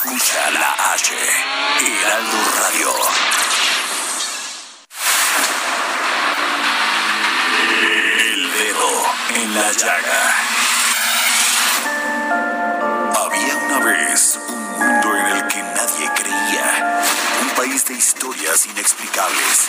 Escucha 0.00 0.50
la 0.52 0.92
H, 0.92 1.12
Heraldo 1.80 2.38
Radio. 2.54 2.88
El 8.20 8.52
dedo 8.52 8.90
en 9.34 9.54
la 9.54 9.72
llaga. 9.72 10.36
Había 13.24 13.56
una 13.56 13.78
vez 13.86 14.38
un 14.48 14.78
mundo 14.78 15.16
en 15.16 15.26
el 15.36 15.48
que 15.48 15.62
nadie 15.64 16.10
creía. 16.14 17.02
Un 17.42 17.48
país 17.56 17.84
de 17.86 17.94
historias 17.94 18.66
inexplicables. 18.66 19.68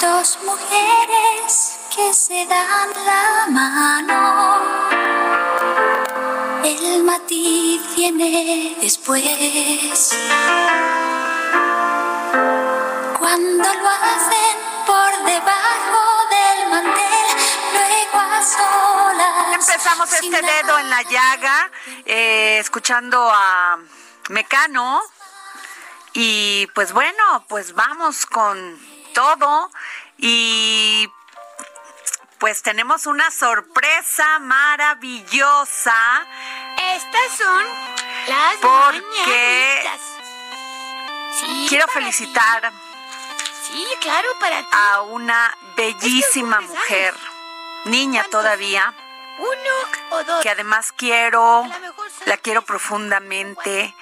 Dos 0.00 0.38
mujeres 0.42 1.78
que 1.94 2.14
se 2.14 2.46
dan 2.46 2.88
la 3.04 3.46
mano. 3.50 4.62
El 6.64 7.04
matiz 7.04 7.82
viene 7.94 8.76
después. 8.80 10.16
Cuando 13.18 13.74
lo 13.74 13.88
hacen 13.88 14.56
por 14.86 15.10
debajo 15.24 16.02
del 16.30 16.70
mantel, 16.70 17.26
luego 17.74 18.18
a 18.18 18.42
solas. 18.42 19.54
Empezamos 19.54 20.12
este 20.12 20.40
dedo 20.40 20.78
en 20.78 20.88
la 20.88 21.02
llaga, 21.02 21.70
eh, 22.06 22.58
escuchando 22.58 23.30
a 23.30 23.78
Mecano. 24.30 25.02
Y 26.14 26.68
pues 26.74 26.92
bueno, 26.94 27.44
pues 27.48 27.74
vamos 27.74 28.24
con 28.24 28.93
todo. 29.14 29.70
Y 30.18 31.10
pues 32.38 32.62
tenemos 32.62 33.06
una 33.06 33.30
sorpresa 33.30 34.38
maravillosa. 34.40 35.96
Estas 36.94 37.36
son 37.38 37.64
las 38.28 38.56
Porque 38.56 39.00
mañanitas. 39.00 40.00
Sí, 41.40 41.66
quiero 41.68 41.86
felicitar 41.88 42.72
Sí, 43.66 43.84
claro, 44.00 44.28
para 44.38 44.60
ti. 44.60 44.66
a 44.70 45.00
una 45.00 45.56
bellísima 45.76 46.56
Es 46.58 46.62
que, 46.62 46.66
¿cómo 46.68 46.78
mujer, 46.80 47.14
niña 47.86 48.20
¿Cuántos? 48.22 48.40
todavía. 48.42 48.94
Uno 49.38 50.18
o 50.18 50.22
dos. 50.24 50.42
que 50.42 50.50
además 50.50 50.92
quiero, 50.92 51.66
la 52.26 52.36
quiero 52.36 52.62
profundamente. 52.62 53.94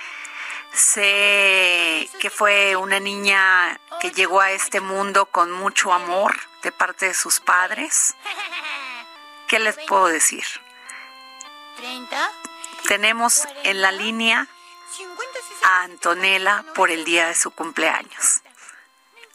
Sé 0.72 2.08
que 2.20 2.30
fue 2.30 2.76
una 2.76 2.98
niña 2.98 3.78
que 4.00 4.10
llegó 4.10 4.40
a 4.40 4.50
este 4.52 4.80
mundo 4.80 5.26
con 5.26 5.50
mucho 5.52 5.92
amor 5.92 6.34
de 6.62 6.72
parte 6.72 7.06
de 7.06 7.14
sus 7.14 7.40
padres. 7.40 8.14
¿Qué 9.48 9.58
les 9.58 9.76
puedo 9.86 10.06
decir? 10.06 10.44
30, 11.76 12.30
Tenemos 12.88 13.46
en 13.64 13.82
la 13.82 13.92
línea 13.92 14.46
50, 14.96 15.32
60. 15.48 15.68
a 15.68 15.82
Antonella 15.82 16.64
por 16.74 16.90
el 16.90 17.04
día 17.04 17.26
de 17.26 17.34
su 17.34 17.50
cumpleaños. 17.50 18.40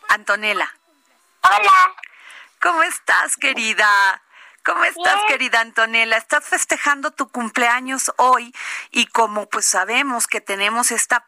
Antonella, 0.09 0.73
Hola, 1.41 1.95
¿cómo 2.61 2.81
estás, 2.83 3.37
querida? 3.37 4.21
¿Cómo 4.67 4.83
estás, 4.83 5.23
querida 5.29 5.61
Antonella? 5.61 6.17
Estás 6.17 6.43
festejando 6.43 7.11
tu 7.11 7.29
cumpleaños 7.29 8.11
hoy 8.17 8.53
y 8.91 9.07
como 9.07 9.47
pues 9.47 9.65
sabemos 9.65 10.27
que 10.27 10.41
tenemos 10.41 10.91
esta 10.91 11.25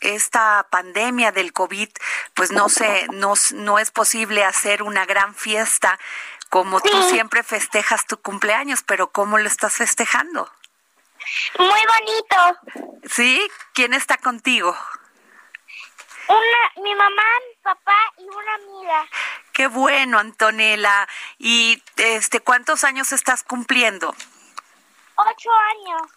esta 0.00 0.66
pandemia 0.70 1.30
del 1.30 1.52
COVID, 1.52 1.88
pues 2.34 2.50
no 2.50 2.68
sé, 2.68 3.06
no, 3.12 3.34
no 3.52 3.78
es 3.78 3.90
posible 3.90 4.44
hacer 4.44 4.82
una 4.82 5.04
gran 5.06 5.34
fiesta 5.34 5.98
como 6.48 6.80
tú 6.80 7.02
Sí. 7.04 7.10
siempre 7.10 7.44
festejas 7.44 8.06
tu 8.06 8.16
cumpleaños, 8.20 8.82
pero 8.82 9.12
¿cómo 9.12 9.38
lo 9.38 9.46
estás 9.46 9.74
festejando? 9.74 10.50
muy 11.58 11.80
bonito. 11.86 13.06
¿Sí? 13.08 13.48
¿Quién 13.74 13.92
está 13.92 14.16
contigo? 14.16 14.76
Una, 16.28 16.82
mi 16.82 16.94
mamá, 16.94 17.22
mi 17.48 17.62
papá 17.62 17.98
y 18.18 18.22
una 18.22 18.54
amiga. 18.54 19.06
Qué 19.60 19.66
bueno, 19.66 20.18
Antonella. 20.18 21.06
¿Y 21.36 21.82
este 21.98 22.40
cuántos 22.40 22.82
años 22.82 23.12
estás 23.12 23.42
cumpliendo? 23.42 24.16
Ocho 25.16 25.50
años. 25.52 26.10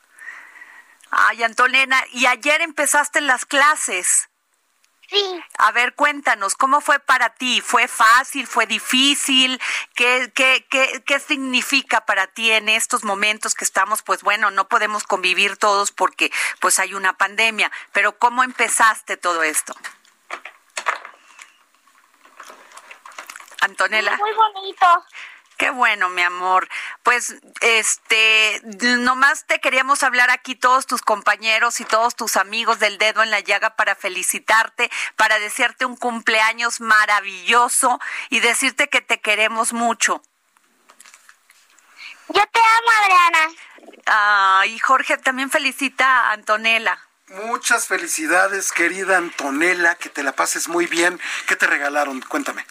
Ay, 1.12 1.44
Antonella, 1.44 2.06
y 2.14 2.26
ayer 2.26 2.62
empezaste 2.62 3.20
las 3.20 3.46
clases. 3.46 4.30
Sí, 5.10 5.44
A 5.58 5.74
ver, 5.74 5.94
cuéntanos, 5.94 6.56
¿cómo 6.56 6.80
fue 6.80 7.00
para 7.00 7.32
ti? 7.32 7.60
¿Fue 7.60 7.90
fácil? 7.90 8.48
¿Fue 8.48 8.66
difícil? 8.66 9.60
¿Qué, 9.94 10.32
qué, 10.34 10.66
qué, 10.70 11.04
qué 11.06 11.20
significa 11.20 12.06
para 12.06 12.28
ti 12.28 12.50
en 12.50 12.70
estos 12.70 13.04
momentos 13.04 13.56
que 13.56 13.66
estamos, 13.66 14.04
pues 14.04 14.22
bueno, 14.22 14.52
no 14.52 14.70
podemos 14.70 15.04
convivir 15.04 15.58
todos 15.58 15.92
porque 15.92 16.32
pues 16.62 16.80
hay 16.80 16.94
una 16.94 17.18
pandemia, 17.18 17.70
pero 17.92 18.18
¿cómo 18.18 18.42
empezaste 18.46 19.18
todo 19.18 19.44
esto? 19.44 19.76
Antonella. 23.64 24.18
muy 24.18 24.34
bonito. 24.34 24.86
Qué 25.58 25.70
bueno, 25.70 26.10
mi 26.10 26.22
amor. 26.22 26.68
Pues, 27.04 27.36
este, 27.62 28.62
nomás 28.64 29.46
te 29.46 29.60
queríamos 29.60 30.04
hablar 30.04 30.30
aquí 30.32 30.56
todos 30.56 30.88
tus 30.88 31.02
compañeros 31.02 31.80
y 31.80 31.86
todos 31.86 32.16
tus 32.16 32.38
amigos 32.38 32.80
del 32.80 32.98
dedo 32.98 33.22
en 33.24 33.30
la 33.30 33.40
llaga 33.40 33.76
para 33.76 33.96
felicitarte, 33.96 34.90
para 35.16 35.40
desearte 35.40 35.86
un 35.86 35.96
cumpleaños 35.96 36.82
maravilloso 36.82 38.00
y 38.30 38.40
decirte 38.40 38.90
que 38.90 39.02
te 39.02 39.22
queremos 39.22 39.74
mucho. 39.74 40.22
Yo 42.30 42.42
te 42.52 42.60
amo, 42.60 42.92
Adriana. 43.02 43.56
Ah, 44.08 44.64
y 44.66 44.80
Jorge 44.80 45.18
también 45.18 45.52
felicita 45.52 46.30
a 46.30 46.32
Antonella. 46.32 47.00
Muchas 47.28 47.88
felicidades, 47.88 48.72
querida 48.72 49.18
Antonella, 49.18 49.96
que 49.96 50.10
te 50.10 50.24
la 50.24 50.34
pases 50.34 50.68
muy 50.68 50.88
bien. 50.88 51.20
¿Qué 51.48 51.56
te 51.56 51.68
regalaron? 51.68 52.22
Cuéntame. 52.22 52.66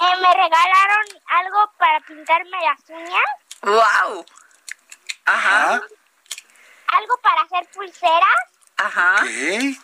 Eh, 0.00 0.16
me 0.20 0.34
regalaron 0.34 1.06
algo 1.26 1.72
para 1.78 2.00
pintarme 2.00 2.56
las 2.62 2.80
uñas, 2.88 3.24
¡Wow! 3.62 4.24
Ajá, 5.24 5.80
algo 6.86 7.18
para 7.22 7.42
hacer 7.42 7.68
pulseras. 7.74 8.38
ajá. 8.76 9.16
ok. 9.16 9.78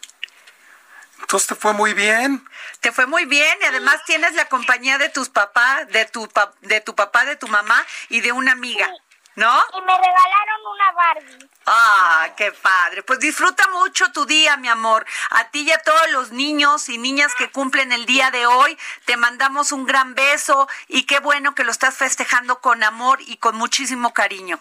Entonces 1.20 1.48
te 1.48 1.54
fue 1.54 1.72
muy 1.72 1.94
bien. 1.94 2.46
Te 2.80 2.92
fue 2.92 3.06
muy 3.06 3.24
bien 3.24 3.58
y 3.62 3.64
además 3.64 4.04
tienes 4.04 4.34
la 4.34 4.46
compañía 4.48 4.98
de 4.98 5.08
tus 5.08 5.28
papás, 5.30 5.88
de 5.88 6.04
tu, 6.04 6.28
pa- 6.28 6.52
de 6.60 6.80
tu 6.80 6.94
papá, 6.94 7.24
de 7.24 7.36
tu 7.36 7.48
mamá 7.48 7.84
y 8.08 8.20
de 8.20 8.32
una 8.32 8.52
amiga, 8.52 8.90
¿no? 9.36 9.62
Y 9.72 9.80
me 9.80 9.96
regalaron 9.96 10.66
una 10.72 10.92
Barbie. 10.92 11.48
Ah, 11.66 12.28
qué 12.36 12.52
padre. 12.52 13.02
Pues 13.02 13.18
disfruta 13.20 13.66
mucho 13.68 14.12
tu 14.12 14.26
día, 14.26 14.56
mi 14.56 14.68
amor. 14.68 15.06
A 15.30 15.44
ti 15.48 15.62
y 15.62 15.72
a 15.72 15.78
todos 15.78 16.10
los 16.10 16.30
niños 16.30 16.88
y 16.88 16.98
niñas 16.98 17.34
que 17.34 17.50
cumplen 17.50 17.92
el 17.92 18.06
día 18.06 18.30
de 18.30 18.46
hoy, 18.46 18.78
te 19.06 19.16
mandamos 19.16 19.72
un 19.72 19.86
gran 19.86 20.14
beso 20.14 20.68
y 20.88 21.04
qué 21.04 21.20
bueno 21.20 21.54
que 21.54 21.64
lo 21.64 21.70
estás 21.70 21.96
festejando 21.96 22.60
con 22.60 22.82
amor 22.82 23.18
y 23.22 23.38
con 23.38 23.56
muchísimo 23.56 24.12
cariño. 24.12 24.60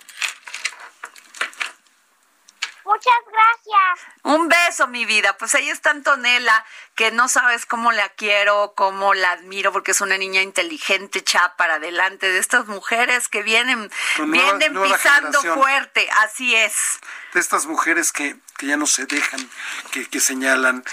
Muchas 2.85 3.13
gracias. 3.31 4.07
Un 4.24 4.50
beso, 4.50 4.88
mi 4.88 5.06
vida. 5.06 5.38
Pues 5.38 5.56
ahí 5.56 5.69
está 5.69 5.91
Antonella, 5.91 6.65
que 6.95 7.12
no 7.12 7.27
sabes 7.30 7.65
cómo 7.65 7.91
la 7.91 8.09
quiero, 8.09 8.74
cómo 8.75 9.13
la 9.13 9.31
admiro, 9.31 9.71
porque 9.71 9.91
es 9.91 10.01
una 10.01 10.18
niña 10.18 10.41
inteligente, 10.41 11.19
echada 11.19 11.56
para 11.56 11.75
adelante, 11.75 12.30
de 12.31 12.39
estas 12.39 12.68
mujeres 12.68 13.30
que 13.30 13.41
vienen, 13.44 13.89
nueva- 14.18 14.31
vienen 14.57 14.74
nueva 14.74 14.95
pisando 14.95 15.39
generación. 15.39 15.56
fuerte. 15.56 16.09
Así 16.24 16.56
es. 16.56 17.00
De 17.33 17.39
estas 17.39 17.65
mujeres 17.65 18.12
que, 18.12 18.35
que 18.57 18.68
ya 18.68 18.77
no 18.77 18.85
se 18.85 19.06
dejan, 19.06 19.50
que, 19.91 20.07
que 20.09 20.19
señalan, 20.19 20.83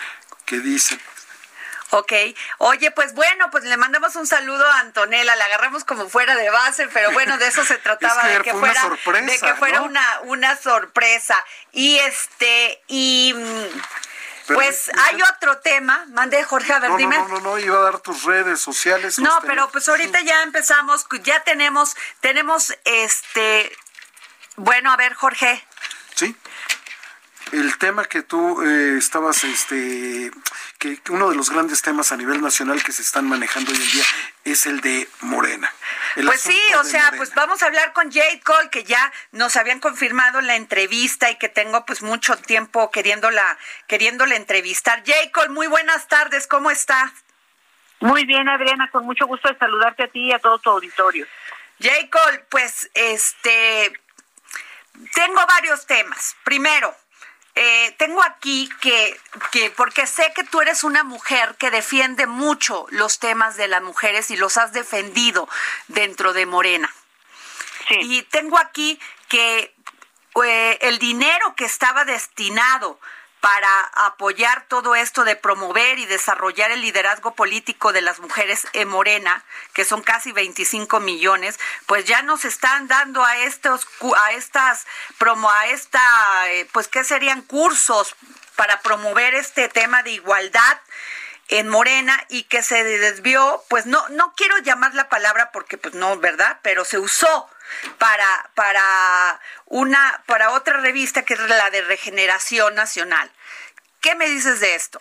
que 0.46 0.58
dicen. 0.58 1.00
Ok, 1.90 2.12
oye, 2.58 2.90
pues 2.92 3.14
bueno, 3.14 3.50
pues 3.50 3.64
le 3.64 3.76
mandamos 3.76 4.14
un 4.16 4.26
saludo 4.26 4.64
a 4.64 4.78
Antonella, 4.81 5.34
la 5.34 5.44
agarramos 5.46 5.84
como 5.84 6.08
fuera 6.08 6.37
de 6.37 6.48
base, 6.50 6.88
pero 6.92 7.10
bueno, 7.12 7.37
de 7.38 7.48
eso 7.48 7.64
se 7.64 7.78
trataba, 7.78 8.22
Es 8.22 8.28
que 8.28 8.38
de 8.38 8.42
que 8.44 8.52
fuera, 8.52 8.81
sorpresa, 8.81 9.26
de 9.26 9.38
que 9.38 9.54
fuera 9.54 9.81
¿no? 9.81 9.87
una, 9.87 10.20
una 10.22 10.56
sorpresa. 10.56 11.44
Y 11.72 11.98
este, 11.98 12.81
y 12.87 13.34
mm, 13.37 14.52
pues 14.54 14.90
hay 15.08 15.20
otro 15.22 15.58
tema, 15.58 16.06
mande 16.10 16.42
Jorge, 16.44 16.72
a 16.72 16.78
ver, 16.78 16.90
No, 16.90 16.96
dime. 16.96 17.16
no, 17.19 17.28
no, 17.28 17.34
no, 17.40 17.50
no, 17.50 17.58
iba 17.58 17.78
a 17.78 17.82
dar 17.82 17.98
tus 17.98 18.25
redes 18.25 18.60
sociales. 18.60 19.19
No, 19.19 19.37
tus 19.40 19.46
pero 19.48 19.69
pues 19.70 19.88
ahorita 19.88 20.20
ya 20.20 20.42
empezamos, 20.42 21.06
ya 21.22 21.42
tenemos, 21.42 21.96
tenemos 22.20 22.72
este, 22.84 23.72
bueno, 24.56 24.92
a 24.92 24.96
ver, 24.96 25.14
Jorge. 25.14 25.64
El 27.52 27.79
tema 27.79 28.05
que 28.05 28.23
tú 28.23 28.62
eh, 28.62 28.97
estabas, 28.97 29.43
este, 29.44 30.31
que 30.79 31.00
uno 31.08 31.31
de 31.31 31.37
los 31.37 31.50
grandes 31.50 31.82
temas 31.82 32.12
a 32.12 32.17
nivel 32.17 32.41
nacional 32.41 32.82
que 32.82 32.93
se 32.93 33.02
están 33.02 33.29
manejando 33.29 33.73
hoy 33.73 33.76
en 33.76 33.91
día 33.91 34.05
es 34.44 34.67
el 34.67 34.81
de 34.81 35.08
Morena. 35.20 35.73
El 36.17 36.26
Pues 36.26 36.41
sí, 36.41 36.61
o 36.79 36.85
sea, 36.85 37.05
Morena. 37.05 37.17
pues 37.17 37.35
vamos 37.35 37.62
a 37.62 37.67
hablar 37.67 37.93
con 37.93 38.12
Jade 38.12 38.41
Cole, 38.44 38.70
que 38.70 38.85
ya 38.85 39.12
nos 39.32 39.56
habían 39.56 39.81
confirmado 39.81 40.41
la 40.41 40.55
entrevista 40.56 41.31
y 41.31 41.37
que 41.37 41.49
tengo 41.49 41.85
pues 41.85 42.02
mucho 42.02 42.37
tiempo 42.37 42.91
queriéndola, 42.91 43.58
queriéndola 43.88 44.37
entrevistar. 44.37 45.02
Jade 45.05 45.32
Cole, 45.32 45.49
muy 45.49 45.67
buenas 45.67 46.06
tardes, 46.06 46.47
¿cómo 46.47 46.70
está? 46.70 47.12
Muy 48.00 48.25
bien, 48.26 48.49
Adriana, 48.49 48.91
con 48.91 49.05
mucho 49.05 49.26
gusto 49.26 49.49
de 49.49 49.58
saludarte 49.58 50.05
a 50.05 50.08
ti 50.08 50.29
y 50.29 50.32
a 50.32 50.38
todo 50.38 50.58
tu 50.58 50.70
auditorio. 50.70 51.26
Jade 51.81 52.11
Cole, 52.11 52.44
pues 52.49 52.91
este, 52.94 53.93
tengo 55.14 55.47
varios 55.47 55.87
temas. 55.87 56.37
Primero, 56.44 56.94
eh, 57.55 57.94
tengo 57.99 58.23
aquí 58.23 58.69
que, 58.81 59.19
que, 59.50 59.70
porque 59.70 60.06
sé 60.06 60.32
que 60.35 60.44
tú 60.44 60.61
eres 60.61 60.85
una 60.85 61.05
mujer 61.05 61.56
que 61.56 61.70
defiende 61.70 62.26
mucho 62.26 62.87
los 62.91 63.19
temas 63.19 63.56
de 63.56 63.69
las 63.69 63.82
mujeres 63.82 64.31
y 64.31 64.37
los 64.37 64.56
has 64.56 64.73
defendido 64.73 65.49
dentro 65.88 66.32
de 66.32 66.47
Morena. 66.47 66.93
Sí. 67.88 67.97
Y 68.00 68.23
tengo 68.23 68.56
aquí 68.58 69.00
que 69.29 69.75
eh, 70.44 70.79
el 70.82 70.99
dinero 70.99 71.55
que 71.56 71.64
estaba 71.64 72.05
destinado 72.05 73.00
para 73.40 73.84
apoyar 74.06 74.66
todo 74.69 74.94
esto 74.94 75.25
de 75.25 75.34
promover 75.37 75.98
y 75.98 76.06
desarrollar 76.06 76.70
el 76.70 76.82
liderazgo 76.82 77.34
político 77.34 77.92
de 77.92 78.02
las 78.02 78.20
mujeres 78.20 78.66
en 78.75 78.88
Morena, 78.88 79.44
que 79.72 79.84
son 79.84 80.02
casi 80.02 80.32
25 80.32 81.00
millones, 81.00 81.58
pues 81.87 82.04
ya 82.04 82.22
nos 82.22 82.44
están 82.44 82.87
dando 82.87 83.25
a 83.25 83.38
estos 83.38 83.87
a 84.16 84.32
estas 84.32 84.87
promo 85.19 85.50
a 85.50 85.66
esta 85.69 86.00
eh, 86.50 86.69
pues 86.72 86.88
qué 86.88 87.02
serían 87.02 87.42
cursos 87.42 88.14
para 88.56 88.81
promover 88.82 89.34
este 89.34 89.69
tema 89.69 90.02
de 90.02 90.10
igualdad 90.10 90.78
en 91.50 91.69
Morena 91.69 92.19
y 92.29 92.44
que 92.44 92.62
se 92.62 92.82
desvió, 92.85 93.62
pues 93.69 93.87
no 93.87 94.08
no 94.11 94.32
quiero 94.37 94.56
llamar 94.58 94.94
la 94.94 95.08
palabra 95.08 95.50
porque 95.52 95.76
pues 95.76 95.94
no, 95.94 96.17
¿verdad? 96.19 96.58
Pero 96.62 96.85
se 96.85 96.99
usó 96.99 97.49
para 97.99 98.50
para 98.55 99.41
una 99.67 100.23
para 100.26 100.52
otra 100.52 100.81
revista 100.81 101.25
que 101.25 101.35
es 101.35 101.41
la 101.41 101.70
de 101.70 101.82
Regeneración 101.82 102.75
Nacional. 102.75 103.31
¿Qué 104.00 104.14
me 104.14 104.29
dices 104.29 104.61
de 104.61 104.75
esto? 104.75 105.00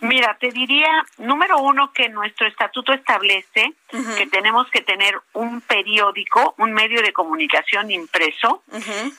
Mira, 0.00 0.36
te 0.38 0.50
diría, 0.50 1.06
número 1.16 1.58
uno, 1.58 1.90
que 1.94 2.10
nuestro 2.10 2.46
estatuto 2.46 2.92
establece 2.92 3.72
que 4.18 4.26
tenemos 4.26 4.68
que 4.70 4.82
tener 4.82 5.18
un 5.32 5.62
periódico, 5.62 6.54
un 6.58 6.74
medio 6.74 7.00
de 7.00 7.14
comunicación 7.14 7.90
impreso, 7.90 8.62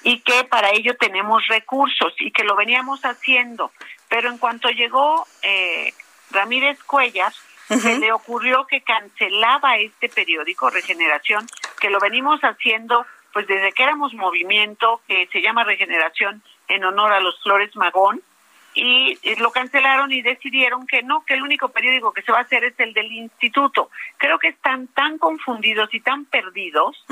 y 0.04 0.20
que 0.20 0.44
para 0.44 0.70
ello 0.70 0.96
tenemos 0.98 1.48
recursos 1.48 2.14
y 2.20 2.30
que 2.30 2.44
lo 2.44 2.56
veníamos 2.56 3.04
haciendo. 3.04 3.72
Pero 4.10 4.30
en 4.30 4.38
cuanto 4.38 4.70
llegó 4.70 5.26
eh, 5.42 5.92
Ramírez 6.36 6.78
Cuellar, 6.84 7.34
se 7.68 7.98
le 7.98 8.12
ocurrió 8.12 8.68
que 8.68 8.82
cancelaba 8.82 9.78
este 9.78 10.10
periódico, 10.10 10.70
Regeneración, 10.70 11.48
que 11.80 11.90
lo 11.90 12.00
venimos 12.00 12.40
haciendo 12.42 13.06
pues 13.34 13.48
desde 13.48 13.74
que 13.74 13.84
éramos 13.84 14.14
movimiento, 14.14 15.02
que 15.08 15.28
se 15.32 15.42
llama 15.42 15.64
Regeneración 15.64 16.42
en 16.70 16.86
honor 16.86 17.12
a 17.12 17.20
los 17.20 17.42
Flores 17.42 17.76
Magón, 17.76 18.22
y 18.76 19.18
lo 19.38 19.52
cancelaron 19.52 20.12
y 20.12 20.22
decidieron 20.22 20.86
que 20.86 21.02
no, 21.02 21.24
que 21.26 21.34
el 21.34 21.44
único 21.44 21.70
periódico 21.70 22.12
que 22.12 22.22
se 22.22 22.32
va 22.32 22.40
a 22.40 22.42
hacer 22.42 22.66
es 22.66 22.78
el 22.78 22.94
del 22.94 23.12
instituto. 23.12 23.90
Creo 24.18 24.38
que 24.38 24.50
están 24.50 24.88
tan 24.88 25.18
confundidos 25.18 25.94
y 25.94 26.02
tan 26.02 26.26
perdidos 26.26 27.04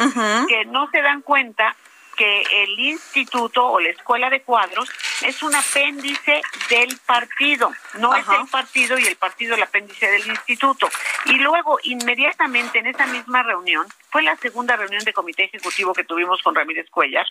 que 0.47 0.65
no 0.65 0.89
se 0.91 1.01
dan 1.01 1.21
cuenta 1.21 1.75
que 2.15 2.43
el 2.63 2.79
instituto 2.79 3.65
o 3.65 3.79
la 3.79 3.89
escuela 3.89 4.29
de 4.29 4.41
cuadros 4.41 4.89
es 5.25 5.41
un 5.43 5.53
apéndice 5.55 6.41
del 6.69 6.97
partido, 7.05 7.71
no 7.99 8.15
es 8.15 8.25
el 8.27 8.47
partido 8.49 8.97
y 8.97 9.05
el 9.05 9.15
partido 9.15 9.55
el 9.55 9.63
apéndice 9.63 10.09
del 10.09 10.27
instituto. 10.27 10.89
Y 11.25 11.37
luego, 11.37 11.79
inmediatamente 11.83 12.79
en 12.79 12.87
esa 12.87 13.05
misma 13.07 13.43
reunión, 13.43 13.87
fue 14.09 14.21
la 14.21 14.35
segunda 14.37 14.75
reunión 14.75 15.03
de 15.03 15.13
comité 15.13 15.45
ejecutivo 15.45 15.93
que 15.93 16.03
tuvimos 16.03 16.41
con 16.41 16.55
Ramírez 16.55 16.89
Cuellar, 16.89 17.25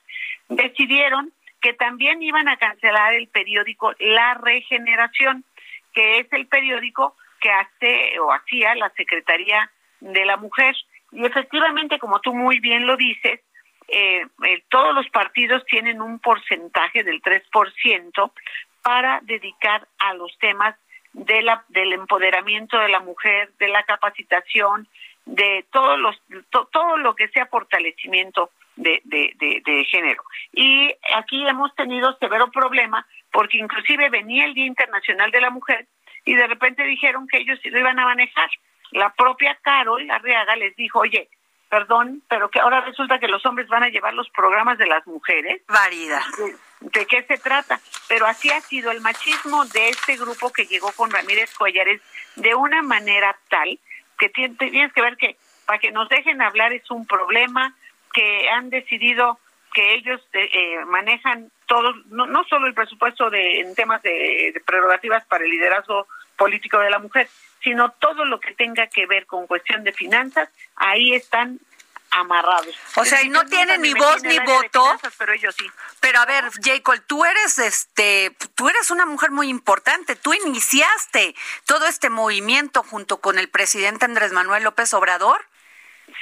decidieron 0.48 1.32
que 1.60 1.72
también 1.74 2.22
iban 2.22 2.48
a 2.48 2.56
cancelar 2.56 3.14
el 3.14 3.28
periódico 3.28 3.92
La 4.00 4.34
Regeneración, 4.34 5.44
que 5.94 6.18
es 6.18 6.32
el 6.32 6.48
periódico 6.48 7.16
que 7.40 7.50
hace 7.50 8.18
o 8.20 8.32
hacía 8.32 8.74
la 8.74 8.90
Secretaría 8.96 9.70
de 10.00 10.24
la 10.24 10.36
Mujer. 10.36 10.74
Y 11.12 11.24
efectivamente, 11.24 11.98
como 11.98 12.20
tú 12.20 12.34
muy 12.34 12.58
bien 12.58 12.86
lo 12.86 12.96
dices, 12.96 13.40
eh, 13.92 14.26
eh, 14.46 14.64
todos 14.68 14.94
los 14.94 15.08
partidos 15.10 15.64
tienen 15.66 16.00
un 16.00 16.18
porcentaje 16.18 17.04
del 17.04 17.20
3% 17.22 18.32
para 18.82 19.20
dedicar 19.22 19.86
a 19.98 20.14
los 20.14 20.36
temas 20.38 20.74
de 21.12 21.42
la, 21.42 21.64
del 21.68 21.92
empoderamiento 21.92 22.78
de 22.78 22.88
la 22.88 23.00
mujer, 23.00 23.52
de 23.58 23.68
la 23.68 23.82
capacitación, 23.84 24.88
de 25.26 25.64
todos 25.70 25.98
los, 25.98 26.20
to- 26.50 26.68
todo 26.72 26.96
lo 26.96 27.14
que 27.14 27.28
sea 27.28 27.46
fortalecimiento 27.46 28.50
de, 28.76 29.00
de, 29.04 29.32
de, 29.36 29.62
de 29.64 29.84
género. 29.84 30.22
Y 30.52 30.92
aquí 31.14 31.46
hemos 31.46 31.74
tenido 31.76 32.16
severo 32.18 32.50
problema 32.50 33.06
porque 33.30 33.58
inclusive 33.58 34.08
venía 34.08 34.46
el 34.46 34.54
Día 34.54 34.66
Internacional 34.66 35.30
de 35.30 35.40
la 35.42 35.50
Mujer 35.50 35.86
y 36.24 36.34
de 36.34 36.46
repente 36.46 36.82
dijeron 36.84 37.28
que 37.28 37.38
ellos 37.38 37.58
lo 37.64 37.78
iban 37.78 37.98
a 37.98 38.04
manejar. 38.06 38.48
La 38.92 39.12
propia 39.12 39.54
Carol 39.62 40.10
Arriaga 40.10 40.56
les 40.56 40.74
dijo, 40.76 41.00
oye, 41.00 41.28
perdón, 41.72 42.22
pero 42.28 42.50
que 42.50 42.60
ahora 42.60 42.82
resulta 42.82 43.18
que 43.18 43.28
los 43.28 43.46
hombres 43.46 43.66
van 43.66 43.82
a 43.82 43.88
llevar 43.88 44.12
los 44.12 44.28
programas 44.28 44.76
de 44.76 44.84
las 44.86 45.06
mujeres. 45.06 45.62
Variedad. 45.68 46.20
¿De, 46.36 46.54
de 46.80 47.06
qué 47.06 47.22
se 47.22 47.38
trata? 47.38 47.80
Pero 48.08 48.26
así 48.26 48.50
ha 48.50 48.60
sido 48.60 48.90
el 48.90 49.00
machismo 49.00 49.64
de 49.64 49.88
este 49.88 50.18
grupo 50.18 50.52
que 50.52 50.66
llegó 50.66 50.92
con 50.92 51.10
Ramírez 51.10 51.54
Collares 51.54 52.02
de 52.36 52.54
una 52.54 52.82
manera 52.82 53.34
tal 53.48 53.78
que 54.18 54.30
tien- 54.30 54.58
tienes 54.58 54.92
que 54.92 55.00
ver 55.00 55.16
que 55.16 55.36
para 55.64 55.78
que 55.78 55.92
nos 55.92 56.10
dejen 56.10 56.42
hablar 56.42 56.74
es 56.74 56.90
un 56.90 57.06
problema, 57.06 57.74
que 58.12 58.50
han 58.50 58.68
decidido 58.68 59.38
que 59.72 59.94
ellos 59.94 60.20
eh, 60.34 60.50
eh, 60.52 60.84
manejan 60.84 61.50
todo, 61.64 61.94
no, 62.10 62.26
no 62.26 62.44
solo 62.44 62.66
el 62.66 62.74
presupuesto 62.74 63.30
de, 63.30 63.60
en 63.60 63.74
temas 63.74 64.02
de, 64.02 64.50
de 64.52 64.60
prerrogativas 64.60 65.24
para 65.24 65.44
el 65.44 65.50
liderazgo 65.50 66.06
político 66.36 66.78
de 66.80 66.90
la 66.90 66.98
mujer, 66.98 67.28
sino 67.62 67.90
todo 67.92 68.24
lo 68.24 68.40
que 68.40 68.54
tenga 68.54 68.86
que 68.88 69.06
ver 69.06 69.26
con 69.26 69.46
cuestión 69.46 69.84
de 69.84 69.92
finanzas, 69.92 70.48
ahí 70.76 71.14
están 71.14 71.60
amarrados. 72.10 72.76
O 72.96 73.04
sea, 73.04 73.22
y 73.22 73.28
no 73.28 73.44
tienen 73.46 73.80
ni 73.80 73.94
voz 73.94 74.22
ni 74.22 74.38
voto. 74.38 74.84
finanzas, 74.84 75.14
pero 75.18 75.32
ellos 75.32 75.54
sí. 75.56 75.66
Pero 76.00 76.20
a 76.20 76.26
ver, 76.26 76.44
Jacob, 76.62 77.00
tú 77.06 77.24
eres 77.24 77.58
este, 77.58 78.30
tú 78.54 78.68
eres 78.68 78.90
una 78.90 79.06
mujer 79.06 79.30
muy 79.30 79.48
importante. 79.48 80.14
Tú 80.14 80.34
iniciaste 80.34 81.34
todo 81.66 81.86
este 81.86 82.10
movimiento 82.10 82.82
junto 82.82 83.20
con 83.20 83.38
el 83.38 83.48
presidente 83.48 84.04
Andrés 84.04 84.32
Manuel 84.32 84.64
López 84.64 84.92
Obrador. 84.92 85.46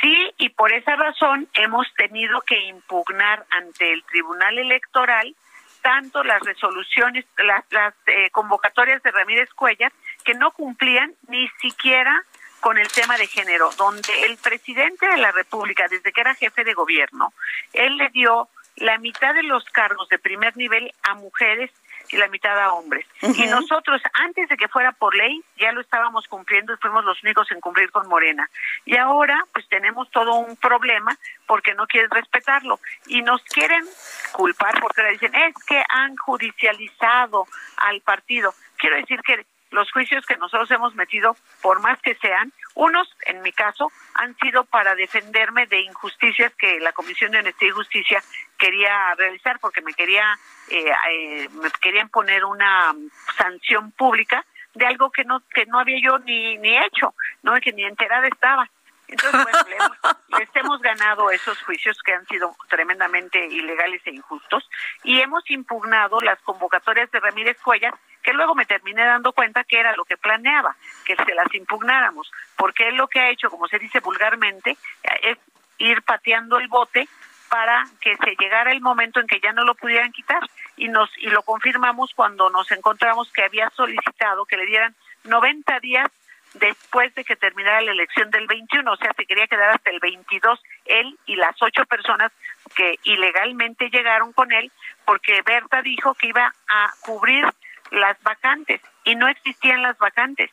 Sí, 0.00 0.32
y 0.38 0.50
por 0.50 0.72
esa 0.72 0.94
razón 0.94 1.48
hemos 1.54 1.92
tenido 1.94 2.40
que 2.42 2.58
impugnar 2.60 3.44
ante 3.50 3.92
el 3.92 4.04
Tribunal 4.04 4.58
Electoral 4.58 5.34
tanto 5.82 6.22
las 6.22 6.40
resoluciones, 6.42 7.24
las, 7.38 7.64
las 7.70 7.94
eh, 8.06 8.30
convocatorias 8.30 9.02
de 9.02 9.10
Ramírez 9.10 9.48
Cuellar, 9.54 9.92
que 10.22 10.34
no 10.34 10.52
cumplían 10.52 11.14
ni 11.28 11.48
siquiera 11.60 12.24
con 12.60 12.78
el 12.78 12.88
tema 12.88 13.16
de 13.16 13.26
género, 13.26 13.70
donde 13.78 14.26
el 14.26 14.36
presidente 14.36 15.06
de 15.08 15.16
la 15.16 15.32
República, 15.32 15.86
desde 15.88 16.12
que 16.12 16.20
era 16.20 16.34
jefe 16.34 16.62
de 16.62 16.74
gobierno, 16.74 17.32
él 17.72 17.96
le 17.96 18.10
dio 18.10 18.48
la 18.76 18.98
mitad 18.98 19.34
de 19.34 19.42
los 19.42 19.64
cargos 19.66 20.08
de 20.08 20.18
primer 20.18 20.56
nivel 20.56 20.92
a 21.02 21.14
mujeres 21.14 21.70
y 22.12 22.16
la 22.16 22.28
mitad 22.28 22.58
a 22.58 22.72
hombres. 22.72 23.06
Y 23.22 23.46
nosotros, 23.46 24.02
antes 24.14 24.48
de 24.48 24.56
que 24.56 24.68
fuera 24.68 24.92
por 24.92 25.14
ley, 25.14 25.42
ya 25.58 25.72
lo 25.72 25.80
estábamos 25.80 26.26
cumpliendo 26.26 26.72
y 26.72 26.76
fuimos 26.78 27.04
los 27.04 27.22
únicos 27.22 27.50
en 27.52 27.60
cumplir 27.60 27.90
con 27.90 28.08
Morena. 28.08 28.50
Y 28.84 28.96
ahora, 28.96 29.44
pues 29.52 29.68
tenemos 29.68 30.10
todo 30.10 30.34
un 30.34 30.56
problema 30.56 31.16
porque 31.46 31.74
no 31.74 31.86
quieren 31.86 32.10
respetarlo. 32.10 32.80
Y 33.06 33.22
nos 33.22 33.42
quieren 33.44 33.84
culpar 34.32 34.80
porque 34.80 35.02
le 35.02 35.12
dicen, 35.12 35.34
es 35.34 35.54
que 35.66 35.82
han 35.88 36.16
judicializado 36.16 37.46
al 37.76 38.00
partido. 38.00 38.54
Quiero 38.76 38.96
decir 38.96 39.20
que 39.22 39.46
los 39.70 39.90
juicios 39.92 40.26
que 40.26 40.36
nosotros 40.36 40.70
hemos 40.70 40.94
metido, 40.94 41.36
por 41.62 41.80
más 41.80 42.00
que 42.02 42.14
sean, 42.16 42.52
unos, 42.74 43.08
en 43.26 43.42
mi 43.42 43.52
caso, 43.52 43.90
han 44.14 44.36
sido 44.36 44.64
para 44.64 44.94
defenderme 44.94 45.66
de 45.66 45.80
injusticias 45.80 46.52
que 46.56 46.80
la 46.80 46.92
Comisión 46.92 47.32
de 47.32 47.38
Honestidad 47.38 47.70
y 47.70 47.74
Justicia 47.74 48.22
quería 48.58 49.14
realizar, 49.14 49.58
porque 49.60 49.80
me 49.80 49.94
quería, 49.94 50.38
eh, 50.70 50.92
eh, 51.10 51.48
me 51.50 51.70
querían 51.80 52.08
poner 52.08 52.44
una 52.44 52.94
sanción 53.36 53.92
pública 53.92 54.44
de 54.74 54.86
algo 54.86 55.10
que 55.10 55.24
no 55.24 55.42
que 55.52 55.66
no 55.66 55.80
había 55.80 55.98
yo 56.00 56.18
ni 56.20 56.56
ni 56.58 56.76
hecho, 56.76 57.14
no 57.42 57.54
que 57.60 57.72
ni 57.72 57.84
enterada 57.84 58.28
estaba. 58.28 58.70
Entonces, 59.08 59.42
bueno, 59.42 59.58
le 59.68 59.76
hemos, 59.76 59.98
les 60.38 60.48
hemos 60.54 60.80
ganado 60.80 61.30
esos 61.30 61.60
juicios 61.62 61.98
que 62.04 62.14
han 62.14 62.24
sido 62.26 62.54
tremendamente 62.68 63.44
ilegales 63.46 64.00
e 64.04 64.10
injustos 64.10 64.68
y 65.02 65.20
hemos 65.20 65.48
impugnado 65.50 66.20
las 66.20 66.40
convocatorias 66.42 67.10
de 67.10 67.18
Ramírez 67.18 67.58
Cuellar 67.60 67.94
que 68.22 68.32
luego 68.32 68.54
me 68.54 68.66
terminé 68.66 69.04
dando 69.04 69.32
cuenta 69.32 69.64
que 69.64 69.78
era 69.78 69.94
lo 69.96 70.04
que 70.04 70.16
planeaba, 70.16 70.76
que 71.04 71.16
se 71.16 71.34
las 71.34 71.52
impugnáramos, 71.54 72.30
porque 72.56 72.88
él 72.88 72.96
lo 72.96 73.08
que 73.08 73.20
ha 73.20 73.30
hecho, 73.30 73.50
como 73.50 73.68
se 73.68 73.78
dice 73.78 74.00
vulgarmente, 74.00 74.76
es 75.22 75.38
ir 75.78 76.02
pateando 76.02 76.58
el 76.58 76.68
bote 76.68 77.08
para 77.48 77.84
que 78.00 78.16
se 78.16 78.36
llegara 78.38 78.70
el 78.70 78.80
momento 78.80 79.18
en 79.18 79.26
que 79.26 79.40
ya 79.40 79.52
no 79.52 79.64
lo 79.64 79.74
pudieran 79.74 80.12
quitar. 80.12 80.40
Y 80.76 80.88
nos 80.88 81.10
y 81.18 81.26
lo 81.26 81.42
confirmamos 81.42 82.14
cuando 82.14 82.48
nos 82.48 82.70
encontramos 82.70 83.30
que 83.32 83.42
había 83.42 83.68
solicitado 83.70 84.46
que 84.46 84.56
le 84.56 84.66
dieran 84.66 84.94
90 85.24 85.80
días 85.80 86.10
después 86.54 87.14
de 87.14 87.24
que 87.24 87.36
terminara 87.36 87.80
la 87.80 87.92
elección 87.92 88.30
del 88.30 88.46
21, 88.46 88.90
o 88.90 88.96
sea, 88.96 89.12
se 89.16 89.26
quería 89.26 89.46
quedar 89.46 89.70
hasta 89.70 89.90
el 89.90 90.00
22 90.00 90.60
él 90.86 91.16
y 91.26 91.36
las 91.36 91.60
ocho 91.62 91.84
personas 91.86 92.32
que 92.74 92.98
ilegalmente 93.04 93.88
llegaron 93.90 94.32
con 94.32 94.50
él, 94.52 94.70
porque 95.04 95.42
Berta 95.42 95.82
dijo 95.82 96.14
que 96.14 96.28
iba 96.28 96.52
a 96.68 96.90
cubrir 97.02 97.44
las 97.90 98.20
vacantes 98.22 98.80
y 99.04 99.14
no 99.14 99.28
existían 99.28 99.82
las 99.82 99.98
vacantes 99.98 100.50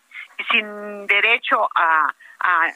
sin 0.52 1.08
derecho 1.08 1.68
a, 1.76 2.14
a 2.40 2.68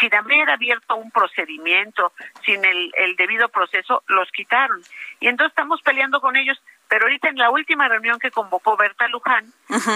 sin 0.00 0.14
haber 0.14 0.48
abierto 0.48 0.96
un 0.96 1.10
procedimiento, 1.10 2.12
sin 2.44 2.64
el, 2.64 2.92
el 2.96 3.16
debido 3.16 3.48
proceso, 3.48 4.02
los 4.06 4.30
quitaron. 4.30 4.80
Y 5.18 5.28
entonces 5.28 5.50
estamos 5.50 5.82
peleando 5.82 6.20
con 6.20 6.36
ellos, 6.36 6.60
pero 6.88 7.04
ahorita 7.04 7.28
en 7.28 7.36
la 7.36 7.50
última 7.50 7.88
reunión 7.88 8.18
que 8.18 8.30
convocó 8.30 8.76
Berta 8.76 9.08
Luján, 9.08 9.52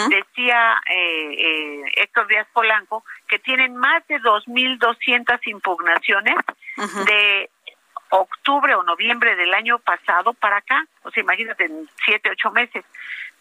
decía 0.08 0.80
eh, 0.90 1.34
eh, 1.38 1.82
Héctor 1.96 2.26
Díaz 2.26 2.48
Polanco 2.52 3.04
que 3.28 3.38
tienen 3.38 3.76
más 3.76 4.06
de 4.08 4.20
2.200 4.20 5.38
impugnaciones 5.46 6.36
de 7.06 7.50
octubre 8.14 8.74
o 8.74 8.82
noviembre 8.82 9.34
del 9.34 9.52
año 9.54 9.78
pasado 9.80 10.34
para 10.34 10.58
acá, 10.58 10.86
o 11.02 11.10
sea, 11.10 11.22
imagínate, 11.22 11.64
en 11.64 11.88
siete, 12.04 12.30
ocho 12.30 12.50
meses. 12.52 12.84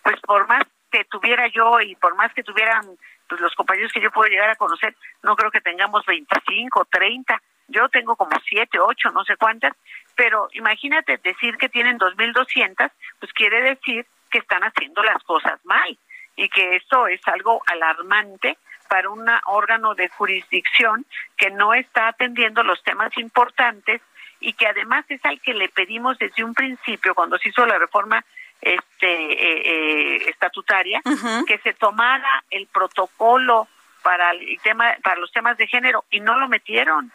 Pues 0.01 0.19
por 0.21 0.47
más 0.47 0.63
que 0.91 1.05
tuviera 1.05 1.47
yo 1.47 1.79
y 1.79 1.95
por 1.95 2.15
más 2.15 2.33
que 2.33 2.43
tuvieran 2.43 2.85
pues, 3.29 3.39
los 3.39 3.53
compañeros 3.55 3.91
que 3.93 4.01
yo 4.01 4.11
puedo 4.11 4.29
llegar 4.29 4.49
a 4.49 4.55
conocer, 4.55 4.95
no 5.21 5.35
creo 5.35 5.51
que 5.51 5.61
tengamos 5.61 6.05
25, 6.05 6.85
30, 6.85 7.41
yo 7.67 7.87
tengo 7.89 8.15
como 8.15 8.31
7, 8.49 8.79
8, 8.79 9.11
no 9.11 9.23
sé 9.23 9.37
cuántas, 9.37 9.73
pero 10.15 10.49
imagínate 10.53 11.17
decir 11.17 11.57
que 11.57 11.69
tienen 11.69 11.99
2.200, 11.99 12.91
pues 13.19 13.33
quiere 13.33 13.61
decir 13.61 14.05
que 14.29 14.39
están 14.39 14.63
haciendo 14.63 15.03
las 15.03 15.21
cosas 15.23 15.63
mal 15.65 15.97
y 16.35 16.49
que 16.49 16.75
esto 16.75 17.07
es 17.07 17.21
algo 17.27 17.61
alarmante 17.67 18.57
para 18.89 19.09
un 19.09 19.25
órgano 19.45 19.95
de 19.95 20.09
jurisdicción 20.09 21.05
que 21.37 21.51
no 21.51 21.73
está 21.73 22.07
atendiendo 22.07 22.63
los 22.63 22.81
temas 22.83 23.15
importantes 23.17 24.01
y 24.43 24.53
que 24.53 24.67
además 24.67 25.05
es 25.09 25.23
al 25.25 25.39
que 25.41 25.53
le 25.53 25.69
pedimos 25.69 26.17
desde 26.17 26.43
un 26.43 26.53
principio, 26.53 27.15
cuando 27.15 27.38
se 27.38 27.50
hizo 27.50 27.65
la 27.65 27.79
reforma 27.79 28.23
este 28.62 29.07
eh, 29.07 29.62
eh, 29.65 30.29
estatutaria 30.29 31.01
que 31.45 31.57
se 31.59 31.73
tomara 31.73 32.43
el 32.50 32.67
protocolo 32.67 33.67
para 34.01 34.31
el 34.31 34.59
tema 34.62 34.95
para 35.03 35.19
los 35.19 35.31
temas 35.31 35.57
de 35.57 35.67
género 35.67 36.05
y 36.09 36.19
no 36.21 36.38
lo 36.39 36.47
metieron. 36.47 37.12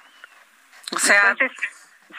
O 0.93 0.99
sea 0.99 1.31
entonces 1.31 1.53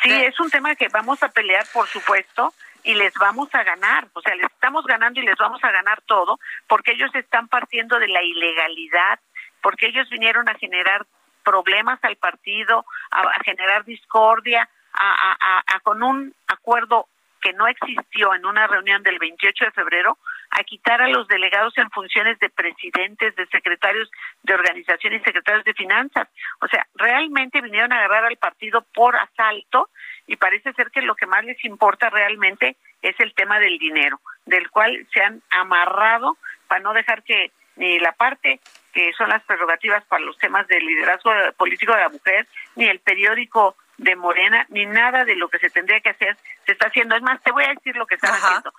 sí 0.01 0.11
es 0.11 0.39
un 0.39 0.49
tema 0.49 0.75
que 0.75 0.87
vamos 0.87 1.21
a 1.21 1.29
pelear 1.29 1.65
por 1.73 1.87
supuesto 1.87 2.53
y 2.83 2.95
les 2.95 3.13
vamos 3.15 3.49
a 3.53 3.63
ganar, 3.63 4.07
o 4.13 4.21
sea, 4.21 4.35
les 4.35 4.45
estamos 4.45 4.85
ganando 4.85 5.19
y 5.19 5.25
les 5.25 5.35
vamos 5.37 5.61
a 5.63 5.71
ganar 5.71 6.01
todo, 6.03 6.39
porque 6.67 6.93
ellos 6.93 7.13
están 7.13 7.47
partiendo 7.49 7.99
de 7.99 8.07
la 8.07 8.23
ilegalidad, 8.23 9.19
porque 9.61 9.87
ellos 9.87 10.09
vinieron 10.09 10.47
a 10.47 10.55
generar 10.55 11.05
problemas 11.43 11.99
al 12.03 12.15
partido, 12.15 12.85
a, 13.11 13.43
generar 13.43 13.83
discordia, 13.83 14.69
a, 14.99 15.61
a, 15.65 15.79
con 15.81 16.03
un 16.03 16.33
acuerdo 16.47 17.07
que 17.41 17.53
no 17.53 17.67
existió 17.67 18.33
en 18.33 18.45
una 18.45 18.67
reunión 18.67 19.01
del 19.01 19.17
28 19.17 19.65
de 19.65 19.71
febrero 19.71 20.17
a 20.51 20.63
quitar 20.63 21.01
a 21.01 21.07
los 21.07 21.27
delegados 21.27 21.77
en 21.77 21.89
funciones 21.91 22.37
de 22.39 22.49
presidentes, 22.49 23.35
de 23.35 23.45
secretarios 23.47 24.09
de 24.43 24.53
organización 24.53 25.13
y 25.13 25.19
secretarios 25.19 25.63
de 25.63 25.73
finanzas. 25.73 26.27
O 26.61 26.67
sea, 26.67 26.85
realmente 26.95 27.61
vinieron 27.61 27.93
a 27.93 27.97
agarrar 27.97 28.25
al 28.25 28.37
partido 28.37 28.85
por 28.93 29.15
asalto 29.15 29.89
y 30.27 30.35
parece 30.35 30.73
ser 30.73 30.91
que 30.91 31.01
lo 31.01 31.15
que 31.15 31.27
más 31.27 31.45
les 31.45 31.63
importa 31.63 32.09
realmente 32.09 32.75
es 33.01 33.15
el 33.19 33.33
tema 33.33 33.59
del 33.59 33.77
dinero, 33.77 34.19
del 34.45 34.69
cual 34.69 35.07
se 35.13 35.21
han 35.21 35.41
amarrado 35.49 36.37
para 36.67 36.81
no 36.81 36.93
dejar 36.93 37.23
que 37.23 37.51
ni 37.75 37.99
la 37.99 38.11
parte 38.11 38.59
que 38.93 39.11
son 39.13 39.29
las 39.29 39.43
prerrogativas 39.43 40.03
para 40.05 40.23
los 40.23 40.37
temas 40.37 40.67
del 40.67 40.85
liderazgo 40.85 41.31
político 41.57 41.93
de 41.93 42.01
la 42.01 42.09
mujer, 42.09 42.47
ni 42.75 42.85
el 42.85 42.99
periódico 42.99 43.75
de 43.97 44.15
Morena, 44.15 44.65
ni 44.69 44.85
nada 44.85 45.25
de 45.25 45.35
lo 45.35 45.49
que 45.49 45.59
se 45.59 45.69
tendría 45.69 45.99
que 45.99 46.09
hacer 46.09 46.37
se 46.65 46.71
está 46.71 46.87
haciendo. 46.87 47.15
Es 47.15 47.21
más, 47.21 47.41
te 47.41 47.51
voy 47.51 47.65
a 47.65 47.73
decir 47.73 47.95
lo 47.95 48.07
que 48.07 48.15
están 48.15 48.31
haciendo. 48.31 48.73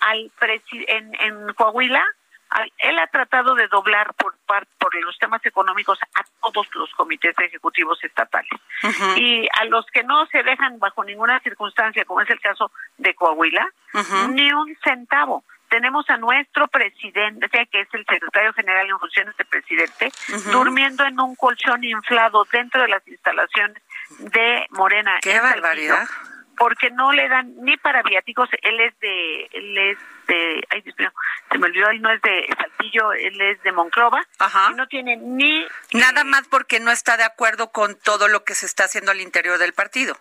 Al 0.00 0.30
en, 0.88 1.14
en 1.20 1.52
Coahuila, 1.54 2.02
él 2.78 2.98
ha 2.98 3.06
tratado 3.08 3.54
de 3.54 3.68
doblar 3.68 4.14
por, 4.14 4.34
por 4.46 4.94
los 5.04 5.18
temas 5.18 5.44
económicos 5.44 5.98
a 6.14 6.22
todos 6.40 6.66
los 6.74 6.90
comités 6.94 7.38
ejecutivos 7.38 8.02
estatales. 8.02 8.50
Y 9.16 9.46
a 9.60 9.64
los 9.66 9.86
que 9.86 10.02
no 10.02 10.26
se 10.26 10.42
dejan 10.42 10.78
bajo 10.78 11.04
ninguna 11.04 11.40
circunstancia, 11.40 12.04
como 12.04 12.20
es 12.20 12.30
el 12.30 12.40
caso 12.40 12.72
de 12.98 13.14
Coahuila, 13.14 13.68
ni 14.30 14.52
un 14.52 14.76
centavo 14.82 15.44
tenemos 15.70 16.04
a 16.10 16.16
nuestro 16.18 16.68
presidente, 16.68 17.48
que 17.48 17.80
es 17.80 17.88
el 17.92 18.04
secretario 18.04 18.52
general 18.52 18.90
en 18.90 18.98
funciones 18.98 19.36
de 19.36 19.44
presidente, 19.44 20.12
durmiendo 20.52 21.04
en 21.06 21.18
un 21.18 21.34
colchón 21.36 21.82
inflado 21.84 22.46
dentro 22.52 22.82
de 22.82 22.88
las 22.88 23.06
instalaciones 23.08 23.82
de 24.18 24.66
Morena. 24.70 25.18
¡Qué 25.22 25.40
barbaridad! 25.40 26.06
Porque 26.58 26.90
no 26.90 27.12
le 27.12 27.26
dan 27.28 27.54
ni 27.62 27.78
para 27.78 28.02
viáticos, 28.02 28.50
él 28.60 28.80
es 28.80 28.98
de, 29.00 29.44
él 29.52 29.78
es 29.78 29.98
de, 30.26 30.62
ay 30.68 30.82
Dios 30.82 30.94
mío, 30.98 31.10
se 31.50 31.56
me 31.56 31.66
olvidó, 31.68 31.88
él 31.88 32.02
no 32.02 32.10
es 32.10 32.20
de 32.20 32.46
Saltillo, 32.54 33.14
él 33.14 33.40
es 33.40 33.62
de 33.62 33.72
Monclova, 33.72 34.20
y 34.70 34.74
no 34.74 34.86
tiene 34.86 35.16
ni... 35.16 35.66
Nada 35.92 36.24
más 36.24 36.46
porque 36.48 36.78
no 36.78 36.90
está 36.90 37.16
de 37.16 37.24
acuerdo 37.24 37.72
con 37.72 37.98
todo 37.98 38.28
lo 38.28 38.44
que 38.44 38.54
se 38.54 38.66
está 38.66 38.84
haciendo 38.84 39.10
al 39.10 39.22
interior 39.22 39.56
del 39.56 39.72
partido 39.72 40.18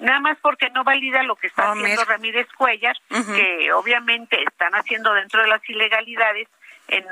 nada 0.00 0.20
más 0.20 0.38
porque 0.40 0.70
no 0.70 0.84
valida 0.84 1.22
lo 1.22 1.36
que 1.36 1.46
está 1.46 1.70
oh, 1.70 1.72
haciendo 1.72 2.04
Ramírez 2.04 2.48
Cuellar, 2.56 2.96
que 3.08 3.72
obviamente 3.72 4.42
están 4.42 4.74
haciendo 4.74 5.12
dentro 5.14 5.42
de 5.42 5.48
las 5.48 5.68
ilegalidades. 5.68 6.48
En, 6.88 7.04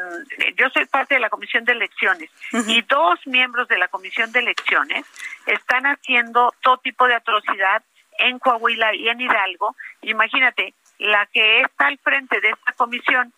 yo 0.57 0.69
soy 0.71 0.87
parte 0.87 1.15
de 1.15 1.21
la 1.21 1.31
Comisión 1.31 1.65
de 1.65 1.73
Elecciones 1.73 2.31
y 2.67 2.83
dos 2.83 3.21
miembros 3.27 3.69
de 3.69 3.79
la 3.79 3.89
Comisión 3.89 4.33
de 4.33 4.41
Elecciones 4.41 5.05
están 5.47 5.87
haciendo 5.87 6.53
todo 6.63 6.79
tipo 6.79 7.07
de 7.07 7.15
atrocidad 7.15 7.83
en 8.19 8.39
Coahuila 8.41 8.95
y 8.95 9.09
en 9.09 9.21
Hidalgo. 9.21 9.77
Imagínate, 10.03 10.75
la 10.99 11.27
que 11.27 11.61
está 11.61 11.87
al 11.87 11.99
frente 11.99 12.41
de 12.41 12.51
esta 12.51 12.73
comisión 12.73 13.33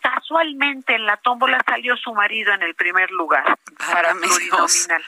casualmente 0.00 0.94
en 0.94 1.04
la 1.04 1.18
tómbola 1.18 1.62
salió 1.66 1.96
su 1.96 2.14
marido 2.14 2.52
en 2.54 2.62
el 2.62 2.74
primer 2.74 3.10
lugar 3.10 3.58
para 3.78 4.12
plurinominal 4.14 5.04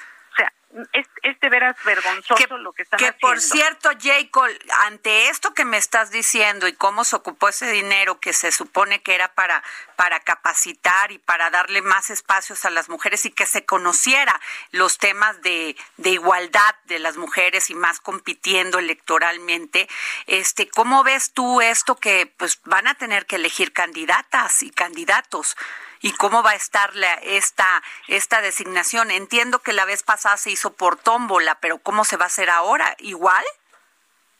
es, 0.93 1.07
es 1.23 1.41
de 1.41 1.49
veras 1.49 1.77
vergonzoso 1.85 2.59
lo 2.59 2.73
que 2.73 2.83
están 2.83 2.99
que 2.99 3.07
haciendo. 3.07 3.21
por 3.21 3.41
cierto, 3.41 3.91
Jacob, 4.01 4.49
ante 4.85 5.29
esto 5.29 5.55
que 5.55 5.65
me 5.65 5.77
estás 5.77 6.11
diciendo 6.11 6.69
y 6.69 6.73
cómo 6.73 7.05
se 7.05 7.17
ocupó 7.17 7.49
ese 7.49 7.71
dinero 7.71 8.21
que 8.21 8.33
se 8.33 8.53
supone 8.53 9.03
que 9.03 9.15
era 9.15 9.33
para, 9.35 9.63
para 9.97 10.21
capacitar 10.21 11.13
y 11.13 11.19
para 11.19 11.51
darle 11.51 11.83
más 11.83 12.11
espacios 12.11 12.65
a 12.65 12.71
las 12.71 12.89
mujeres 12.89 13.25
y 13.27 13.31
que 13.31 13.47
se 13.47 13.65
conociera 13.65 14.41
los 14.71 14.99
temas 14.99 15.41
de, 15.43 15.77
de 15.97 16.11
igualdad 16.11 16.75
de 16.85 16.99
las 16.99 17.17
mujeres 17.17 17.71
y 17.71 17.75
más 17.75 18.01
compitiendo 18.01 18.79
electoralmente, 18.79 19.89
este, 20.27 20.69
¿cómo 20.69 21.05
ves 21.05 21.33
tú 21.33 21.61
esto 21.61 21.97
que 21.97 22.27
pues 22.37 22.61
van 22.65 22.87
a 22.87 22.95
tener 22.95 23.27
que 23.27 23.37
elegir 23.37 23.73
candidatas 23.73 24.63
y 24.63 24.71
candidatos? 24.71 25.57
Y 26.01 26.13
cómo 26.13 26.43
va 26.43 26.51
a 26.51 26.55
estar 26.55 26.95
la, 26.95 27.13
esta, 27.15 27.83
esta 28.09 28.41
designación. 28.41 29.11
Entiendo 29.11 29.61
que 29.61 29.73
la 29.73 29.85
vez 29.85 30.03
pasada 30.03 30.37
se 30.37 30.51
hizo 30.51 30.73
por 30.75 30.97
tómbola, 30.97 31.57
pero 31.61 31.79
¿cómo 31.79 32.05
se 32.05 32.17
va 32.17 32.25
a 32.25 32.27
hacer 32.27 32.51
ahora? 32.51 32.95
¿Igual? 32.99 33.45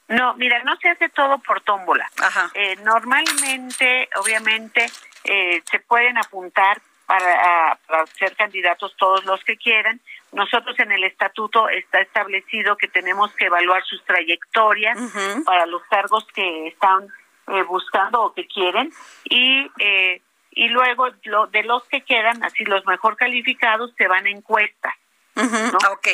No, 0.09 0.35
mira, 0.35 0.63
no 0.63 0.77
se 0.77 0.89
hace 0.91 1.09
todo 1.09 1.39
por 1.39 1.61
tómbola. 1.63 2.09
Ajá. 2.23 2.51
Eh, 2.55 2.77
normalmente, 2.85 4.09
obviamente, 4.17 4.87
eh, 5.25 5.63
se 5.71 5.81
pueden 5.81 6.17
apuntar 6.19 6.81
para, 7.07 7.71
a- 7.73 7.77
para 7.87 8.07
ser 8.07 8.37
candidatos 8.37 8.95
todos 8.97 9.25
los 9.25 9.43
que 9.45 9.57
quieran. 9.57 10.01
Nosotros 10.33 10.79
en 10.79 10.93
el 10.93 11.05
estatuto 11.05 11.69
está 11.69 12.01
establecido 12.01 12.77
que 12.77 12.89
tenemos 12.89 13.33
que 13.35 13.47
evaluar 13.47 13.83
sus 13.85 14.05
trayectorias 14.05 14.99
para 15.45 15.67
los 15.67 15.83
cargos 15.85 16.27
que 16.35 16.69
están 16.69 17.09
eh, 17.49 17.63
buscando 17.63 18.23
o 18.23 18.35
que 18.35 18.47
quieren 18.49 18.93
y 19.25 19.71
eh, 19.79 20.21
y 20.57 20.69
luego 20.69 21.09
lo, 21.25 21.47
de 21.47 21.63
los 21.63 21.85
que 21.85 22.01
quedan, 22.01 22.43
así 22.43 22.65
los 22.65 22.85
mejor 22.87 23.17
calificados, 23.17 23.93
se 23.97 24.09
van 24.09 24.27
a 24.27 24.31
encuestas. 24.31 24.95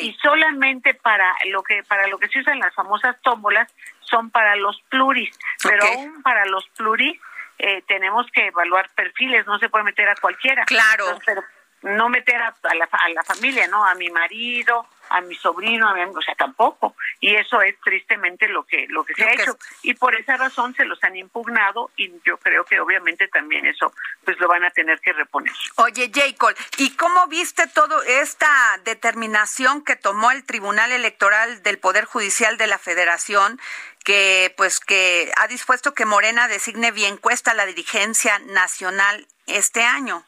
Y 0.01 0.13
solamente 0.21 0.93
para 0.95 1.33
lo 1.45 1.63
que 1.63 1.81
para 1.83 2.07
lo 2.07 2.17
que 2.19 2.27
se 2.27 2.39
usan 2.39 2.59
las 2.59 2.75
famosas 2.75 3.15
tómbolas 3.21 3.73
son 4.01 4.29
para 4.29 4.57
los 4.57 4.81
pluris, 4.89 5.33
pero 5.63 5.85
Ok. 5.85 5.91
aún 5.93 6.21
para 6.23 6.45
los 6.45 6.67
pluris 6.77 7.17
eh, 7.57 7.81
tenemos 7.87 8.29
que 8.33 8.47
evaluar 8.47 8.89
perfiles, 8.89 9.47
no 9.47 9.57
se 9.59 9.69
puede 9.69 9.85
meter 9.85 10.09
a 10.09 10.15
cualquiera. 10.15 10.65
Claro. 10.65 11.05
Entonces, 11.05 11.25
pero 11.25 11.43
no 11.83 12.09
meter 12.09 12.41
a, 12.41 12.55
a 12.63 12.75
la, 12.75 12.85
a 12.91 13.09
la 13.09 13.23
familia, 13.23 13.67
¿no? 13.67 13.85
A 13.85 13.93
mi 13.95 14.09
marido, 14.09 14.87
a 15.09 15.21
mi 15.21 15.35
sobrino, 15.35 15.87
a 15.89 15.93
mi, 15.93 16.01
o 16.01 16.21
sea, 16.21 16.33
tampoco. 16.35 16.95
Y 17.19 17.35
eso 17.35 17.61
es 17.61 17.79
tristemente 17.81 18.47
lo 18.47 18.63
que 18.63 18.87
lo 18.89 19.03
que 19.03 19.13
se 19.13 19.21
Lo 19.21 19.27
ha 19.27 19.31
que 19.31 19.41
hecho. 19.43 19.51
es- 19.51 19.79
Y 19.83 19.93
por 19.93 20.15
esa 20.15 20.37
razón 20.37 20.73
se 20.75 20.85
los 20.85 21.03
han 21.03 21.15
impugnado 21.15 21.91
y 21.97 22.11
yo 22.25 22.37
creo 22.37 22.63
que 22.65 22.79
obviamente 22.79 23.27
también 23.27 23.65
eso 23.65 23.93
pues 24.25 24.39
lo 24.39 24.47
van 24.47 24.63
a 24.63 24.71
tener 24.71 24.99
que 25.01 25.13
reponer. 25.13 25.53
Oye, 25.75 26.09
Jacob, 26.13 26.55
¿y 26.77 26.95
cómo 26.95 27.27
viste 27.27 27.67
todo 27.67 28.01
esta 28.03 28.49
determinación 28.85 29.83
que 29.83 29.95
tomó 29.95 30.31
el 30.31 30.43
Tribunal 30.45 30.91
Electoral 30.91 31.61
del 31.63 31.77
Poder 31.79 32.05
Judicial 32.05 32.57
de 32.57 32.67
la 32.67 32.77
Federación, 32.79 33.59
que 34.03 34.53
pues 34.57 34.79
que 34.79 35.31
ha 35.37 35.47
dispuesto 35.47 35.93
que 35.93 36.05
Morena 36.05 36.47
designe 36.47 36.91
bien 36.91 37.17
cuesta 37.17 37.53
la 37.53 37.65
dirigencia 37.65 38.39
nacional 38.39 39.27
este 39.47 39.83
año? 39.83 40.23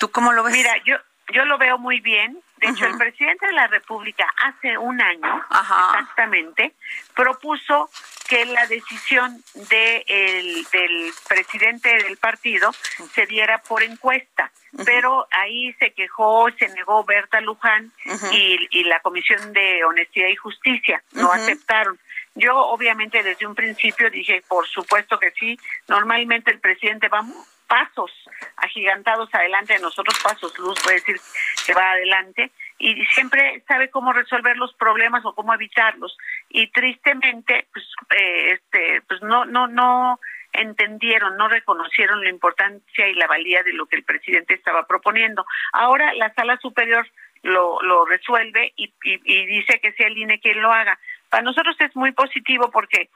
¿Tú 0.00 0.10
cómo 0.10 0.32
lo 0.32 0.42
ves? 0.42 0.54
Mira, 0.54 0.74
yo 0.84 0.96
yo 1.32 1.44
lo 1.44 1.58
veo 1.58 1.78
muy 1.78 2.00
bien. 2.00 2.40
De 2.56 2.68
hecho, 2.68 2.86
el 2.86 2.96
presidente 2.98 3.46
de 3.46 3.52
la 3.52 3.68
República 3.68 4.26
hace 4.44 4.76
un 4.76 5.00
año 5.00 5.46
Ajá. 5.48 5.90
exactamente 6.00 6.74
propuso 7.14 7.88
que 8.28 8.44
la 8.46 8.66
decisión 8.66 9.42
de 9.54 10.04
el- 10.08 10.64
del 10.72 11.12
presidente 11.28 11.88
del 12.02 12.16
partido 12.16 12.72
se 13.14 13.26
diera 13.26 13.58
por 13.58 13.82
encuesta, 13.84 14.50
pero 14.84 15.26
ahí 15.30 15.72
se 15.74 15.92
quejó, 15.92 16.50
se 16.58 16.68
negó 16.70 17.04
Berta 17.04 17.40
Luján 17.40 17.92
y, 18.32 18.66
y 18.70 18.84
la 18.84 18.98
Comisión 19.00 19.52
de 19.52 19.84
Honestidad 19.84 20.28
y 20.28 20.36
Justicia 20.36 21.02
no 21.12 21.30
aceptaron. 21.32 21.98
Yo 22.34 22.56
obviamente 22.56 23.22
desde 23.22 23.46
un 23.46 23.54
principio 23.54 24.10
dije, 24.10 24.42
por 24.48 24.66
supuesto 24.68 25.18
que 25.18 25.30
sí, 25.32 25.58
normalmente 25.88 26.50
el 26.50 26.58
presidente 26.60 27.08
va 27.08 27.24
pasos 27.70 28.10
agigantados 28.56 29.32
adelante 29.32 29.74
de 29.74 29.78
nosotros, 29.78 30.18
pasos 30.20 30.58
luz, 30.58 30.76
voy 30.82 30.94
a 30.94 30.96
decir 30.96 31.16
que 31.64 31.72
va 31.72 31.92
adelante, 31.92 32.50
y 32.78 33.06
siempre 33.06 33.62
sabe 33.68 33.90
cómo 33.90 34.12
resolver 34.12 34.56
los 34.56 34.74
problemas 34.74 35.24
o 35.24 35.34
cómo 35.34 35.54
evitarlos. 35.54 36.16
Y 36.48 36.66
tristemente, 36.72 37.68
pues, 37.72 37.84
eh, 38.16 38.52
este, 38.54 39.02
pues 39.06 39.22
no, 39.22 39.44
no, 39.44 39.68
no 39.68 40.18
entendieron, 40.52 41.36
no 41.36 41.48
reconocieron 41.48 42.24
la 42.24 42.30
importancia 42.30 43.06
y 43.06 43.14
la 43.14 43.28
valía 43.28 43.62
de 43.62 43.74
lo 43.74 43.86
que 43.86 43.96
el 43.96 44.02
presidente 44.02 44.54
estaba 44.54 44.86
proponiendo. 44.86 45.46
Ahora 45.72 46.12
la 46.14 46.34
sala 46.34 46.56
superior 46.56 47.06
lo, 47.42 47.80
lo 47.82 48.04
resuelve 48.04 48.72
y, 48.76 48.92
y, 49.04 49.20
y 49.24 49.46
dice 49.46 49.78
que 49.80 49.92
sea 49.92 50.08
el 50.08 50.18
INE 50.18 50.40
quien 50.40 50.60
lo 50.60 50.72
haga. 50.72 50.98
Para 51.28 51.44
nosotros 51.44 51.76
es 51.78 51.94
muy 51.94 52.10
positivo 52.12 52.70
porque 52.72 53.10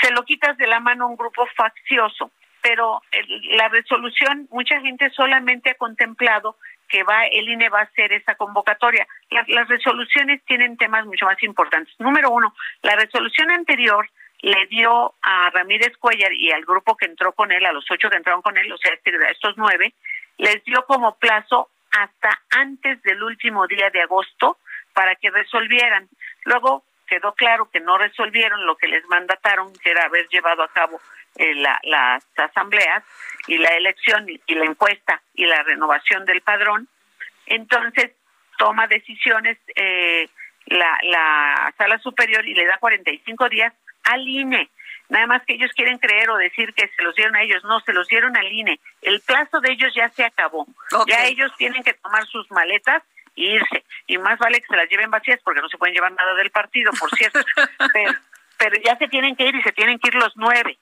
se 0.00 0.10
lo 0.12 0.24
quitas 0.24 0.56
de 0.56 0.66
la 0.66 0.80
mano 0.80 1.04
a 1.04 1.08
un 1.08 1.16
grupo 1.16 1.46
faccioso, 1.54 2.30
pero 2.62 3.02
la 3.50 3.68
resolución, 3.68 4.48
mucha 4.50 4.80
gente 4.80 5.10
solamente 5.10 5.70
ha 5.70 5.74
contemplado 5.74 6.56
que 6.88 7.02
va 7.02 7.26
el 7.26 7.48
INE 7.48 7.68
va 7.70 7.80
a 7.80 7.84
hacer 7.84 8.12
esa 8.12 8.34
convocatoria. 8.34 9.06
Las, 9.30 9.48
las 9.48 9.68
resoluciones 9.68 10.42
tienen 10.44 10.76
temas 10.76 11.06
mucho 11.06 11.26
más 11.26 11.42
importantes. 11.42 11.92
Número 11.98 12.30
uno, 12.30 12.54
la 12.82 12.94
resolución 12.96 13.50
anterior 13.50 14.08
le 14.42 14.66
dio 14.66 15.14
a 15.22 15.50
Ramírez 15.50 15.96
Cuellar 15.98 16.32
y 16.32 16.50
al 16.50 16.64
grupo 16.64 16.96
que 16.96 17.06
entró 17.06 17.32
con 17.32 17.52
él, 17.52 17.64
a 17.64 17.72
los 17.72 17.88
ocho 17.90 18.10
que 18.10 18.16
entraron 18.16 18.42
con 18.42 18.58
él, 18.58 18.70
o 18.72 18.76
sea, 18.76 18.92
estos 19.30 19.54
nueve, 19.56 19.94
les 20.36 20.62
dio 20.64 20.84
como 20.86 21.16
plazo 21.16 21.70
hasta 21.92 22.42
antes 22.50 23.00
del 23.02 23.22
último 23.22 23.66
día 23.66 23.90
de 23.90 24.02
agosto 24.02 24.58
para 24.92 25.14
que 25.14 25.30
resolvieran. 25.30 26.08
Luego 26.44 26.84
quedó 27.12 27.34
claro 27.34 27.68
que 27.70 27.78
no 27.80 27.98
resolvieron 27.98 28.64
lo 28.64 28.74
que 28.76 28.88
les 28.88 29.04
mandataron, 29.06 29.70
que 29.82 29.90
era 29.90 30.04
haber 30.04 30.26
llevado 30.28 30.62
a 30.62 30.68
cabo 30.68 30.98
eh, 31.36 31.54
la- 31.56 31.78
las 31.82 32.24
asambleas 32.38 33.04
y 33.46 33.58
la 33.58 33.68
elección 33.70 34.26
y, 34.30 34.40
y 34.46 34.54
la 34.54 34.64
encuesta 34.64 35.20
y 35.34 35.44
la 35.44 35.62
renovación 35.62 36.24
del 36.24 36.40
padrón. 36.40 36.88
Entonces 37.46 38.12
toma 38.56 38.86
decisiones 38.86 39.58
eh, 39.76 40.28
la, 40.66 40.98
la 41.02 41.74
sala 41.76 41.98
superior 41.98 42.46
y 42.46 42.54
le 42.54 42.64
da 42.66 42.78
45 42.78 43.48
días 43.50 43.74
al 44.04 44.26
INE. 44.26 44.70
Nada 45.10 45.26
más 45.26 45.42
que 45.44 45.52
ellos 45.54 45.70
quieren 45.74 45.98
creer 45.98 46.30
o 46.30 46.36
decir 46.38 46.72
que 46.72 46.88
se 46.88 47.02
los 47.02 47.14
dieron 47.14 47.36
a 47.36 47.42
ellos. 47.42 47.62
No, 47.64 47.80
se 47.80 47.92
los 47.92 48.08
dieron 48.08 48.34
al 48.38 48.50
INE. 48.50 48.80
El 49.02 49.20
plazo 49.20 49.60
de 49.60 49.72
ellos 49.72 49.92
ya 49.94 50.08
se 50.08 50.24
acabó. 50.24 50.66
Ya 51.06 51.26
ellos 51.26 51.52
tienen 51.58 51.82
que 51.82 51.92
tomar 51.94 52.24
sus 52.26 52.50
maletas 52.50 53.02
irse. 53.34 53.84
Y 54.06 54.18
más 54.18 54.38
vale 54.38 54.60
que 54.60 54.66
se 54.66 54.76
las 54.76 54.88
lleven 54.88 55.10
vacías 55.10 55.40
porque 55.44 55.60
no 55.60 55.68
se 55.68 55.78
pueden 55.78 55.94
llevar 55.94 56.12
nada 56.12 56.34
del 56.34 56.50
partido, 56.50 56.92
por 56.98 57.10
cierto. 57.10 57.40
pero, 57.92 58.12
pero 58.58 58.76
ya 58.84 58.96
se 58.96 59.08
tienen 59.08 59.36
que 59.36 59.46
ir 59.46 59.54
y 59.54 59.62
se 59.62 59.72
tienen 59.72 59.98
que 59.98 60.08
ir 60.08 60.14
los 60.14 60.36
nueve 60.36 60.78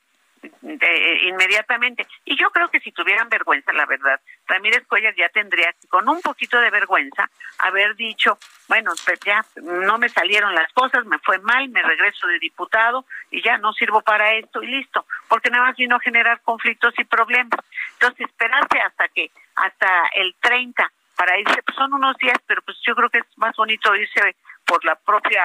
de- 0.63 1.21
inmediatamente. 1.25 2.07
Y 2.25 2.37
yo 2.37 2.51
creo 2.51 2.71
que 2.71 2.81
si 2.81 2.93
tuvieran 2.93 3.29
vergüenza, 3.29 3.73
la 3.73 3.87
verdad, 3.87 4.21
Ramírez 4.47 4.87
Cuellar 4.87 5.15
ya 5.15 5.29
tendría 5.29 5.73
que, 5.81 5.89
con 5.89 6.09
un 6.09 6.21
poquito 6.21 6.59
de 6.61 6.71
vergüenza, 6.71 7.31
haber 7.59 7.95
dicho, 7.97 8.39
bueno, 8.69 8.93
pues 9.05 9.21
ya 9.21 9.45
no 9.63 9.99
me 9.99 10.09
salieron 10.09 10.55
las 10.55 10.73
cosas, 10.73 11.05
me 11.05 11.19
fue 11.19 11.39
mal, 11.41 11.69
me 11.69 11.83
regreso 11.83 12.27
de 12.27 12.39
diputado 12.39 13.05
y 13.31 13.43
ya 13.43 13.59
no 13.59 13.73
sirvo 13.73 14.01
para 14.03 14.33
esto 14.35 14.63
y 14.63 14.67
listo, 14.69 15.05
porque 15.29 15.51
nada 15.51 15.67
más 15.67 15.77
vino 15.77 15.97
a 15.97 16.01
generar 16.01 16.41
conflictos 16.43 16.95
y 16.99 17.05
problemas. 17.05 17.61
Entonces, 17.95 18.27
esperarse 18.27 18.81
hasta 18.81 19.09
que, 19.09 19.31
hasta 19.57 20.07
el 20.15 20.35
30 20.41 20.91
para 21.21 21.39
irse, 21.39 21.61
pues 21.63 21.77
son 21.77 21.93
unos 21.93 22.17
días, 22.17 22.39
pero 22.47 22.63
pues 22.63 22.79
yo 22.87 22.95
creo 22.95 23.11
que 23.11 23.19
es 23.19 23.25
más 23.37 23.55
bonito 23.55 23.95
irse 23.95 24.35
por 24.65 24.83
la 24.87 24.95
propia, 24.95 25.45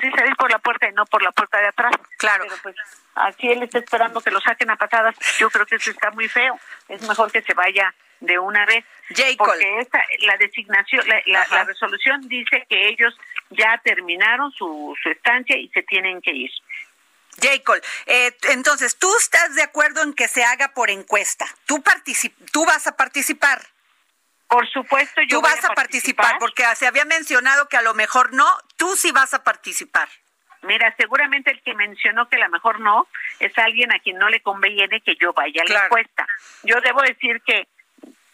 sí, 0.00 0.10
salir 0.16 0.34
por 0.34 0.50
la 0.50 0.58
puerta 0.58 0.88
y 0.88 0.92
no 0.92 1.04
por 1.06 1.22
la 1.22 1.30
puerta 1.30 1.58
de 1.60 1.68
atrás. 1.68 1.92
Claro. 2.18 2.42
Pero 2.48 2.56
pues 2.60 2.74
así 3.14 3.48
él 3.48 3.62
está 3.62 3.78
esperando 3.78 4.20
que 4.20 4.32
lo 4.32 4.40
saquen 4.40 4.68
a 4.68 4.74
patadas. 4.76 5.14
Yo 5.38 5.48
creo 5.48 5.64
que 5.64 5.76
eso 5.76 5.92
está 5.92 6.10
muy 6.10 6.26
feo. 6.28 6.58
Es 6.88 7.06
mejor 7.06 7.30
que 7.30 7.40
se 7.42 7.54
vaya 7.54 7.94
de 8.18 8.36
una 8.40 8.66
vez. 8.66 8.84
Jacob. 9.10 9.46
Porque 9.46 9.78
esta, 9.78 10.02
la 10.22 10.36
designación, 10.38 11.06
la, 11.06 11.22
la- 11.26 11.42
Ajá. 11.42 11.54
la 11.54 11.64
resolución 11.66 12.26
dice 12.28 12.66
que 12.68 12.88
ellos 12.88 13.16
ya 13.50 13.80
terminaron 13.84 14.50
su, 14.50 14.96
su 15.00 15.08
estancia 15.08 15.56
y 15.56 15.68
se 15.68 15.84
tienen 15.84 16.20
que 16.20 16.32
ir. 16.32 16.50
Jacob, 17.40 17.80
eh, 18.06 18.36
entonces, 18.48 18.98
¿tú 18.98 19.08
estás 19.18 19.54
de 19.54 19.62
acuerdo 19.62 20.02
en 20.02 20.14
que 20.14 20.26
se 20.26 20.42
haga 20.42 20.74
por 20.74 20.90
encuesta? 20.90 21.46
¿Tú, 21.66 21.76
particip- 21.78 22.34
tú 22.50 22.64
vas 22.66 22.88
a 22.88 22.96
participar? 22.96 23.60
Por 24.50 24.68
supuesto, 24.68 25.20
yo 25.22 25.36
Tú 25.36 25.40
voy 25.42 25.50
vas 25.52 25.64
a 25.64 25.74
participar, 25.74 26.36
porque 26.40 26.64
se 26.74 26.88
había 26.88 27.04
mencionado 27.04 27.68
que 27.68 27.76
a 27.76 27.82
lo 27.82 27.94
mejor 27.94 28.32
no, 28.32 28.44
tú 28.76 28.96
sí 28.96 29.12
vas 29.12 29.32
a 29.32 29.44
participar. 29.44 30.08
Mira, 30.62 30.92
seguramente 30.98 31.52
el 31.52 31.62
que 31.62 31.72
mencionó 31.74 32.28
que 32.28 32.36
a 32.36 32.40
lo 32.40 32.48
mejor 32.50 32.80
no 32.80 33.06
es 33.38 33.56
alguien 33.58 33.92
a 33.94 34.00
quien 34.00 34.18
no 34.18 34.28
le 34.28 34.40
conviene 34.42 35.00
que 35.02 35.14
yo 35.14 35.32
vaya 35.32 35.62
a 35.62 35.64
la 35.64 35.70
Claro. 35.70 35.86
encuesta. 35.86 36.26
Yo 36.64 36.80
debo 36.80 37.00
decir 37.02 37.40
que 37.42 37.68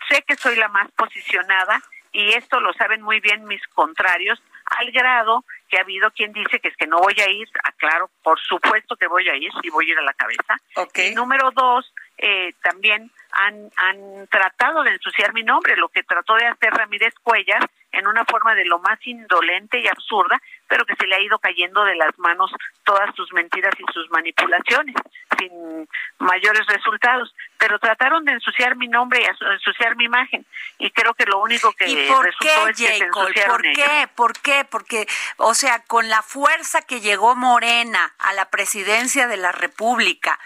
sé 0.09 0.23
que 0.27 0.37
soy 0.37 0.57
la 0.57 0.69
más 0.69 0.91
posicionada 0.93 1.83
y 2.13 2.33
esto 2.33 2.61
lo 2.61 2.73
saben 2.73 3.03
muy 3.03 3.21
bien 3.21 3.45
mis 3.45 3.65
contrarios, 3.69 4.43
al 4.65 4.91
grado 4.93 5.45
que 5.69 5.77
ha 5.77 5.83
habido 5.83 6.11
quien 6.13 6.33
dice 6.33 6.59
que 6.61 6.69
es 6.69 6.77
que 6.79 6.87
no 6.87 6.99
voy 6.99 7.15
a 7.21 7.29
ir, 7.29 7.47
aclaro, 7.63 8.11
por 8.23 8.41
supuesto 8.41 8.97
que 8.97 9.07
voy 9.07 9.29
a 9.29 9.37
ir, 9.37 9.51
y 9.63 9.69
voy 9.69 9.89
a 9.89 9.93
ir 9.93 9.99
a 9.99 10.03
la 10.03 10.15
cabeza. 10.15 10.57
Ok. 10.77 10.99
Y 11.11 11.15
número 11.15 11.51
dos, 11.51 11.93
eh, 12.19 12.55
también 12.63 13.11
han, 13.33 13.71
han 13.77 14.27
tratado 14.29 14.83
de 14.83 14.93
ensuciar 14.93 15.35
mi 15.35 15.43
nombre, 15.43 15.77
lo 15.77 15.89
que 15.89 16.03
trató 16.03 16.35
de 16.35 16.47
hacer 16.47 16.73
Ramírez 16.73 17.15
Cuellar 17.23 17.69
en 17.97 18.07
una 18.07 18.25
forma 18.25 18.55
de 18.55 18.65
lo 18.65 18.79
más 18.79 18.99
indolente 19.07 19.81
y 19.81 19.89
absurda, 19.89 20.41
pero 20.69 20.85
que 20.85 20.95
se 20.97 21.07
le 21.07 21.15
ha 21.15 21.21
ido 21.21 21.39
cayendo 21.39 21.85
de 21.85 21.95
las 21.95 22.19
manos 22.19 22.51
todas 22.85 23.15
sus 23.15 23.33
mentiras 23.33 23.75
y 23.79 23.93
sus 23.93 24.11
manipulaciones, 24.11 24.95
sin 25.39 25.89
mayores 26.19 26.67
resultados. 26.67 27.35
Pero 27.59 27.79
trataron 27.79 28.25
de 28.25 28.33
ensuciar 28.33 28.77
mi 28.77 28.89
nombre 28.89 29.23
y 29.23 29.47
ensuciar 29.53 29.97
mi 29.97 30.05
imagen, 30.05 30.45
y 30.79 30.91
creo 30.91 31.15
que 31.15 31.25
lo 31.25 31.39
único 31.41 31.73
que 31.73 31.89
¿Y 31.89 32.09
por 32.09 32.25
resultó 32.25 32.67
qué, 32.67 32.71
es 32.71 32.77
que 32.77 32.99
Jacob? 33.05 33.29
¿Por 33.47 33.67
ellos. 33.67 33.77
qué? 33.77 34.09
¿Por 34.15 34.39
qué? 34.41 34.67
Porque, 34.71 35.07
o 35.39 35.55
sea, 35.55 35.83
con 35.85 36.09
la 36.09 36.23
fuerza 36.23 36.83
que 36.83 37.01
llegó 37.01 37.35
Morena 37.35 38.15
a 38.19 38.35
la 38.35 38.51
presidencia 38.51 39.27
de 39.27 39.39
la 39.39 39.53
República, 39.53 40.39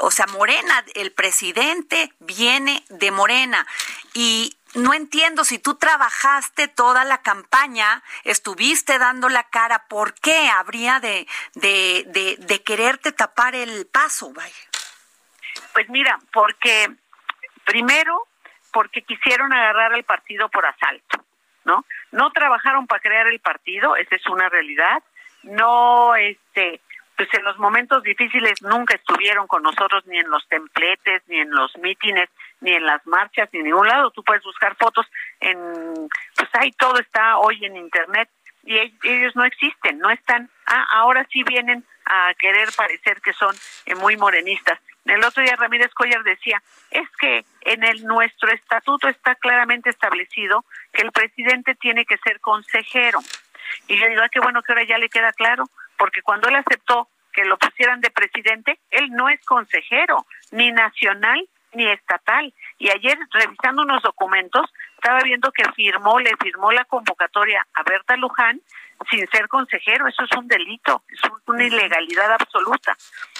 o 0.00 0.10
sea, 0.10 0.26
Morena, 0.26 0.84
el 0.94 1.12
presidente 1.12 2.12
viene 2.18 2.84
de 2.88 3.10
Morena 3.10 3.66
y 4.14 4.56
no 4.76 4.92
entiendo 4.94 5.44
si 5.44 5.58
tú 5.58 5.76
trabajaste 5.76 6.68
toda 6.68 7.04
la 7.04 7.22
campaña, 7.22 8.02
estuviste 8.24 8.98
dando 8.98 9.28
la 9.28 9.44
cara, 9.44 9.86
¿por 9.88 10.14
qué 10.14 10.48
habría 10.48 11.00
de, 11.00 11.26
de, 11.54 12.36
de, 12.38 12.62
quererte 12.62 13.12
tapar 13.12 13.54
el 13.54 13.86
paso? 13.86 14.32
Vaya. 14.34 14.54
Pues 15.72 15.88
mira, 15.88 16.18
porque 16.32 16.90
primero, 17.64 18.26
porque 18.72 19.02
quisieron 19.02 19.52
agarrar 19.52 19.94
al 19.94 20.04
partido 20.04 20.48
por 20.50 20.66
asalto, 20.66 21.24
¿no? 21.64 21.84
No 22.12 22.30
trabajaron 22.32 22.86
para 22.86 23.00
crear 23.00 23.26
el 23.28 23.40
partido, 23.40 23.96
esa 23.96 24.16
es 24.16 24.26
una 24.26 24.48
realidad. 24.48 25.02
No, 25.42 26.14
este, 26.16 26.80
pues 27.16 27.32
en 27.32 27.44
los 27.44 27.58
momentos 27.58 28.02
difíciles 28.02 28.60
nunca 28.62 28.94
estuvieron 28.94 29.46
con 29.46 29.62
nosotros 29.62 30.06
ni 30.06 30.18
en 30.18 30.28
los 30.28 30.46
templetes, 30.48 31.22
ni 31.26 31.40
en 31.40 31.50
los 31.50 31.76
mítines, 31.78 32.28
ni 32.60 32.72
en 32.72 32.84
las 32.84 33.06
marchas, 33.06 33.48
ni 33.52 33.60
en 33.60 33.66
ningún 33.66 33.88
lado. 33.88 34.10
Tú 34.10 34.22
puedes 34.22 34.42
buscar 34.44 34.76
fotos 34.76 35.06
en, 35.40 35.58
pues 36.36 36.48
ahí 36.54 36.72
todo 36.72 36.98
está 36.98 37.38
hoy 37.38 37.64
en 37.64 37.76
internet 37.76 38.28
y 38.64 38.78
ellos 39.04 39.34
no 39.34 39.44
existen, 39.44 39.98
no 39.98 40.10
están. 40.10 40.50
Ah, 40.66 40.86
ahora 40.90 41.26
sí 41.32 41.42
vienen 41.44 41.84
a 42.04 42.34
querer 42.38 42.68
parecer 42.76 43.20
que 43.20 43.32
son 43.32 43.54
eh, 43.86 43.94
muy 43.94 44.16
morenistas. 44.16 44.78
El 45.06 45.24
otro 45.24 45.42
día 45.42 45.56
Ramírez 45.56 45.92
Collar 45.94 46.22
decía, 46.24 46.60
es 46.90 47.08
que 47.18 47.44
en 47.62 47.84
el 47.84 48.04
nuestro 48.04 48.50
estatuto 48.50 49.08
está 49.08 49.36
claramente 49.36 49.88
establecido 49.88 50.64
que 50.92 51.02
el 51.02 51.12
presidente 51.12 51.76
tiene 51.76 52.04
que 52.04 52.18
ser 52.18 52.40
consejero. 52.40 53.20
Y 53.88 53.98
yo 53.98 54.06
digo, 54.08 54.22
ah, 54.22 54.28
qué 54.28 54.40
bueno 54.40 54.62
que 54.62 54.72
ahora 54.72 54.84
ya 54.84 54.98
le 54.98 55.08
queda 55.08 55.32
claro, 55.32 55.64
porque 55.98 56.22
cuando 56.22 56.48
él 56.48 56.56
aceptó 56.56 57.08
que 57.32 57.44
lo 57.44 57.58
pusieran 57.58 58.00
de 58.00 58.10
presidente, 58.10 58.78
él 58.90 59.10
no 59.10 59.28
es 59.28 59.44
consejero, 59.44 60.26
ni 60.52 60.70
nacional 60.72 61.46
ni 61.74 61.86
estatal. 61.86 62.52
Y 62.78 62.88
ayer, 62.90 63.18
revisando 63.32 63.82
unos 63.82 64.02
documentos, 64.02 64.64
estaba 64.96 65.20
viendo 65.20 65.52
que 65.52 65.64
firmó, 65.72 66.18
le 66.18 66.36
firmó 66.36 66.72
la 66.72 66.84
convocatoria 66.84 67.66
a 67.74 67.82
Berta 67.82 68.16
Luján 68.16 68.60
sin 69.10 69.28
ser 69.28 69.46
consejero. 69.48 70.08
Eso 70.08 70.24
es 70.24 70.36
un 70.36 70.48
delito, 70.48 71.02
es 71.08 71.20
una 71.46 71.64
ilegalidad 71.64 72.32
absoluta. 72.32 72.96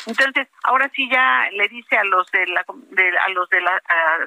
Entonces, 0.06 0.48
ahora 0.62 0.90
sí 0.94 1.08
ya 1.10 1.48
le 1.52 1.66
dice 1.68 1.96
a 1.96 2.04
los 2.04 2.30
de 2.30 2.46
la, 2.46 2.64
de, 2.90 3.18
a 3.18 3.28
los 3.30 3.48
de 3.48 3.60
la 3.60 3.82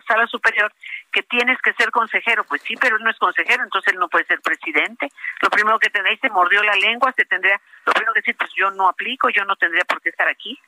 sala 0.08 0.28
superior 0.28 0.74
que 1.12 1.24
tienes 1.24 1.62
que 1.62 1.74
ser 1.74 1.92
consejero. 1.92 2.44
Pues 2.44 2.62
sí, 2.64 2.76
pero 2.76 2.98
él 2.98 3.04
no 3.04 3.12
es 3.12 3.18
consejero, 3.18 3.64
entonces 3.64 3.94
él 3.94 4.00
no 4.00 4.10
puede 4.10 4.26
ser 4.26 4.42
presidente. 4.42 5.10
Lo 5.42 5.50
primero 5.50 5.80
que 5.80 5.90
tendría, 5.90 6.18
se 6.18 6.30
mordió 6.30 6.64
la 6.64 6.76
lengua, 6.76 7.14
se 7.16 7.26
tendría, 7.26 7.62
lo 7.86 7.94
primero 7.94 8.14
que 8.14 8.22
decir, 8.22 8.36
pues 8.38 8.52
yo 8.56 8.72
no 8.72 8.90
aplico, 8.90 9.30
yo 9.30 9.46
no 9.46 9.56
tendría 9.56 9.86
por 9.86 10.02
qué 10.02 10.10
estar 10.10 10.28
aquí. 10.28 10.60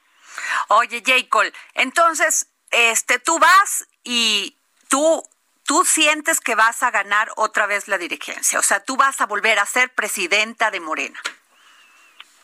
Oye, 0.69 1.01
Jacob, 1.05 1.51
entonces, 1.73 2.47
este, 2.69 3.19
tú 3.19 3.37
vas 3.39 3.87
y 4.03 4.55
tú 4.87 5.23
tú 5.71 5.85
sientes 5.85 6.41
que 6.41 6.53
vas 6.53 6.83
a 6.83 6.91
ganar 6.91 7.29
otra 7.37 7.65
vez 7.65 7.87
la 7.87 7.97
dirigencia, 7.97 8.59
o 8.59 8.61
sea, 8.61 8.83
tú 8.83 8.97
vas 8.97 9.21
a 9.21 9.25
volver 9.25 9.57
a 9.57 9.65
ser 9.65 9.89
presidenta 9.95 10.69
de 10.69 10.81
Morena. 10.81 11.17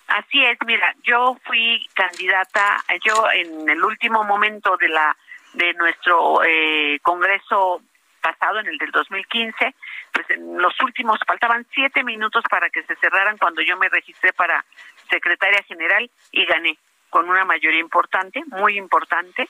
Así 0.08 0.42
es, 0.46 0.58
mira, 0.66 0.96
yo 1.04 1.38
fui 1.46 1.86
candidata, 1.94 2.82
yo 3.04 3.30
en 3.30 3.70
el 3.70 3.84
último 3.84 4.24
momento 4.24 4.78
de 4.78 4.88
la 4.88 5.18
de 5.52 5.74
nuestro 5.74 6.42
eh, 6.46 7.00
congreso 7.02 7.82
pasado, 8.22 8.60
en 8.60 8.68
el 8.68 8.78
del 8.78 8.92
2015, 8.92 9.76
pues 10.14 10.30
en 10.30 10.62
los 10.62 10.80
últimos 10.80 11.20
faltaban 11.28 11.68
siete 11.74 12.06
minutos 12.06 12.46
para 12.50 12.70
que 12.70 12.84
se 12.84 12.96
cerraran 12.96 13.38
cuando 13.38 13.62
yo 13.62 13.76
me 13.76 13.90
registré 13.90 14.32
para 14.32 14.64
secretaria 15.10 15.62
general 15.64 16.10
y 16.32 16.46
gané 16.46 16.78
con 17.10 17.30
una 17.30 17.44
mayoría 17.44 17.82
importante, 17.82 18.42
muy 18.48 18.78
importante, 18.78 19.50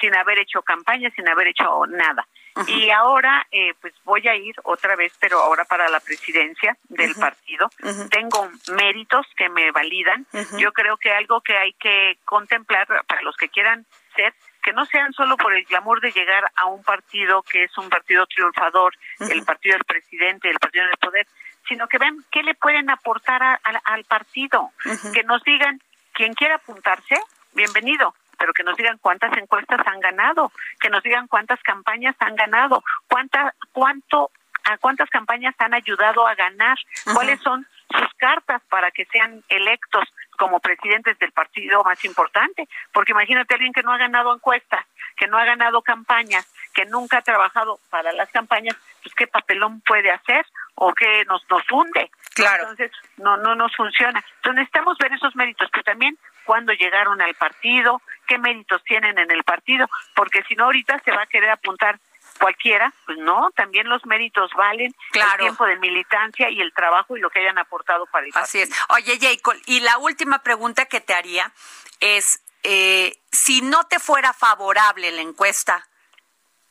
sin 0.00 0.14
haber 0.14 0.38
hecho 0.38 0.62
campaña, 0.62 1.10
sin 1.10 1.28
haber 1.28 1.48
hecho 1.48 1.86
nada. 1.88 2.24
Y 2.66 2.90
ahora, 2.90 3.46
eh, 3.50 3.74
pues 3.80 3.92
voy 4.04 4.26
a 4.28 4.34
ir 4.34 4.54
otra 4.64 4.96
vez, 4.96 5.12
pero 5.20 5.40
ahora 5.40 5.64
para 5.64 5.88
la 5.88 6.00
presidencia 6.00 6.76
del 6.88 7.14
partido. 7.14 7.68
Tengo 8.10 8.48
méritos 8.74 9.26
que 9.36 9.48
me 9.48 9.70
validan. 9.72 10.26
Yo 10.58 10.72
creo 10.72 10.96
que 10.96 11.12
algo 11.12 11.40
que 11.42 11.56
hay 11.56 11.74
que 11.74 12.18
contemplar 12.24 12.86
para 13.06 13.22
los 13.22 13.36
que 13.36 13.48
quieran 13.48 13.84
ser, 14.14 14.34
que 14.62 14.72
no 14.72 14.86
sean 14.86 15.12
solo 15.12 15.36
por 15.36 15.54
el 15.54 15.64
glamour 15.64 16.00
de 16.00 16.12
llegar 16.12 16.50
a 16.56 16.66
un 16.66 16.82
partido 16.82 17.42
que 17.42 17.64
es 17.64 17.78
un 17.78 17.88
partido 17.88 18.26
triunfador, 18.26 18.94
el 19.20 19.44
partido 19.44 19.74
del 19.74 19.84
presidente, 19.84 20.48
el 20.48 20.58
partido 20.58 20.86
del 20.86 20.96
poder, 20.96 21.26
sino 21.68 21.86
que 21.88 21.98
vean 21.98 22.24
qué 22.30 22.42
le 22.42 22.54
pueden 22.54 22.88
aportar 22.90 23.60
al 23.62 24.04
partido, 24.04 24.70
que 25.12 25.22
nos 25.24 25.42
digan, 25.44 25.80
quien 26.12 26.32
quiera 26.32 26.56
apuntarse, 26.56 27.16
bienvenido 27.52 28.14
pero 28.38 28.52
que 28.52 28.62
nos 28.62 28.76
digan 28.76 28.98
cuántas 28.98 29.36
encuestas 29.36 29.80
han 29.86 30.00
ganado, 30.00 30.52
que 30.80 30.90
nos 30.90 31.02
digan 31.02 31.26
cuántas 31.28 31.62
campañas 31.62 32.14
han 32.18 32.36
ganado, 32.36 32.82
cuánta, 33.08 33.54
cuánto, 33.72 34.30
a 34.64 34.78
cuántas 34.78 35.08
campañas 35.10 35.54
han 35.58 35.74
ayudado 35.74 36.26
a 36.26 36.34
ganar, 36.34 36.78
cuáles 37.14 37.40
son 37.40 37.66
sus 37.90 38.12
cartas 38.14 38.62
para 38.68 38.90
que 38.90 39.04
sean 39.06 39.42
electos 39.48 40.04
como 40.38 40.60
presidentes 40.60 41.18
del 41.18 41.32
partido 41.32 41.82
más 41.84 42.04
importante, 42.04 42.68
porque 42.92 43.12
imagínate 43.12 43.54
alguien 43.54 43.72
que 43.72 43.82
no 43.82 43.92
ha 43.92 43.98
ganado 43.98 44.34
encuestas, 44.34 44.84
que 45.16 45.26
no 45.26 45.38
ha 45.38 45.44
ganado 45.44 45.82
campañas, 45.82 46.46
que 46.74 46.84
nunca 46.84 47.18
ha 47.18 47.22
trabajado 47.22 47.78
para 47.90 48.12
las 48.12 48.28
campañas, 48.30 48.76
pues 49.06 49.14
qué 49.14 49.28
papelón 49.28 49.80
puede 49.82 50.10
hacer 50.10 50.44
o 50.74 50.92
qué 50.92 51.24
nos 51.26 51.48
nos 51.48 51.62
hunde. 51.70 52.10
Claro. 52.34 52.62
Entonces, 52.62 52.90
no 53.18 53.36
no 53.36 53.54
nos 53.54 53.74
funciona. 53.76 54.18
Entonces 54.36 54.54
necesitamos 54.54 54.98
ver 54.98 55.12
esos 55.12 55.36
méritos, 55.36 55.68
pero 55.70 55.84
también 55.84 56.18
cuándo 56.44 56.72
llegaron 56.72 57.22
al 57.22 57.34
partido, 57.34 58.02
qué 58.26 58.36
méritos 58.38 58.82
tienen 58.82 59.16
en 59.16 59.30
el 59.30 59.44
partido, 59.44 59.88
porque 60.16 60.42
si 60.48 60.56
no 60.56 60.64
ahorita 60.64 61.00
se 61.04 61.12
va 61.12 61.22
a 61.22 61.26
querer 61.26 61.50
apuntar 61.50 62.00
cualquiera, 62.40 62.92
pues 63.06 63.16
no, 63.18 63.50
también 63.54 63.88
los 63.88 64.04
méritos 64.06 64.50
valen, 64.56 64.92
claro. 65.12 65.34
el 65.34 65.38
tiempo 65.38 65.66
de 65.66 65.76
militancia 65.76 66.50
y 66.50 66.60
el 66.60 66.72
trabajo 66.74 67.16
y 67.16 67.20
lo 67.20 67.30
que 67.30 67.38
hayan 67.38 67.58
aportado 67.58 68.06
para 68.06 68.26
el 68.26 68.32
partido. 68.32 68.64
Así 68.64 68.72
es. 68.72 68.84
Oye, 68.88 69.18
Jacob, 69.20 69.54
y 69.66 69.80
la 69.80 69.98
última 69.98 70.42
pregunta 70.42 70.86
que 70.86 71.00
te 71.00 71.14
haría 71.14 71.52
es, 72.00 72.42
eh, 72.64 73.16
si 73.30 73.62
no 73.62 73.84
te 73.84 74.00
fuera 74.00 74.32
favorable 74.32 75.12
la 75.12 75.22
encuesta, 75.22 75.86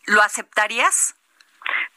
¿lo 0.04 0.21
aceptarías? 0.21 1.15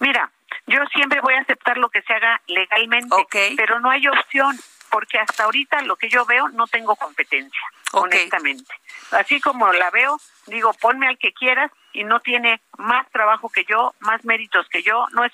Mira, 0.00 0.30
yo 0.66 0.84
siempre 0.94 1.20
voy 1.20 1.34
a 1.34 1.40
aceptar 1.40 1.78
lo 1.78 1.88
que 1.88 2.02
se 2.02 2.12
haga 2.12 2.40
legalmente, 2.46 3.14
okay. 3.14 3.56
pero 3.56 3.80
no 3.80 3.90
hay 3.90 4.06
opción 4.06 4.56
porque 4.90 5.18
hasta 5.18 5.44
ahorita 5.44 5.82
lo 5.82 5.96
que 5.96 6.08
yo 6.08 6.24
veo 6.24 6.48
no 6.48 6.66
tengo 6.66 6.96
competencia, 6.96 7.60
okay. 7.92 8.20
honestamente. 8.20 8.72
Así 9.10 9.40
como 9.40 9.72
la 9.72 9.90
veo, 9.90 10.18
digo, 10.46 10.72
ponme 10.74 11.08
al 11.08 11.18
que 11.18 11.32
quieras 11.32 11.70
y 11.92 12.04
no 12.04 12.20
tiene 12.20 12.60
más 12.78 13.10
trabajo 13.10 13.48
que 13.48 13.64
yo, 13.64 13.94
más 14.00 14.24
méritos 14.24 14.68
que 14.68 14.82
yo, 14.82 15.06
no 15.12 15.24
es 15.24 15.32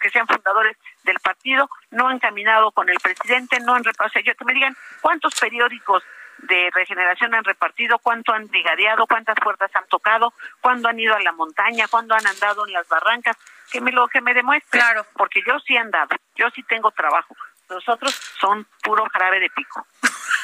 que 0.00 0.10
sean 0.10 0.26
fundadores 0.26 0.76
del 1.04 1.18
partido, 1.20 1.68
no 1.90 2.08
han 2.08 2.18
caminado 2.18 2.72
con 2.72 2.88
el 2.88 2.98
presidente, 2.98 3.60
no 3.60 3.74
han 3.74 3.82
o 3.82 4.08
sea, 4.08 4.22
yo 4.22 4.34
que 4.34 4.44
me 4.44 4.54
digan 4.54 4.76
cuántos 5.00 5.34
periódicos 5.38 6.02
de 6.38 6.70
regeneración 6.74 7.34
han 7.34 7.44
repartido, 7.44 7.98
cuánto 7.98 8.32
han 8.32 8.48
brigadeado, 8.48 9.06
cuántas 9.06 9.36
puertas 9.36 9.70
han 9.74 9.86
tocado, 9.86 10.32
cuándo 10.60 10.88
han 10.88 10.98
ido 10.98 11.14
a 11.14 11.20
la 11.20 11.32
montaña, 11.32 11.86
cuándo 11.88 12.14
han 12.14 12.26
andado 12.26 12.66
en 12.66 12.72
las 12.72 12.88
barrancas, 12.88 13.36
que 13.70 13.80
me 13.80 13.92
lo 13.92 14.08
que 14.08 14.20
me 14.20 14.34
demuestre, 14.34 14.80
claro. 14.80 15.06
porque 15.14 15.40
yo 15.46 15.58
sí 15.60 15.74
he 15.74 15.78
andado, 15.78 16.16
yo 16.34 16.50
sí 16.50 16.62
tengo 16.64 16.90
trabajo, 16.90 17.36
los 17.68 17.88
otros 17.88 18.14
son 18.40 18.66
puro 18.82 19.04
jarabe 19.12 19.40
de 19.40 19.50
pico. 19.50 19.86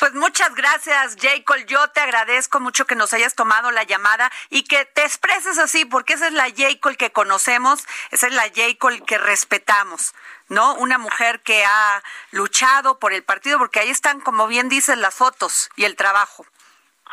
Pues 0.00 0.12
muchas 0.14 0.54
gracias, 0.54 1.16
Jacob. 1.20 1.56
Yo 1.66 1.88
te 1.88 2.00
agradezco 2.00 2.60
mucho 2.60 2.86
que 2.86 2.94
nos 2.94 3.14
hayas 3.14 3.34
tomado 3.34 3.70
la 3.70 3.84
llamada 3.84 4.30
y 4.50 4.64
que 4.64 4.84
te 4.84 5.02
expreses 5.02 5.56
así, 5.56 5.84
porque 5.84 6.14
esa 6.14 6.26
es 6.26 6.32
la 6.32 6.52
Jacob 6.54 6.96
que 6.96 7.10
conocemos, 7.10 7.86
esa 8.10 8.26
es 8.26 8.34
la 8.34 8.50
Jacob 8.54 9.04
que 9.06 9.18
respetamos, 9.18 10.14
¿no? 10.48 10.74
Una 10.74 10.98
mujer 10.98 11.40
que 11.40 11.64
ha 11.64 12.02
luchado 12.32 12.98
por 12.98 13.12
el 13.12 13.22
partido, 13.22 13.58
porque 13.58 13.80
ahí 13.80 13.88
están, 13.88 14.20
como 14.20 14.46
bien 14.46 14.68
dices, 14.68 14.98
las 14.98 15.14
fotos 15.14 15.70
y 15.76 15.84
el 15.84 15.96
trabajo. 15.96 16.44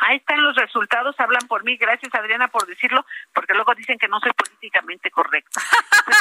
Ahí 0.04 0.16
están 0.16 0.42
los 0.42 0.56
resultados, 0.56 1.14
hablan 1.18 1.46
por 1.46 1.62
mí. 1.64 1.76
Gracias, 1.76 2.12
Adriana, 2.14 2.48
por 2.48 2.66
decirlo, 2.66 3.04
porque 3.32 3.54
luego 3.54 3.74
dicen 3.74 3.98
que 3.98 4.08
no 4.08 4.18
soy 4.20 4.32
políticamente 4.32 5.10
correcta. 5.10 5.60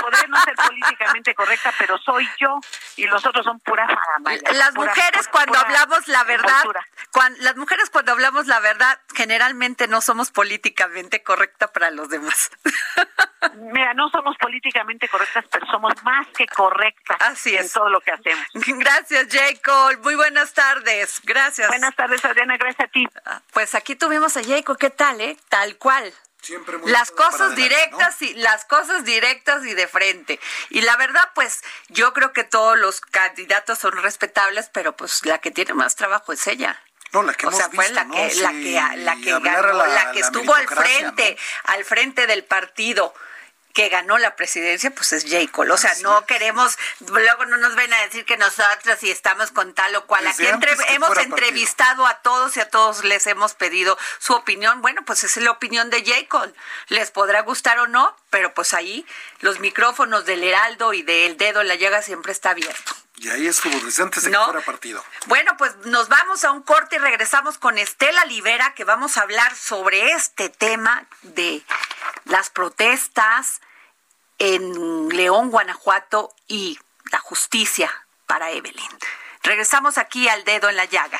Podré 0.02 0.28
no 0.28 0.40
ser 0.44 0.56
políticamente 0.56 1.34
correcta, 1.34 1.74
pero 1.78 1.98
soy 1.98 2.28
yo 2.40 2.60
y 2.96 3.08
los 3.08 3.26
otros 3.26 3.44
son 3.44 3.60
pura 3.60 3.88
faramaya. 3.88 4.42
Las 4.54 4.76
pura, 4.76 4.90
mujeres 4.90 5.28
pura, 5.28 5.32
cuando 5.32 5.54
pura 5.54 5.62
hablamos 5.62 6.08
la 6.08 6.24
verdad, 6.24 6.64
cuando, 7.12 7.42
las 7.42 7.56
mujeres 7.58 7.90
cuando 7.90 8.12
hablamos 8.12 8.48
la 8.48 8.60
verdad, 8.60 9.00
generalmente 9.16 9.88
no 9.88 10.02
somos 10.02 10.32
políticamente 10.32 11.24
correctas 11.24 11.72
para 11.72 11.90
los 11.90 12.10
demás. 12.10 12.52
Mira, 13.56 13.94
no 13.96 14.10
somos 14.10 14.38
políticamente 14.38 15.10
correctas, 15.10 15.46
pero 15.52 15.66
somos 15.66 15.94
más 16.04 16.28
que 16.28 16.46
correctas 16.46 17.18
Así 17.22 17.56
en 17.56 17.66
es. 17.66 17.74
todo 17.74 17.90
lo 17.90 18.00
que 18.02 18.12
hacemos. 18.12 18.46
Gracias, 18.54 19.28
Jacob. 19.32 20.00
Muy 20.04 20.16
buenas 20.16 20.54
tardes. 20.54 21.20
Gracias. 21.24 21.68
Buenas 21.68 21.96
tardes, 21.96 22.24
Adriana. 22.24 22.58
Gracias 22.58 22.88
a 22.88 22.92
ti. 22.92 23.08
Pues 23.52 23.71
aquí 23.76 23.96
tuvimos 23.96 24.38
a 24.38 24.44
Jacob. 24.44 24.78
¿Qué 24.78 24.90
tal, 24.90 25.22
eh? 25.22 25.38
Tal 25.50 25.78
cual. 25.78 26.14
Siempre 26.42 26.78
muy 26.80 26.92
las 26.92 27.12
cosas 27.12 27.42
adelante, 27.54 27.62
directas 27.62 28.22
y 28.24 28.34
las 28.34 28.66
cosas 28.66 29.04
directas 29.06 29.64
y 29.66 29.74
de 29.76 29.88
frente. 29.88 30.40
Y 30.72 30.82
la 30.82 30.98
verdad, 30.98 31.30
pues 31.36 31.62
yo 31.90 32.14
creo 32.14 32.34
que 32.34 32.44
todos 32.44 32.78
los 32.80 33.00
candidatos 33.00 33.78
son 33.78 33.92
respetables, 34.02 34.70
pero 34.74 34.96
pues 34.98 35.24
la 35.26 35.38
que 35.38 35.52
tiene 35.52 35.74
más 35.76 35.96
trabajo 35.96 36.34
es 36.34 36.48
ella. 36.48 36.82
No, 37.14 37.22
la 37.24 37.34
que 37.34 37.46
o 37.46 37.50
hemos 37.50 37.60
sea, 37.60 37.70
fue 37.70 37.84
visto, 37.86 37.94
la 37.94 38.04
¿no? 38.06 38.16
que, 38.16 38.36
la 38.36 38.52
que, 39.16 39.32
la 39.32 39.40
ganó, 39.40 39.74
la- 39.74 39.88
la 39.88 40.12
que 40.14 40.22
estuvo 40.22 40.56
al 40.56 40.68
frente, 40.68 41.38
¿no? 41.38 41.74
al 41.74 41.86
frente 41.86 42.26
del 42.26 42.44
partido. 42.46 43.14
Que 43.74 43.90
ganó 43.90 44.18
la 44.18 44.36
presidencia, 44.36 44.92
pues 44.92 45.14
es 45.14 45.24
J. 45.24 45.52
Cole. 45.52 45.72
O 45.74 45.78
sea, 45.78 45.94
no 46.02 46.26
queremos, 46.26 46.78
luego 47.08 47.46
no 47.46 47.58
nos 47.58 47.76
ven 47.76 47.94
a 47.94 48.02
decir 48.02 48.26
que 48.26 48.38
nosotros 48.38 49.00
si 49.00 49.10
estamos 49.12 49.52
con 49.52 49.74
tal 49.74 49.96
o 49.96 50.06
cual. 50.08 50.24
Desde 50.26 50.44
Aquí 50.46 50.54
entre- 50.54 50.76
que 50.76 50.94
hemos 50.94 51.18
entrevistado 51.18 52.06
a 52.06 52.16
todos 52.22 52.58
y 52.58 52.60
a 52.60 52.70
todos 52.70 53.04
les 53.04 53.26
hemos 53.28 53.54
pedido 53.54 53.98
su 54.20 54.34
opinión. 54.34 54.82
Bueno, 54.82 55.02
pues 55.06 55.24
es 55.24 55.38
la 55.38 55.52
opinión 55.52 55.90
de 55.90 56.00
J. 56.06 56.28
Cole. 56.28 56.54
Les 56.88 57.12
podrá 57.12 57.42
gustar 57.42 57.80
o 57.80 57.88
no, 57.88 58.16
pero 58.30 58.54
pues 58.54 58.74
ahí 58.74 59.06
los 59.40 59.60
micrófonos 59.60 60.26
del 60.26 60.44
Heraldo 60.44 60.94
y 60.94 61.02
del 61.04 61.38
Dedo 61.38 61.62
en 61.62 61.68
la 61.68 61.76
Llaga 61.76 62.02
siempre 62.02 62.32
está 62.32 62.52
abierto. 62.52 62.94
Y 63.22 63.30
ahí 63.30 63.46
estuvo 63.46 63.78
desde 63.86 64.02
antes 64.02 64.24
de 64.24 64.32
No. 64.32 64.40
que 64.40 64.52
fuera 64.52 64.66
partido. 64.66 65.06
Bueno, 65.28 65.56
pues 65.56 65.76
nos 65.86 66.10
vamos 66.10 66.44
a 66.44 66.50
un 66.52 66.64
corte 66.64 66.96
y 66.96 67.00
regresamos 67.00 67.60
con 67.60 67.78
Estela 67.78 68.26
Libera, 68.26 68.74
que 68.74 68.84
vamos 68.84 69.16
a 69.16 69.22
hablar 69.22 69.56
sobre 69.56 70.14
este 70.14 70.50
tema 70.50 71.06
de 71.22 71.64
las 72.26 72.50
protestas 72.50 73.62
en 74.40 75.10
León, 75.10 75.52
Guanajuato 75.52 76.34
y 76.48 76.80
la 77.12 77.20
justicia 77.20 77.92
para 78.26 78.50
Evelyn. 78.50 78.90
Regresamos 79.44 80.00
aquí 80.00 80.28
al 80.28 80.44
dedo 80.44 80.70
en 80.70 80.78
la 80.78 80.86
llaga. 80.86 81.20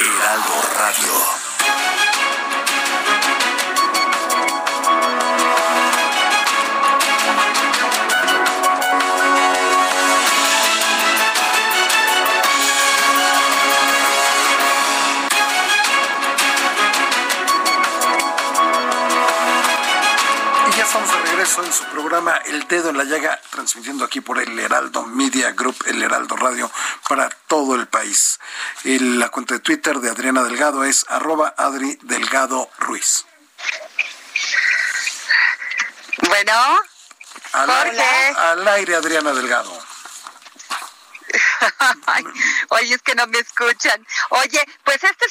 Heraldo 0.00 0.53
regreso 21.44 21.62
en 21.64 21.72
su 21.74 21.84
programa 21.92 22.36
El 22.46 22.66
Dedo 22.68 22.88
en 22.88 22.96
la 22.96 23.04
Llaga, 23.04 23.38
transmitiendo 23.50 24.04
aquí 24.04 24.20
por 24.22 24.40
el 24.40 24.58
Heraldo 24.58 25.04
Media 25.04 25.50
Group, 25.52 25.76
el 25.86 26.02
Heraldo 26.02 26.36
Radio, 26.36 26.70
para 27.06 27.28
todo 27.28 27.74
el 27.74 27.86
país. 27.86 28.38
El- 28.84 29.18
la 29.18 29.28
cuenta 29.28 29.52
de 29.54 29.60
Twitter 29.60 29.98
de 29.98 30.08
Adriana 30.10 30.42
Delgado 30.42 30.84
es 30.84 31.04
arroba 31.08 31.54
Adri 31.58 31.98
Delgado 32.02 32.70
Ruiz. 32.78 33.26
Bueno, 36.28 36.52
Al, 37.52 37.70
Jorge. 37.70 38.28
al 38.38 38.68
aire, 38.68 38.96
Adriana 38.96 39.32
Delgado. 39.34 39.78
Ay, 42.06 42.24
oye, 42.70 42.94
es 42.94 43.02
que 43.02 43.14
no 43.14 43.26
me 43.26 43.38
escuchan. 43.38 44.06
Oye, 44.30 44.64
pues 44.84 45.02
este 45.04 45.26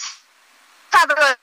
sábado 0.91 1.37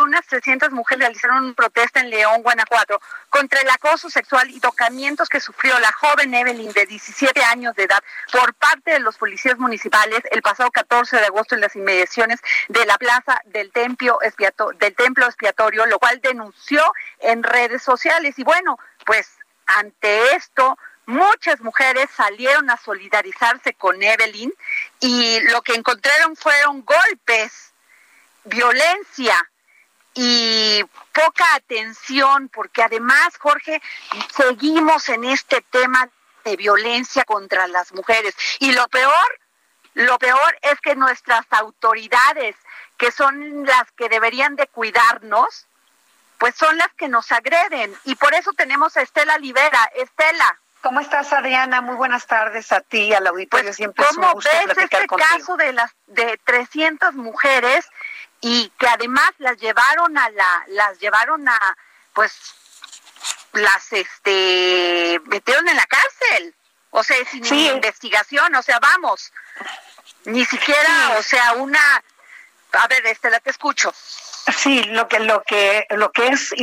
unas 0.00 0.26
300 0.26 0.70
mujeres 0.72 1.00
realizaron 1.04 1.44
una 1.44 1.54
protesta 1.54 2.00
en 2.00 2.10
León, 2.10 2.42
Guanajuato, 2.42 3.00
contra 3.30 3.60
el 3.60 3.68
acoso 3.70 4.10
sexual 4.10 4.50
y 4.50 4.60
tocamientos 4.60 5.28
que 5.28 5.40
sufrió 5.40 5.78
la 5.78 5.92
joven 5.92 6.34
Evelyn 6.34 6.72
de 6.72 6.86
17 6.86 7.42
años 7.44 7.74
de 7.74 7.84
edad 7.84 8.02
por 8.32 8.54
parte 8.54 8.92
de 8.92 9.00
los 9.00 9.16
policías 9.18 9.58
municipales 9.58 10.20
el 10.30 10.42
pasado 10.42 10.70
14 10.70 11.16
de 11.16 11.26
agosto 11.26 11.54
en 11.54 11.60
las 11.60 11.76
inmediaciones 11.76 12.40
de 12.68 12.84
la 12.86 12.98
plaza 12.98 13.40
del 13.46 13.70
templo, 13.72 14.18
expiato- 14.22 14.72
del 14.78 14.94
templo 14.94 15.26
expiatorio, 15.26 15.86
lo 15.86 15.98
cual 15.98 16.20
denunció 16.20 16.82
en 17.20 17.42
redes 17.42 17.82
sociales. 17.82 18.38
Y 18.38 18.44
bueno, 18.44 18.78
pues 19.06 19.30
ante 19.66 20.34
esto, 20.36 20.76
muchas 21.06 21.60
mujeres 21.60 22.08
salieron 22.16 22.70
a 22.70 22.76
solidarizarse 22.76 23.74
con 23.74 24.02
Evelyn 24.02 24.52
y 25.00 25.40
lo 25.50 25.62
que 25.62 25.74
encontraron 25.74 26.34
fueron 26.36 26.84
golpes, 26.84 27.72
violencia 28.44 29.34
y 30.14 30.84
poca 31.12 31.44
atención, 31.54 32.48
porque 32.48 32.82
además, 32.82 33.36
Jorge, 33.38 33.82
seguimos 34.34 35.08
en 35.08 35.24
este 35.24 35.60
tema 35.70 36.08
de 36.44 36.56
violencia 36.56 37.24
contra 37.24 37.66
las 37.66 37.92
mujeres. 37.92 38.34
Y 38.60 38.72
lo 38.72 38.86
peor, 38.88 39.40
lo 39.94 40.18
peor 40.18 40.58
es 40.62 40.80
que 40.80 40.94
nuestras 40.94 41.44
autoridades, 41.50 42.56
que 42.96 43.10
son 43.10 43.64
las 43.66 43.90
que 43.92 44.08
deberían 44.08 44.54
de 44.56 44.66
cuidarnos, 44.68 45.66
pues 46.38 46.54
son 46.54 46.76
las 46.76 46.92
que 46.94 47.08
nos 47.08 47.32
agreden. 47.32 47.94
Y 48.04 48.14
por 48.16 48.34
eso 48.34 48.52
tenemos 48.52 48.96
a 48.96 49.02
Estela 49.02 49.38
Libera. 49.38 49.90
Estela. 49.96 50.58
¿Cómo 50.82 51.00
estás, 51.00 51.32
Adriana? 51.32 51.80
Muy 51.80 51.96
buenas 51.96 52.26
tardes 52.26 52.70
a 52.70 52.80
ti, 52.82 53.14
al 53.14 53.26
auditorio. 53.26 53.72
Siempre 53.72 54.04
es 54.04 54.10
un 54.10 54.16
¿Cómo 54.16 54.34
gusto 54.34 54.50
ves 54.52 54.64
platicar 54.64 55.00
este 55.00 55.06
contigo. 55.06 55.28
caso 55.30 55.56
de 55.56 55.72
las 55.72 55.90
de 56.08 56.38
300 56.44 57.14
mujeres 57.14 57.88
y 58.46 58.68
que 58.78 58.86
además 58.86 59.30
las 59.38 59.56
llevaron 59.56 60.18
a 60.18 60.28
la 60.28 60.64
las 60.68 60.98
llevaron 60.98 61.48
a 61.48 61.76
pues 62.12 62.32
las 63.54 63.90
este 63.92 65.18
metieron 65.24 65.66
en 65.66 65.76
la 65.76 65.86
cárcel? 65.86 66.54
O 66.90 67.02
sea, 67.02 67.16
sin 67.30 67.42
Sí. 67.42 67.68
investigación, 67.68 68.54
o 68.54 68.62
sea, 68.62 68.78
vamos. 68.80 69.32
Ni 70.26 70.44
siquiera, 70.44 71.16
o 71.18 71.22
sea, 71.22 71.54
una 71.54 72.04
a 72.72 72.86
ver, 72.88 73.06
Estela, 73.06 73.40
te 73.40 73.50
escucho. 73.50 73.94
Sí, 74.52 74.82
lo 74.84 75.08
que 75.08 75.20
lo 75.20 75.42
que 75.42 75.86
lo 75.90 76.12
que 76.12 76.28
es 76.28 76.54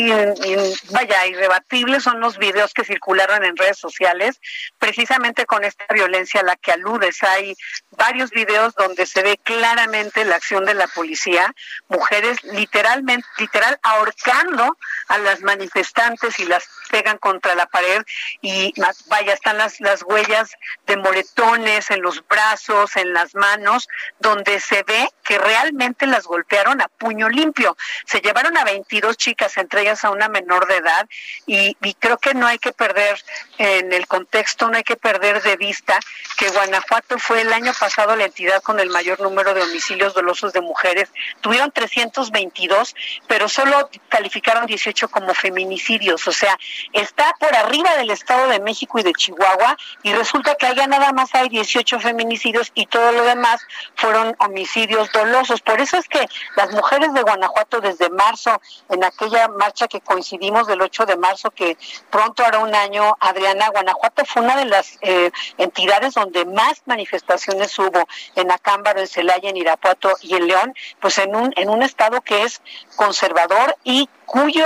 vaya 0.91 1.25
irrebatible 1.25 1.99
son 1.99 2.19
los 2.19 2.37
videos 2.37 2.73
que 2.73 2.83
circularon 2.83 3.43
en 3.43 3.57
redes 3.57 3.79
sociales, 3.79 4.39
precisamente 4.77 5.45
con 5.47 5.63
esta 5.63 5.85
violencia 5.91 6.41
a 6.41 6.43
la 6.43 6.55
que 6.57 6.71
aludes. 6.71 7.23
Hay 7.23 7.55
varios 7.91 8.29
videos 8.29 8.75
donde 8.75 9.05
se 9.07 9.23
ve 9.23 9.39
claramente 9.41 10.25
la 10.25 10.35
acción 10.35 10.65
de 10.65 10.75
la 10.75 10.87
policía, 10.87 11.53
mujeres 11.87 12.43
literalmente 12.43 13.27
literal 13.39 13.79
ahorcando 13.81 14.77
a 15.07 15.17
las 15.17 15.41
manifestantes 15.41 16.39
y 16.39 16.45
las 16.45 16.67
pegan 16.89 17.17
contra 17.17 17.55
la 17.55 17.65
pared 17.65 18.03
y 18.41 18.73
vaya 19.07 19.33
están 19.33 19.57
las 19.57 19.79
las 19.79 20.03
huellas 20.03 20.51
de 20.85 20.97
moretones 20.97 21.89
en 21.89 22.01
los 22.01 22.25
brazos, 22.27 22.95
en 22.95 23.13
las 23.13 23.33
manos, 23.33 23.87
donde 24.19 24.59
se 24.59 24.83
ve 24.83 25.09
que 25.23 25.39
realmente 25.39 26.05
las 26.05 26.25
golpearon 26.25 26.81
a 26.81 26.87
puño 26.87 27.27
limpio. 27.29 27.70
Se 28.05 28.19
llevaron 28.21 28.57
a 28.57 28.63
22 28.63 29.17
chicas, 29.17 29.57
entre 29.57 29.81
ellas 29.81 30.03
a 30.03 30.12
una 30.12 30.27
menor 30.27 30.67
de 30.67 30.77
edad, 30.77 31.07
y, 31.45 31.75
y 31.81 31.93
creo 31.95 32.17
que 32.17 32.34
no 32.34 32.47
hay 32.47 32.60
que 32.60 32.73
perder 32.73 33.21
en 33.57 33.93
el 33.93 34.07
contexto, 34.07 34.69
no 34.69 34.77
hay 34.77 34.84
que 34.84 34.95
perder 34.95 35.41
de 35.41 35.57
vista 35.57 35.99
que 36.38 36.49
Guanajuato 36.49 37.19
fue 37.19 37.41
el 37.41 37.53
año 37.53 37.71
pasado 37.79 38.15
la 38.15 38.25
entidad 38.25 38.62
con 38.62 38.79
el 38.79 38.89
mayor 38.89 39.19
número 39.19 39.53
de 39.53 39.62
homicidios 39.62 40.13
dolosos 40.13 40.53
de 40.53 40.62
mujeres. 40.62 41.10
Tuvieron 41.41 41.71
322, 41.71 42.95
pero 43.27 43.47
solo 43.47 43.89
calificaron 44.10 44.65
18 44.65 45.10
como 45.10 45.34
feminicidios. 45.34 46.27
O 46.27 46.31
sea, 46.31 46.57
está 46.93 47.36
por 47.39 47.55
arriba 47.55 47.95
del 47.95 48.12
Estado 48.12 48.47
de 48.47 48.60
México 48.60 48.99
y 48.99 49.03
de 49.03 49.13
Chihuahua, 49.13 49.77
y 50.03 50.13
resulta 50.13 50.55
que 50.55 50.67
allá 50.67 50.88
nada 50.88 51.12
más 51.12 51.34
hay 51.36 51.49
18 51.49 51.99
feminicidios 51.99 52.71
y 52.73 52.86
todo 52.88 53.12
lo 53.12 53.23
demás 53.23 53.62
fueron 53.95 54.36
homicidios 54.39 55.12
dolosos. 55.12 55.62
Por 55.62 55.79
eso 55.81 55.97
es 55.97 56.07
que 56.07 56.27
las 56.55 56.71
mujeres 56.71 57.13
de 57.13 57.21
Guanajuato 57.21 57.61
Desde 57.82 58.10
marzo, 58.10 58.60
en 58.89 59.04
aquella 59.04 59.47
marcha 59.47 59.88
que 59.88 60.02
coincidimos 60.02 60.67
del 60.67 60.82
8 60.82 61.06
de 61.06 61.15
marzo, 61.15 61.52
que 61.52 61.78
pronto 62.10 62.43
hará 62.43 62.60
un 62.60 62.74
año, 62.74 63.15
Adriana, 63.19 63.69
Guanajuato 63.69 64.26
fue 64.26 64.41
una 64.41 64.56
de 64.58 64.65
las 64.65 64.97
eh, 65.02 65.32
entidades 65.58 66.15
donde 66.15 66.45
más 66.45 66.82
manifestaciones 66.86 67.78
hubo 67.80 68.08
en 68.36 68.52
Acámbaro, 68.52 69.00
en 69.00 69.08
Celaya, 69.08 69.50
en 69.50 69.58
Irapuato 69.58 70.12
y 70.21 70.36
en 70.36 70.47
León, 70.47 70.74
pues 71.00 71.17
en 71.19 71.36
un, 71.36 71.54
en 71.56 71.69
un 71.69 71.84
estado 71.84 72.21
que 72.21 72.43
es 72.43 72.62
conservador 72.95 73.76
y 73.84 74.10
cuyo 74.26 74.65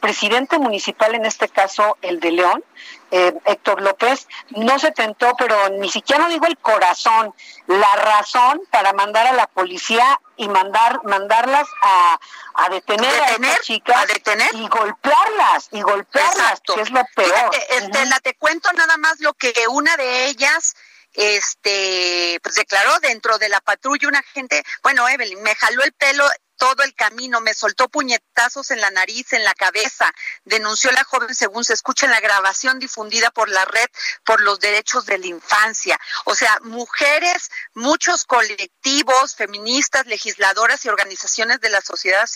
presidente 0.00 0.58
municipal, 0.58 1.14
en 1.14 1.26
este 1.26 1.48
caso 1.48 1.98
el 2.00 2.20
de 2.20 2.30
León, 2.30 2.64
eh, 3.10 3.34
Héctor 3.44 3.82
López, 3.82 4.28
no 4.50 4.78
se 4.78 4.92
tentó, 4.92 5.34
pero 5.36 5.68
ni 5.70 5.90
siquiera 5.90 6.24
no 6.24 6.28
digo 6.28 6.46
el 6.46 6.58
corazón, 6.58 7.34
la 7.66 7.96
razón 7.96 8.60
para 8.70 8.92
mandar 8.92 9.26
a 9.26 9.32
la 9.32 9.46
policía 9.46 10.20
y 10.36 10.48
mandar 10.48 11.00
mandarlas 11.04 11.68
a, 11.82 12.18
a 12.54 12.68
detener, 12.70 13.12
a 13.22 13.30
estas 13.30 13.60
chicas 13.60 14.06
y 14.52 14.68
golpearlas 14.68 15.68
y 15.72 15.82
golpearlas, 15.82 16.60
que 16.74 16.80
es 16.80 16.90
lo 16.90 17.04
peor. 17.14 17.50
Estela, 17.70 18.20
te 18.20 18.34
cuento 18.34 18.72
nada 18.72 18.96
más 18.96 19.20
lo 19.20 19.34
que 19.34 19.52
una 19.68 19.96
de 19.96 20.26
ellas 20.26 20.74
este 21.12 22.38
pues 22.42 22.54
declaró 22.54 22.98
dentro 23.00 23.36
de 23.38 23.48
la 23.48 23.60
patrulla 23.60 24.08
una 24.08 24.22
gente, 24.22 24.62
bueno, 24.82 25.08
Evelyn, 25.08 25.42
me 25.42 25.54
jaló 25.54 25.82
el 25.82 25.92
pelo 25.92 26.24
todo 26.60 26.82
el 26.84 26.94
camino, 26.94 27.40
me 27.40 27.54
soltó 27.54 27.88
puñetazos 27.88 28.70
en 28.70 28.82
la 28.82 28.90
nariz, 28.90 29.32
en 29.32 29.44
la 29.44 29.54
cabeza, 29.54 30.12
denunció 30.44 30.92
la 30.92 31.04
joven 31.04 31.34
según 31.34 31.64
se 31.64 31.72
escucha 31.72 32.04
en 32.04 32.12
la 32.12 32.20
grabación 32.20 32.78
difundida 32.78 33.30
por 33.30 33.48
la 33.48 33.64
red 33.64 33.88
por 34.26 34.42
los 34.42 34.60
derechos 34.60 35.06
de 35.06 35.16
la 35.16 35.26
infancia. 35.26 35.98
O 36.26 36.34
sea, 36.34 36.58
mujeres, 36.62 37.50
muchos 37.72 38.26
colectivos, 38.26 39.34
feministas, 39.34 40.06
legisladoras 40.06 40.84
y 40.84 40.90
organizaciones 40.90 41.62
de 41.62 41.70
la 41.70 41.80
sociedad 41.80 42.28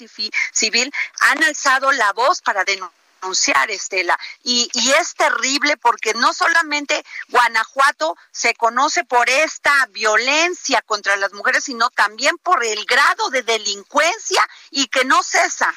civil 0.53 0.93
han 1.21 1.45
alzado 1.45 1.93
la 1.93 2.11
voz 2.15 2.41
para 2.41 2.65
denunciar 2.65 3.04
denunciar, 3.25 3.71
Estela. 3.71 4.19
Y, 4.43 4.71
y 4.75 4.93
es 4.93 5.15
terrible 5.15 5.77
porque 5.77 6.15
no 6.15 6.33
solamente 6.33 7.05
Guanajuato 7.29 8.17
se 8.31 8.55
conoce 8.55 9.05
por 9.05 9.29
esta 9.29 9.73
violencia 9.91 10.83
contra 10.83 11.17
las 11.17 11.33
mujeres, 11.33 11.65
sino 11.65 11.91
también 11.91 12.37
por 12.39 12.65
el 12.65 12.85
grado 12.85 13.31
de 13.31 13.43
delincuencia 13.43 14.47
y 14.71 14.87
que 14.89 15.05
no 15.05 15.23
cesa. 15.23 15.73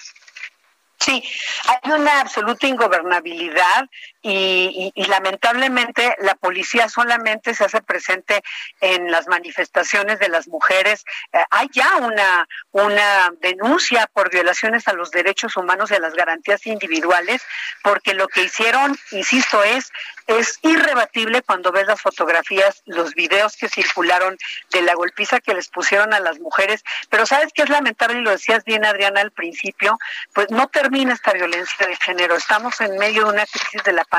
Sí, 1.00 1.24
hay 1.68 1.92
una 1.92 2.22
absoluta 2.22 2.68
ingobernabilidad 2.68 3.88
y, 4.30 5.06
lamentablemente 5.08 6.16
la 6.20 6.36
policía 6.36 6.90
solamente 6.90 7.54
se 7.54 7.64
hace 7.64 7.82
presente 7.82 8.44
en 8.82 9.10
las 9.10 9.28
manifestaciones 9.28 10.20
de 10.20 10.28
las 10.28 10.48
mujeres. 10.48 11.06
Eh, 11.32 11.40
hay 11.50 11.68
ya 11.72 11.98
una, 11.98 12.48
una 12.72 13.32
denuncia 13.40 14.08
por 14.12 14.30
violaciones 14.30 14.88
a 14.88 14.94
los 14.94 15.12
derechos 15.12 15.56
humanos 15.56 15.92
y 15.92 15.96
a 15.96 16.00
las 16.00 16.14
garantías 16.14 16.66
individuales, 16.68 17.42
porque 17.84 18.14
lo 18.14 18.28
que 18.28 18.44
hicieron, 18.44 18.98
insisto, 19.12 19.64
es 19.64 19.92
es 20.28 20.60
irrebatible 20.62 21.42
cuando 21.42 21.72
ves 21.72 21.88
las 21.88 22.02
fotografías, 22.02 22.84
los 22.86 23.16
videos 23.16 23.56
que 23.56 23.70
circularon 23.70 24.38
de 24.72 24.82
la 24.82 24.94
golpiza 24.94 25.40
que 25.40 25.54
les 25.54 25.70
pusieron 25.70 26.14
a 26.14 26.20
las 26.20 26.40
mujeres. 26.40 26.84
Pero 27.10 27.26
sabes 27.26 27.54
que 27.54 27.62
es 27.62 27.70
lamentable, 27.70 28.20
y 28.20 28.24
lo 28.24 28.32
decías 28.32 28.66
bien 28.66 28.86
Adriana 28.86 29.22
al 29.22 29.32
principio, 29.32 29.98
pues 30.34 30.52
no 30.52 30.68
termina 30.68 31.14
esta 31.14 31.32
violencia 31.32 31.88
de 31.88 31.96
género. 31.96 32.36
Estamos 32.36 32.80
en 32.82 32.98
medio 32.98 33.24
de 33.24 33.30
una 33.30 33.46
crisis 33.46 33.82
de 33.84 33.94
la 33.94 34.04
pandemia 34.04 34.17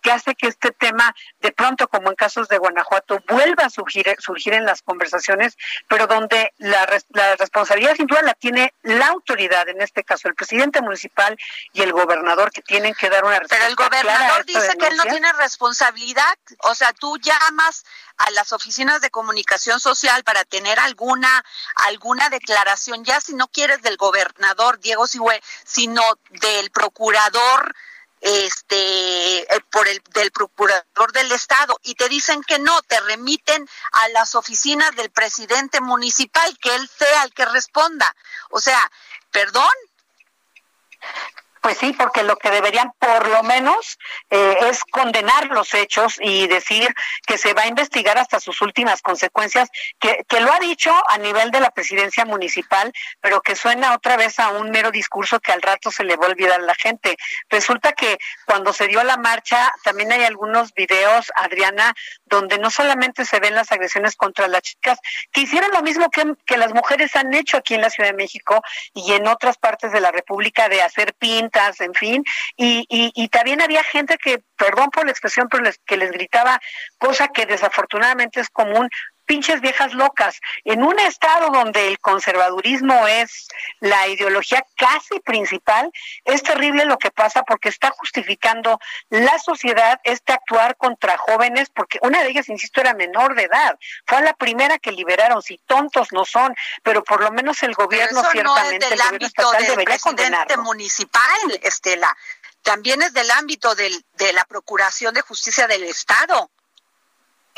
que 0.00 0.12
hace 0.12 0.34
que 0.34 0.48
este 0.48 0.70
tema, 0.70 1.14
de 1.40 1.52
pronto, 1.52 1.88
como 1.88 2.10
en 2.10 2.16
casos 2.16 2.48
de 2.48 2.58
Guanajuato, 2.58 3.22
vuelva 3.28 3.64
a 3.64 3.70
surgir, 3.70 4.14
surgir 4.18 4.54
en 4.54 4.64
las 4.64 4.82
conversaciones, 4.82 5.56
pero 5.88 6.06
donde 6.06 6.52
la, 6.58 6.86
la 7.10 7.36
responsabilidad 7.36 7.94
sin 7.96 8.06
duda 8.06 8.22
la 8.22 8.34
tiene 8.34 8.74
la 8.82 9.08
autoridad, 9.08 9.68
en 9.68 9.80
este 9.80 10.04
caso 10.04 10.28
el 10.28 10.34
presidente 10.34 10.80
municipal 10.80 11.36
y 11.72 11.82
el 11.82 11.92
gobernador, 11.92 12.50
que 12.50 12.62
tienen 12.62 12.94
que 12.94 13.10
dar 13.10 13.24
una 13.24 13.38
respuesta. 13.38 13.56
Pero 13.56 13.68
el 13.68 13.76
gobernador 13.76 14.44
dice 14.44 14.76
que 14.78 14.86
él 14.86 14.96
no 14.96 15.04
tiene 15.04 15.32
responsabilidad. 15.34 16.38
O 16.64 16.74
sea, 16.74 16.92
tú 16.92 17.16
llamas 17.18 17.84
a 18.16 18.30
las 18.30 18.52
oficinas 18.52 19.00
de 19.00 19.10
comunicación 19.10 19.80
social 19.80 20.24
para 20.24 20.44
tener 20.44 20.78
alguna 20.78 21.44
alguna 21.86 22.28
declaración, 22.28 23.04
ya 23.04 23.20
si 23.20 23.34
no 23.34 23.48
quieres 23.48 23.82
del 23.82 23.96
gobernador 23.96 24.78
Diego 24.80 25.06
Sigüe, 25.06 25.40
sino 25.64 26.02
del 26.30 26.70
procurador 26.70 27.74
este 28.20 29.40
eh, 29.40 29.60
por 29.70 29.88
el 29.88 30.02
del 30.12 30.30
procurador 30.30 31.12
del 31.12 31.32
estado 31.32 31.78
y 31.82 31.94
te 31.94 32.08
dicen 32.08 32.42
que 32.42 32.58
no, 32.58 32.82
te 32.82 33.00
remiten 33.00 33.68
a 33.92 34.08
las 34.08 34.34
oficinas 34.34 34.94
del 34.96 35.10
presidente 35.10 35.80
municipal, 35.80 36.56
que 36.58 36.74
él 36.74 36.88
sea 36.88 37.22
el 37.24 37.32
que 37.32 37.46
responda. 37.46 38.14
O 38.50 38.60
sea, 38.60 38.90
perdón, 39.30 39.72
pues 41.60 41.78
sí, 41.78 41.92
porque 41.92 42.22
lo 42.22 42.36
que 42.36 42.50
deberían 42.50 42.92
por 42.98 43.28
lo 43.28 43.42
menos 43.42 43.98
eh, 44.30 44.56
es 44.70 44.82
condenar 44.84 45.48
los 45.48 45.74
hechos 45.74 46.16
y 46.20 46.46
decir 46.46 46.94
que 47.26 47.38
se 47.38 47.52
va 47.52 47.62
a 47.62 47.66
investigar 47.66 48.18
hasta 48.18 48.40
sus 48.40 48.60
últimas 48.62 49.02
consecuencias, 49.02 49.68
que, 49.98 50.24
que 50.28 50.40
lo 50.40 50.52
ha 50.52 50.58
dicho 50.58 50.92
a 51.08 51.18
nivel 51.18 51.50
de 51.50 51.60
la 51.60 51.70
presidencia 51.70 52.24
municipal, 52.24 52.92
pero 53.20 53.42
que 53.42 53.56
suena 53.56 53.94
otra 53.94 54.16
vez 54.16 54.38
a 54.38 54.48
un 54.48 54.70
mero 54.70 54.90
discurso 54.90 55.40
que 55.40 55.52
al 55.52 55.62
rato 55.62 55.90
se 55.90 56.04
le 56.04 56.16
va 56.16 56.26
a 56.26 56.30
olvidar 56.30 56.60
a 56.60 56.64
la 56.64 56.74
gente. 56.74 57.16
Resulta 57.48 57.92
que 57.92 58.18
cuando 58.46 58.72
se 58.72 58.88
dio 58.88 59.02
la 59.04 59.16
marcha, 59.16 59.72
también 59.82 60.12
hay 60.12 60.24
algunos 60.24 60.72
videos, 60.74 61.30
Adriana, 61.34 61.94
donde 62.24 62.58
no 62.58 62.70
solamente 62.70 63.24
se 63.24 63.40
ven 63.40 63.54
las 63.54 63.70
agresiones 63.72 64.16
contra 64.16 64.48
las 64.48 64.62
chicas, 64.62 64.98
que 65.32 65.42
hicieron 65.42 65.70
lo 65.72 65.82
mismo 65.82 66.10
que, 66.10 66.34
que 66.46 66.56
las 66.56 66.72
mujeres 66.72 67.14
han 67.16 67.34
hecho 67.34 67.58
aquí 67.58 67.74
en 67.74 67.82
la 67.82 67.90
Ciudad 67.90 68.10
de 68.10 68.16
México 68.16 68.62
y 68.94 69.12
en 69.12 69.26
otras 69.26 69.58
partes 69.58 69.92
de 69.92 70.00
la 70.00 70.10
República 70.10 70.68
de 70.68 70.82
hacer 70.82 71.14
pin 71.14 71.49
en 71.80 71.94
fin, 71.94 72.24
y, 72.56 72.86
y, 72.88 73.28
también 73.28 73.62
había 73.62 73.82
gente 73.84 74.16
que, 74.18 74.42
perdón 74.56 74.90
por 74.90 75.04
la 75.04 75.12
expresión, 75.12 75.48
pero 75.50 75.64
que 75.86 75.96
les 75.96 76.10
gritaba, 76.10 76.60
cosa 76.98 77.28
que 77.28 77.46
desafortunadamente 77.46 78.40
es 78.40 78.48
común, 78.50 78.88
pinches 79.30 79.60
viejas 79.60 79.94
locas. 79.94 80.40
En 80.64 80.82
un 80.82 80.98
estado 80.98 81.50
donde 81.50 81.86
el 81.86 82.00
conservadurismo 82.00 83.06
es 83.06 83.46
la 83.78 84.08
ideología 84.08 84.66
casi 84.76 85.20
principal, 85.20 85.88
es 86.24 86.42
terrible 86.42 86.84
lo 86.84 86.98
que 86.98 87.12
pasa 87.12 87.44
porque 87.44 87.68
está 87.68 87.92
justificando 87.92 88.80
la 89.08 89.38
sociedad 89.38 90.00
este 90.02 90.32
actuar 90.32 90.76
contra 90.76 91.16
jóvenes, 91.16 91.70
porque 91.72 92.00
una 92.02 92.24
de 92.24 92.30
ellas, 92.30 92.48
insisto, 92.48 92.80
era 92.80 92.92
menor 92.94 93.36
de 93.36 93.44
edad. 93.44 93.78
Fue 94.04 94.20
la 94.20 94.32
primera 94.32 94.80
que 94.80 94.90
liberaron, 94.90 95.40
si 95.42 95.58
tontos 95.58 96.08
no 96.10 96.24
son, 96.24 96.52
pero 96.82 97.04
por 97.04 97.20
lo 97.20 97.30
menos 97.30 97.62
el 97.62 97.74
gobierno 97.74 98.24
ciertamente, 98.32 98.84
el 98.88 98.98
gobierno 98.98 99.26
estatal 99.28 99.64
debería 99.64 99.98
condenarlo. 100.00 100.64
municipal, 100.64 101.60
Estela. 101.62 102.16
También 102.62 103.00
es 103.02 103.12
del 103.12 103.30
ámbito 103.30 103.76
del, 103.76 104.04
de 104.14 104.32
la 104.32 104.44
Procuración 104.44 105.14
de 105.14 105.20
Justicia 105.20 105.68
del 105.68 105.84
Estado. 105.84 106.50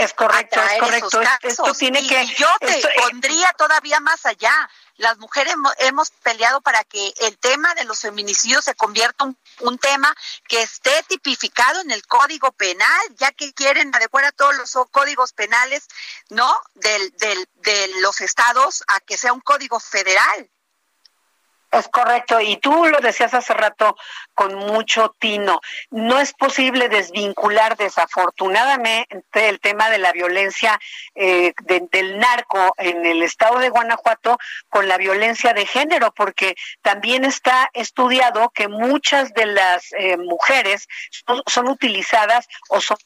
Es 0.05 0.15
correcto, 0.15 0.61
es 0.61 0.81
correcto. 0.81 1.21
Esto 1.43 1.75
tiene 1.75 2.01
y 2.01 2.09
que. 2.09 2.27
Yo 2.35 2.49
te 2.61 2.79
esto, 2.79 2.89
pondría 2.97 3.53
todavía 3.53 4.01
más 4.01 4.25
allá. 4.27 4.53
Las 4.97 5.19
mujeres 5.19 5.55
hemos 5.79 6.11
peleado 6.11 6.61
para 6.61 6.85
que 6.85 7.15
el 7.21 7.39
tema 7.39 7.75
de 7.75 7.85
los 7.85 8.01
feminicidios 8.01 8.65
se 8.65 8.75
convierta 8.75 9.25
un, 9.25 9.37
un 9.61 9.79
tema 9.79 10.15
que 10.47 10.63
esté 10.63 11.03
tipificado 11.09 11.81
en 11.81 11.91
el 11.91 12.07
Código 12.07 12.53
Penal, 12.53 13.01
ya 13.17 13.33
que 13.33 13.53
quieren 13.53 13.95
adecuar 13.95 14.25
a 14.25 14.33
todos 14.33 14.57
los 14.57 14.71
códigos 14.91 15.33
penales, 15.33 15.89
¿no? 16.29 16.55
Del, 16.75 17.11
del, 17.17 17.49
de 17.57 17.91
los 18.01 18.21
estados 18.21 18.85
a 18.87 19.01
que 19.01 19.17
sea 19.17 19.33
un 19.33 19.41
código 19.41 19.81
federal. 19.81 20.51
Es 21.73 21.89
correcto, 21.89 22.39
y 22.39 22.59
tú 22.59 22.85
lo 22.85 23.01
decías 23.01 23.33
hace 23.33 23.55
rato 23.55 23.97
con 24.35 24.55
mucho 24.55 25.17
tino. 25.19 25.63
No 25.91 26.19
es 26.19 26.35
posible 26.35 26.91
desvincular 26.91 27.79
desafortunadamente 27.79 29.09
el 29.33 29.59
tema 29.59 29.89
de 29.89 29.97
la 29.97 30.13
violencia 30.13 30.79
eh, 31.15 31.55
de, 31.63 31.89
del 31.91 32.19
narco 32.19 32.75
en 32.77 33.07
el 33.07 33.23
estado 33.23 33.59
de 33.59 33.71
Guanajuato 33.71 34.37
con 34.69 34.87
la 34.87 34.99
violencia 34.99 35.55
de 35.55 35.65
género, 35.65 36.13
porque 36.13 36.57
también 36.83 37.25
está 37.25 37.71
estudiado 37.73 38.51
que 38.51 38.69
muchas 38.69 39.33
de 39.33 39.47
las 39.47 39.95
eh, 39.95 40.19
mujeres 40.19 40.87
son, 41.27 41.43
son 41.47 41.69
utilizadas 41.71 42.49
o 42.69 42.83
son 42.83 42.99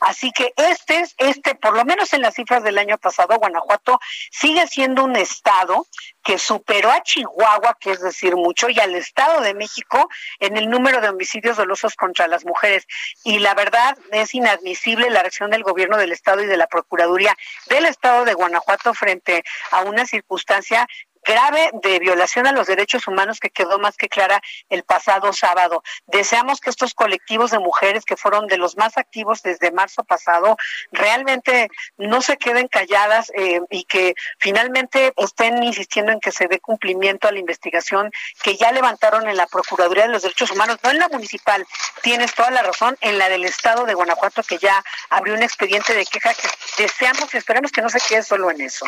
Así 0.00 0.30
que 0.32 0.52
este 0.56 1.00
es, 1.00 1.14
este, 1.18 1.54
por 1.54 1.76
lo 1.76 1.84
menos 1.84 2.12
en 2.12 2.22
las 2.22 2.34
cifras 2.34 2.62
del 2.62 2.78
año 2.78 2.98
pasado, 2.98 3.38
Guanajuato 3.38 3.98
sigue 4.30 4.66
siendo 4.66 5.04
un 5.04 5.16
estado 5.16 5.86
que 6.22 6.38
superó 6.38 6.90
a 6.90 7.02
Chihuahua, 7.02 7.76
que 7.78 7.92
es 7.92 8.00
decir 8.00 8.34
mucho, 8.34 8.68
y 8.70 8.80
al 8.80 8.94
Estado 8.94 9.42
de 9.42 9.54
México 9.54 10.08
en 10.40 10.56
el 10.56 10.70
número 10.70 11.00
de 11.00 11.10
homicidios 11.10 11.56
dolosos 11.56 11.96
contra 11.96 12.26
las 12.28 12.44
mujeres. 12.44 12.86
Y 13.24 13.40
la 13.40 13.54
verdad 13.54 13.96
es 14.10 14.34
inadmisible 14.34 15.10
la 15.10 15.20
reacción 15.20 15.50
del 15.50 15.62
gobierno 15.62 15.98
del 15.98 16.12
Estado 16.12 16.42
y 16.42 16.46
de 16.46 16.56
la 16.56 16.66
Procuraduría 16.66 17.36
del 17.68 17.84
Estado 17.86 18.24
de 18.24 18.34
Guanajuato 18.34 18.94
frente 18.94 19.44
a 19.70 19.82
una 19.82 20.06
circunstancia 20.06 20.86
grave 21.24 21.70
de 21.82 21.98
violación 21.98 22.46
a 22.46 22.52
los 22.52 22.66
derechos 22.66 23.06
humanos 23.08 23.40
que 23.40 23.50
quedó 23.50 23.78
más 23.78 23.96
que 23.96 24.08
clara 24.08 24.42
el 24.68 24.84
pasado 24.84 25.32
sábado. 25.32 25.82
Deseamos 26.06 26.60
que 26.60 26.70
estos 26.70 26.94
colectivos 26.94 27.50
de 27.50 27.58
mujeres 27.58 28.04
que 28.04 28.16
fueron 28.16 28.46
de 28.46 28.58
los 28.58 28.76
más 28.76 28.96
activos 28.98 29.42
desde 29.42 29.72
marzo 29.72 30.04
pasado 30.04 30.56
realmente 30.92 31.68
no 31.96 32.22
se 32.22 32.36
queden 32.36 32.68
calladas 32.68 33.32
eh, 33.34 33.60
y 33.70 33.84
que 33.84 34.14
finalmente 34.38 35.12
estén 35.16 35.62
insistiendo 35.62 36.12
en 36.12 36.20
que 36.20 36.32
se 36.32 36.46
dé 36.46 36.60
cumplimiento 36.60 37.28
a 37.28 37.32
la 37.32 37.38
investigación 37.38 38.10
que 38.42 38.56
ya 38.56 38.72
levantaron 38.72 39.28
en 39.28 39.36
la 39.36 39.46
Procuraduría 39.46 40.04
de 40.04 40.12
los 40.12 40.22
Derechos 40.22 40.50
Humanos, 40.50 40.78
no 40.82 40.90
en 40.90 40.98
la 40.98 41.08
municipal, 41.08 41.66
tienes 42.02 42.34
toda 42.34 42.50
la 42.50 42.62
razón, 42.62 42.96
en 43.00 43.18
la 43.18 43.28
del 43.28 43.44
Estado 43.44 43.84
de 43.84 43.94
Guanajuato 43.94 44.42
que 44.42 44.58
ya 44.58 44.82
abrió 45.10 45.34
un 45.34 45.42
expediente 45.42 45.94
de 45.94 46.04
queja 46.04 46.34
que 46.34 46.48
deseamos 46.82 47.32
y 47.32 47.36
esperamos 47.36 47.72
que 47.72 47.82
no 47.82 47.88
se 47.88 48.00
quede 48.00 48.22
solo 48.22 48.50
en 48.50 48.60
eso. 48.60 48.86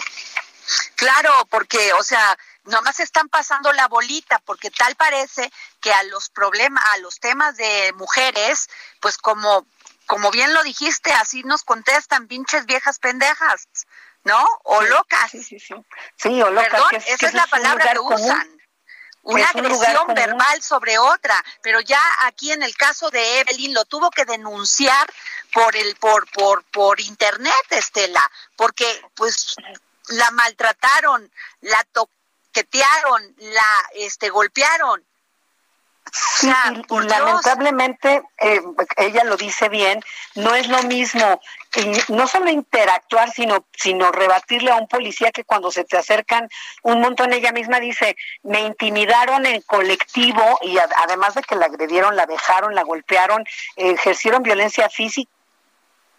Claro, 0.96 1.32
porque, 1.50 1.92
o 1.92 2.02
sea, 2.02 2.36
nomás 2.64 3.00
están 3.00 3.28
pasando 3.28 3.72
la 3.72 3.88
bolita, 3.88 4.40
porque 4.44 4.70
tal 4.70 4.94
parece 4.96 5.50
que 5.80 5.92
a 5.92 6.02
los 6.04 6.28
problemas, 6.30 6.84
a 6.94 6.98
los 6.98 7.18
temas 7.20 7.56
de 7.56 7.92
mujeres, 7.96 8.68
pues 9.00 9.18
como, 9.18 9.66
como 10.06 10.30
bien 10.30 10.52
lo 10.54 10.62
dijiste, 10.62 11.12
así 11.12 11.42
nos 11.44 11.62
contestan, 11.62 12.26
pinches 12.28 12.66
viejas 12.66 12.98
pendejas, 12.98 13.68
¿no? 14.24 14.44
O 14.64 14.82
locas. 14.82 15.30
Sí, 15.30 15.42
sí, 15.42 15.58
sí. 15.58 15.74
Sí, 16.16 16.42
o 16.42 16.50
locas. 16.50 16.70
Perdón, 16.70 16.90
que 16.90 16.96
esa 16.96 17.16
que 17.16 17.26
es 17.26 17.34
la 17.34 17.46
palabra 17.46 17.92
que 17.92 17.98
común. 17.98 18.14
usan. 18.14 18.56
Una 19.22 19.42
Es 19.42 19.54
un 19.56 19.66
agresión 19.66 20.14
verbal 20.14 20.62
sobre 20.62 20.98
otra, 20.98 21.44
pero 21.60 21.80
ya 21.80 22.00
aquí 22.20 22.52
en 22.52 22.62
el 22.62 22.76
caso 22.76 23.10
de 23.10 23.40
Evelyn 23.40 23.74
lo 23.74 23.84
tuvo 23.84 24.08
que 24.12 24.24
denunciar 24.24 25.12
por 25.52 25.74
el 25.74 25.96
por 25.96 26.30
por 26.30 26.62
por 26.64 27.00
internet, 27.00 27.52
Estela, 27.70 28.22
porque 28.54 29.02
pues 29.16 29.56
la 30.08 30.30
maltrataron, 30.32 31.30
la 31.60 31.84
toquetearon, 31.92 33.34
la 33.38 33.82
este 33.94 34.28
golpearon. 34.30 35.04
Sí, 36.12 36.46
y- 36.48 36.94
y, 36.94 37.00
lamentablemente, 37.08 38.22
eh, 38.38 38.60
ella 38.96 39.24
lo 39.24 39.36
dice 39.36 39.68
bien, 39.68 40.00
no 40.36 40.54
es 40.54 40.68
lo 40.68 40.80
mismo, 40.84 41.40
y 41.74 42.12
no 42.12 42.28
solo 42.28 42.48
interactuar, 42.48 43.32
sino, 43.32 43.66
sino 43.76 44.12
rebatirle 44.12 44.70
a 44.70 44.76
un 44.76 44.86
policía 44.86 45.32
que 45.32 45.42
cuando 45.44 45.70
se 45.72 45.84
te 45.84 45.98
acercan 45.98 46.48
un 46.82 47.00
montón, 47.00 47.32
ella 47.32 47.50
misma 47.50 47.80
dice, 47.80 48.16
me 48.44 48.60
intimidaron 48.60 49.46
en 49.46 49.60
colectivo 49.62 50.58
y 50.62 50.78
además 50.78 51.34
de 51.34 51.42
que 51.42 51.56
la 51.56 51.66
agredieron, 51.66 52.14
la 52.14 52.26
dejaron, 52.26 52.74
la 52.76 52.84
golpearon, 52.84 53.42
eh, 53.74 53.90
ejercieron 53.90 54.44
violencia 54.44 54.88
física. 54.88 55.30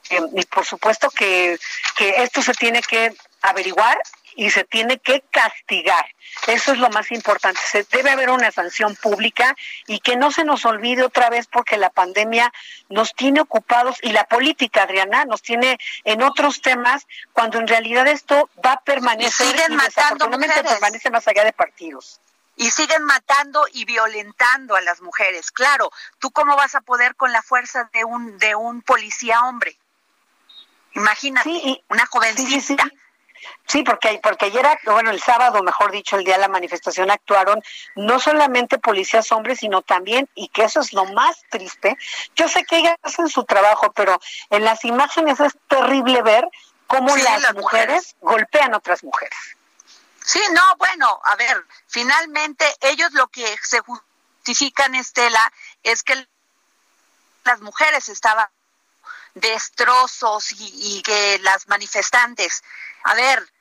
Eh, 0.09 0.21
y 0.35 0.45
por 0.45 0.65
supuesto 0.65 1.09
que, 1.09 1.57
que 1.97 2.23
esto 2.23 2.41
se 2.41 2.53
tiene 2.53 2.81
que 2.81 3.15
averiguar 3.49 3.97
y 4.35 4.51
se 4.51 4.63
tiene 4.63 4.99
que 4.99 5.21
castigar. 5.31 6.05
Eso 6.45 6.71
es 6.73 6.77
lo 6.77 6.89
más 6.89 7.11
importante. 7.11 7.59
Se 7.71 7.83
debe 7.85 8.11
haber 8.11 8.29
una 8.29 8.51
sanción 8.51 8.95
pública 8.95 9.55
y 9.87 9.99
que 9.99 10.15
no 10.15 10.31
se 10.31 10.43
nos 10.43 10.63
olvide 10.65 11.03
otra 11.03 11.29
vez 11.29 11.47
porque 11.47 11.77
la 11.77 11.89
pandemia 11.89 12.53
nos 12.89 13.13
tiene 13.15 13.41
ocupados 13.41 13.97
y 14.03 14.11
la 14.11 14.25
política, 14.25 14.83
Adriana, 14.83 15.25
nos 15.25 15.41
tiene 15.41 15.79
en 16.03 16.21
otros 16.21 16.61
temas 16.61 17.07
cuando 17.33 17.57
en 17.57 17.67
realidad 17.67 18.05
esto 18.07 18.49
va 18.63 18.73
a 18.73 18.81
permanecer 18.81 19.47
Y 19.47 19.49
siguen 19.51 19.75
matando 19.75 19.85
desafortunadamente 19.85 20.55
mujeres. 20.55 20.71
permanece 20.73 21.09
más 21.09 21.27
allá 21.27 21.43
de 21.43 21.53
partidos. 21.53 22.21
y 22.59 22.71
siguen 22.71 23.03
matando 23.03 23.67
y 23.71 23.85
violentando 23.85 24.75
a 24.75 24.81
las 24.81 24.99
mujeres. 25.01 25.51
Claro, 25.51 25.91
¿tú 26.17 26.31
cómo 26.31 26.55
vas 26.55 26.73
a 26.73 26.81
poder 26.81 27.15
con 27.15 27.31
la 27.31 27.43
fuerza 27.43 27.87
de 27.93 28.03
un 28.03 28.39
de 28.39 28.55
un 28.55 28.81
policía 28.81 29.41
hombre? 29.43 29.77
Imagínate, 30.93 31.47
Sí, 31.49 31.61
y- 31.63 31.83
una 31.89 32.05
jovencita. 32.07 32.49
sí, 32.49 32.61
sí. 32.61 32.97
Sí, 33.65 33.83
porque, 33.83 34.19
porque 34.21 34.45
ayer, 34.45 34.65
bueno, 34.85 35.11
el 35.11 35.21
sábado, 35.21 35.61
mejor 35.63 35.91
dicho, 35.91 36.15
el 36.15 36.23
día 36.23 36.35
de 36.35 36.41
la 36.41 36.47
manifestación 36.47 37.11
actuaron 37.11 37.61
no 37.95 38.19
solamente 38.19 38.77
policías 38.79 39.31
hombres, 39.31 39.59
sino 39.59 39.81
también, 39.81 40.29
y 40.35 40.47
que 40.49 40.63
eso 40.63 40.79
es 40.79 40.93
lo 40.93 41.05
más 41.05 41.43
triste, 41.49 41.97
yo 42.35 42.47
sé 42.47 42.63
que 42.63 42.77
ellas 42.77 42.97
hacen 43.01 43.27
su 43.27 43.43
trabajo, 43.43 43.91
pero 43.93 44.19
en 44.49 44.63
las 44.63 44.85
imágenes 44.85 45.39
es 45.39 45.53
terrible 45.67 46.21
ver 46.21 46.47
cómo 46.87 47.13
Sí, 47.15 47.21
las, 47.21 47.41
las 47.41 47.53
mujeres, 47.55 48.15
golpean 48.21 48.73
a 48.73 48.77
otras 48.77 49.03
mujeres. 49.03 49.37
Sí, 50.23 50.41
no, 50.51 50.61
bueno, 50.77 51.21
a 51.23 51.35
ver, 51.35 51.65
finalmente 51.87 52.65
ellos 52.81 53.11
lo 53.13 53.27
que 53.27 53.55
se 53.61 53.79
justifican, 53.79 54.95
Estela, 54.95 55.51
es 55.83 56.03
que 56.03 56.27
las 57.45 57.61
mujeres 57.61 58.09
estaban 58.09 58.47
destrozos 59.39 60.51
y, 60.53 60.97
y 60.97 61.01
que 61.01 61.39
las 61.39 61.67
manifestantes, 61.67 62.63
a 63.03 63.13
ver, 63.15 63.51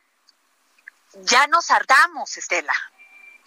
ya 1.14 1.46
nos 1.46 1.70
hartamos, 1.70 2.36
Estela. 2.36 2.74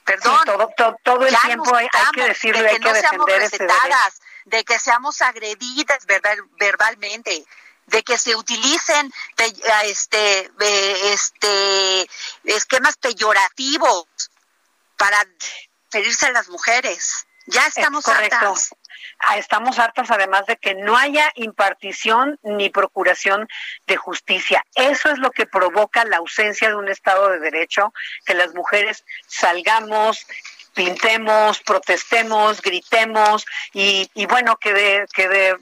Perdón. 0.05 0.39
Sí, 0.39 0.45
todo, 0.45 0.69
todo, 0.75 0.97
todo 1.03 1.25
el 1.27 1.37
tiempo 1.41 1.75
hay, 1.75 1.87
hay 1.91 2.05
que 2.13 2.23
decirlo, 2.23 2.61
de 2.63 2.69
hay 2.69 2.75
que 2.77 2.81
que 2.81 2.89
no 2.89 2.95
seamos 2.95 3.25
defender 3.27 3.51
recetadas, 3.51 4.21
de 4.45 4.63
que 4.63 4.79
seamos 4.79 5.21
agredidas 5.21 6.05
verbal- 6.07 6.49
verbalmente, 6.57 7.45
de 7.85 8.03
que 8.03 8.17
se 8.17 8.35
utilicen 8.35 9.13
pe- 9.35 9.53
este 9.83 10.51
este 11.13 12.09
esquemas 12.45 12.97
peyorativos 12.97 14.07
para 14.97 15.23
referirse 15.91 16.25
a 16.27 16.31
las 16.31 16.49
mujeres. 16.49 17.27
Ya 17.51 17.65
estamos 17.67 18.07
Es 18.07 18.13
correcto. 18.13 18.35
hartas. 18.35 18.69
Ah, 19.19 19.37
Estamos 19.37 19.79
hartas 19.79 20.11
además 20.11 20.45
de 20.45 20.57
que 20.57 20.75
no 20.75 20.97
haya 20.97 21.31
impartición 21.35 22.37
ni 22.43 22.69
procuración 22.69 23.47
de 23.87 23.97
justicia. 23.97 24.63
Eso 24.75 25.09
es 25.09 25.19
lo 25.19 25.31
que 25.31 25.45
provoca 25.45 26.05
la 26.05 26.17
ausencia 26.17 26.69
de 26.69 26.75
un 26.75 26.87
Estado 26.89 27.29
de 27.29 27.39
Derecho, 27.39 27.93
que 28.25 28.33
las 28.33 28.53
mujeres 28.53 29.05
salgamos, 29.27 30.25
pintemos, 30.73 31.59
protestemos, 31.61 32.61
gritemos 32.61 33.45
y, 33.73 34.09
y 34.13 34.25
bueno, 34.25 34.57
que 34.57 34.73
de, 34.73 35.05
que 35.13 35.27
de 35.27 35.57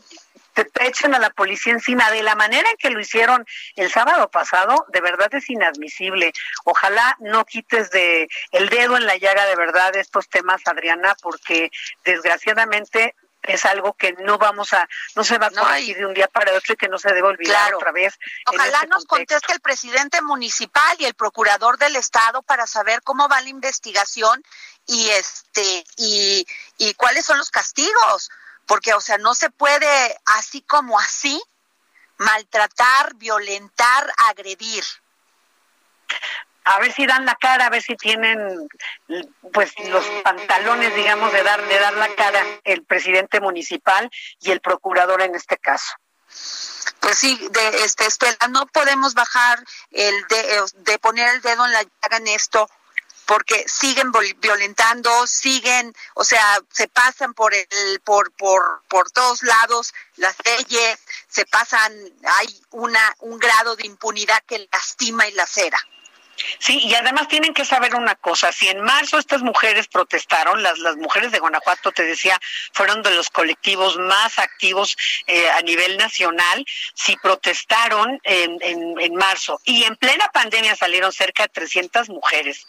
echen 0.80 1.14
a 1.14 1.20
la 1.20 1.30
policía 1.30 1.74
encima 1.74 2.10
de 2.12 2.24
la 2.24 2.36
manera 2.36 2.70
en 2.70 2.78
que 2.78 2.89
lo 2.89 2.99
hicieron 2.99 3.45
el 3.76 3.91
sábado 3.91 4.30
pasado, 4.30 4.86
de 4.89 5.01
verdad 5.01 5.34
es 5.34 5.49
inadmisible. 5.49 6.34
Ojalá 6.64 7.16
no 7.20 7.45
quites 7.45 7.91
de 7.91 8.28
el 8.51 8.70
dedo 8.70 8.97
en 8.97 9.05
la 9.05 9.18
llaga 9.18 9.45
de 9.45 9.55
verdad 9.55 9.95
estos 9.95 10.30
temas, 10.30 10.62
Adriana, 10.66 11.16
porque 11.22 11.70
desgraciadamente 12.05 13.16
es 13.43 13.64
algo 13.66 13.93
que 13.93 14.12
no 14.14 14.38
vamos 14.38 14.74
a, 14.74 14.89
no 15.16 15.24
se 15.24 15.38
va 15.38 15.47
a 15.47 15.51
corregir 15.51 15.95
de 15.97 16.05
un 16.05 16.14
día 16.14 16.28
para 16.28 16.53
otro 16.53 16.74
y 16.74 16.76
que 16.76 16.89
no 16.89 16.97
se 16.97 17.14
debe 17.14 17.28
olvidar 17.30 17.55
Claro. 17.62 17.78
otra 17.78 17.91
vez. 17.93 18.18
Ojalá 18.47 18.76
este 18.78 18.88
nos 18.88 19.05
contexto. 19.05 19.36
conteste 19.38 19.53
el 19.53 19.62
presidente 19.62 20.22
municipal 20.22 20.97
y 20.99 21.05
el 21.05 21.14
procurador 21.14 21.78
del 21.78 21.95
estado 21.95 22.41
para 22.41 22.68
saber 22.68 23.01
cómo 23.03 23.30
va 23.30 23.39
la 23.39 23.47
investigación 23.49 24.43
y 24.86 25.10
este 25.10 25.86
y, 25.95 26.45
y 26.78 26.93
cuáles 26.95 27.26
son 27.26 27.38
los 27.38 27.49
castigos, 27.49 28.30
porque 28.68 28.93
o 28.93 29.01
sea, 29.01 29.18
no 29.18 29.34
se 29.34 29.49
puede 29.49 30.20
así 30.38 30.61
como 30.61 30.99
así 30.99 31.41
maltratar, 32.18 33.15
violentar, 33.15 34.13
agredir. 34.30 34.84
a 36.65 36.80
ver 36.80 36.91
si 36.91 37.05
dan 37.05 37.26
la 37.26 37.36
cara, 37.36 37.68
a 37.68 37.70
ver 37.70 37.82
si 37.82 37.95
tienen 37.95 38.68
pues 39.53 39.74
los 39.88 40.05
pantalones, 40.24 40.93
digamos, 40.95 41.32
de 41.32 41.43
dar 41.43 41.65
de 41.65 41.80
dar 41.80 41.93
la 41.93 42.13
cara 42.15 42.43
el 42.63 42.84
presidente 42.84 43.39
municipal 43.39 44.09
y 44.41 44.51
el 44.51 44.59
procurador 44.59 45.22
en 45.22 45.36
este 45.36 45.57
caso. 45.57 45.93
Pues 46.99 47.18
sí, 47.20 47.47
de 47.51 47.84
este 47.84 48.05
no 48.49 48.65
podemos 48.68 49.13
bajar 49.13 49.63
el 49.91 50.28
de, 50.28 50.63
de 50.76 50.99
poner 50.99 51.36
el 51.36 51.41
dedo 51.41 51.65
en 51.65 51.72
la 51.72 51.84
llaga 51.84 52.18
en 52.18 52.28
esto 52.28 52.68
porque 53.28 53.66
siguen 53.68 54.12
violentando, 54.40 55.28
siguen, 55.28 55.94
o 56.16 56.24
sea, 56.24 56.60
se 56.72 56.88
pasan 56.88 57.34
por 57.34 57.54
el 57.54 58.00
por 58.04 58.32
por 58.32 58.82
por 58.88 59.12
todos 59.12 59.44
lados 59.44 59.94
las 60.16 60.36
leyes, 60.46 60.98
se 61.28 61.46
pasan, 61.46 61.94
hay 62.24 62.62
una 62.72 63.16
un 63.20 63.38
grado 63.38 63.76
de 63.76 63.86
impunidad 63.86 64.42
que 64.48 64.68
lastima 64.72 65.28
y 65.28 65.34
lacera. 65.34 65.78
Sí, 66.60 66.80
y 66.84 66.94
además 66.96 67.28
tienen 67.28 67.54
que 67.54 67.66
saber 67.66 67.96
una 67.96 68.16
cosa, 68.16 68.52
si 68.52 68.68
en 68.68 68.82
marzo 68.82 69.18
estas 69.18 69.42
mujeres 69.42 69.88
protestaron, 69.88 70.62
las, 70.64 70.78
las 70.80 70.96
mujeres 70.98 71.32
de 71.32 71.40
Guanajuato, 71.40 71.92
te 71.92 72.04
decía, 72.04 72.40
fueron 72.74 73.02
de 73.04 73.12
los 73.12 73.30
colectivos 73.30 73.98
más 73.98 74.40
activos 74.40 74.96
eh, 75.28 75.50
a 75.50 75.62
nivel 75.62 75.98
nacional, 75.98 76.66
si 76.94 77.16
protestaron 77.18 78.20
en, 78.24 78.58
en, 78.62 79.00
en 79.00 79.16
marzo 79.16 79.60
y 79.64 79.84
en 79.84 79.96
plena 79.96 80.30
pandemia 80.32 80.76
salieron 80.76 81.12
cerca 81.12 81.44
de 81.44 81.50
300 81.50 82.10
mujeres, 82.10 82.66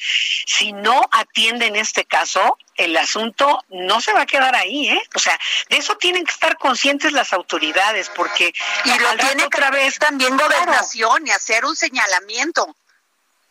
si 0.47 0.73
no 0.73 1.09
atienden 1.12 1.77
este 1.77 2.05
caso, 2.05 2.57
el 2.77 2.97
asunto 2.97 3.64
no 3.71 4.01
se 4.01 4.12
va 4.12 4.23
a 4.23 4.27
quedar 4.27 4.55
ahí, 4.55 4.89
¿eh? 4.89 5.03
O 5.14 5.19
sea, 5.19 5.39
de 5.69 5.79
eso 5.79 5.97
tienen 5.97 6.25
que 6.25 6.31
estar 6.33 6.57
conscientes 6.57 7.12
las 7.12 7.33
autoridades, 7.33 8.09
porque 8.14 8.53
Y 8.85 8.99
lo 8.99 9.16
tiene 9.16 9.43
que 9.43 9.45
otra 9.47 9.71
vez 9.71 9.99
también 9.99 10.37
Claro. 10.37 10.55
gobernación 10.55 11.27
y 11.27 11.31
hacer 11.31 11.64
un 11.64 11.75
señalamiento. 11.75 12.77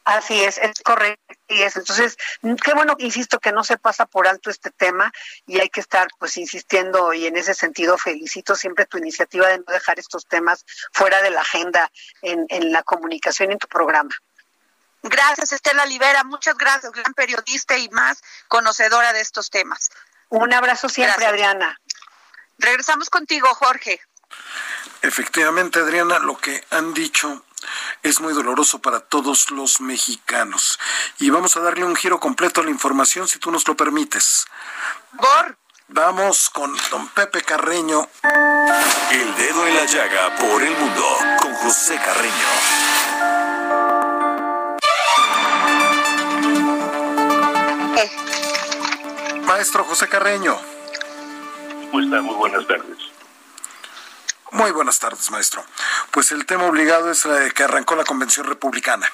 Así 0.07 0.41
es, 0.41 0.57
es 0.57 0.79
correcto. 0.79 1.35
Y 1.49 1.63
es. 1.63 1.75
Entonces, 1.75 2.17
qué 2.63 2.73
bueno 2.73 2.95
que 2.95 3.03
insisto 3.03 3.39
que 3.39 3.51
no 3.51 3.65
se 3.65 3.77
pasa 3.77 4.05
por 4.05 4.25
alto 4.25 4.49
este 4.49 4.71
tema 4.71 5.11
y 5.45 5.59
hay 5.59 5.67
que 5.67 5.81
estar 5.81 6.07
pues 6.17 6.37
insistiendo 6.37 7.11
y 7.11 7.27
en 7.27 7.35
ese 7.35 7.53
sentido 7.53 7.97
felicito 7.97 8.55
siempre 8.55 8.85
tu 8.85 8.97
iniciativa 8.97 9.47
de 9.49 9.57
no 9.57 9.65
dejar 9.67 9.99
estos 9.99 10.25
temas 10.25 10.65
fuera 10.93 11.21
de 11.21 11.29
la 11.29 11.41
agenda 11.41 11.91
en, 12.21 12.45
en 12.47 12.71
la 12.71 12.83
comunicación 12.83 13.49
y 13.49 13.53
en 13.53 13.59
tu 13.59 13.67
programa. 13.67 14.15
Gracias, 15.03 15.51
Estela 15.51 15.85
Libera. 15.85 16.23
Muchas 16.23 16.57
gracias, 16.57 16.93
gran 16.93 17.13
periodista 17.13 17.77
y 17.77 17.89
más 17.89 18.21
conocedora 18.47 19.11
de 19.11 19.19
estos 19.19 19.49
temas. 19.49 19.89
Un 20.29 20.53
abrazo 20.53 20.87
siempre, 20.87 21.15
Gracias. 21.17 21.33
Adriana. 21.33 21.77
Regresamos 22.59 23.09
contigo, 23.09 23.53
Jorge. 23.55 23.99
Efectivamente, 25.01 25.79
Adriana, 25.79 26.19
lo 26.19 26.37
que 26.37 26.63
han 26.69 26.93
dicho 26.93 27.43
es 28.03 28.19
muy 28.19 28.33
doloroso 28.33 28.79
para 28.79 28.99
todos 28.99 29.51
los 29.51 29.81
mexicanos. 29.81 30.79
Y 31.19 31.29
vamos 31.29 31.57
a 31.57 31.61
darle 31.61 31.85
un 31.85 31.95
giro 31.95 32.19
completo 32.19 32.61
a 32.61 32.63
la 32.63 32.69
información, 32.69 33.27
si 33.27 33.39
tú 33.39 33.51
nos 33.51 33.67
lo 33.67 33.75
permites. 33.75 34.45
Por. 35.17 35.57
Vamos 35.89 36.49
con 36.49 36.75
don 36.91 37.07
Pepe 37.09 37.41
Carreño. 37.43 38.09
El 39.11 39.35
dedo 39.37 39.67
en 39.67 39.75
la 39.75 39.85
llaga 39.85 40.35
por 40.35 40.61
el 40.61 40.77
mundo 40.77 41.17
con 41.39 41.53
José 41.55 41.95
Carreño. 41.95 42.33
Maestro 49.45 49.85
José 49.85 50.09
Carreño. 50.09 50.59
¿Cómo 51.89 52.01
está? 52.01 52.21
Muy 52.21 52.35
buenas 52.35 52.67
tardes. 52.67 53.16
Muy 54.51 54.71
buenas 54.71 54.99
tardes, 54.99 55.29
maestro. 55.29 55.63
Pues 56.11 56.31
el 56.31 56.45
tema 56.45 56.65
obligado 56.65 57.11
es 57.11 57.25
eh, 57.25 57.51
que 57.53 57.63
arrancó 57.63 57.95
la 57.95 58.05
convención 58.05 58.45
republicana. 58.45 59.09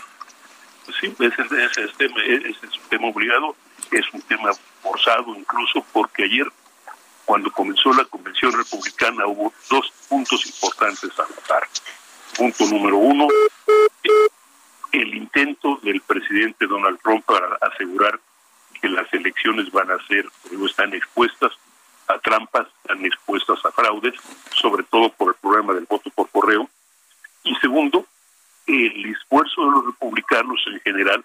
Sí, 1.00 1.16
ese, 1.20 1.42
ese 1.42 1.84
es, 1.86 1.94
tema, 1.98 2.22
ese 2.24 2.50
es 2.50 2.78
un 2.78 2.90
tema 2.90 3.08
obligado, 3.08 3.56
es 3.92 4.06
un 4.14 4.22
tema 4.24 4.52
forzado 4.82 5.36
incluso 5.36 5.86
porque 5.92 6.26
ayer, 6.26 6.52
cuando 7.26 7.52
comenzó 7.52 7.94
la 7.94 8.06
convención 8.06 8.52
republicana, 8.52 9.26
hubo 9.26 9.54
dos 9.70 9.92
puntos 10.08 10.46
importantes 10.46 11.12
a 11.18 11.24
notar. 11.24 11.68
Punto 12.38 12.66
número 12.66 12.98
uno, 12.98 13.28
el 14.92 15.16
intento 15.16 15.80
del 15.84 16.02
presidente 16.02 16.68
Donald 16.68 17.00
Trump 17.02 17.26
para 17.26 17.58
asegurar 17.62 18.20
que 18.82 18.90
las 18.90 19.12
elecciones 19.14 19.72
van 19.72 19.90
a 19.90 20.08
ser, 20.08 20.30
o 20.60 20.66
están 20.66 20.94
expuestas 20.94 21.54
a 22.08 22.20
trampas, 22.20 22.68
están 22.82 23.06
expuestas 23.06 23.64
a 23.66 23.72
fraudes, 23.72 24.14
sobre 24.56 24.84
todo 24.84 25.10
por 25.10 25.30
el 25.30 25.36
problema 25.36 25.74
del 25.74 25.86
voto 25.86 26.10
por 26.12 26.30
correo. 26.30 26.70
Y 27.44 27.56
segundo, 27.56 28.06
el 28.68 29.06
esfuerzo 29.06 29.66
de 29.66 29.72
los 29.72 29.86
republicanos 29.86 30.60
en 30.68 30.80
general, 30.82 31.24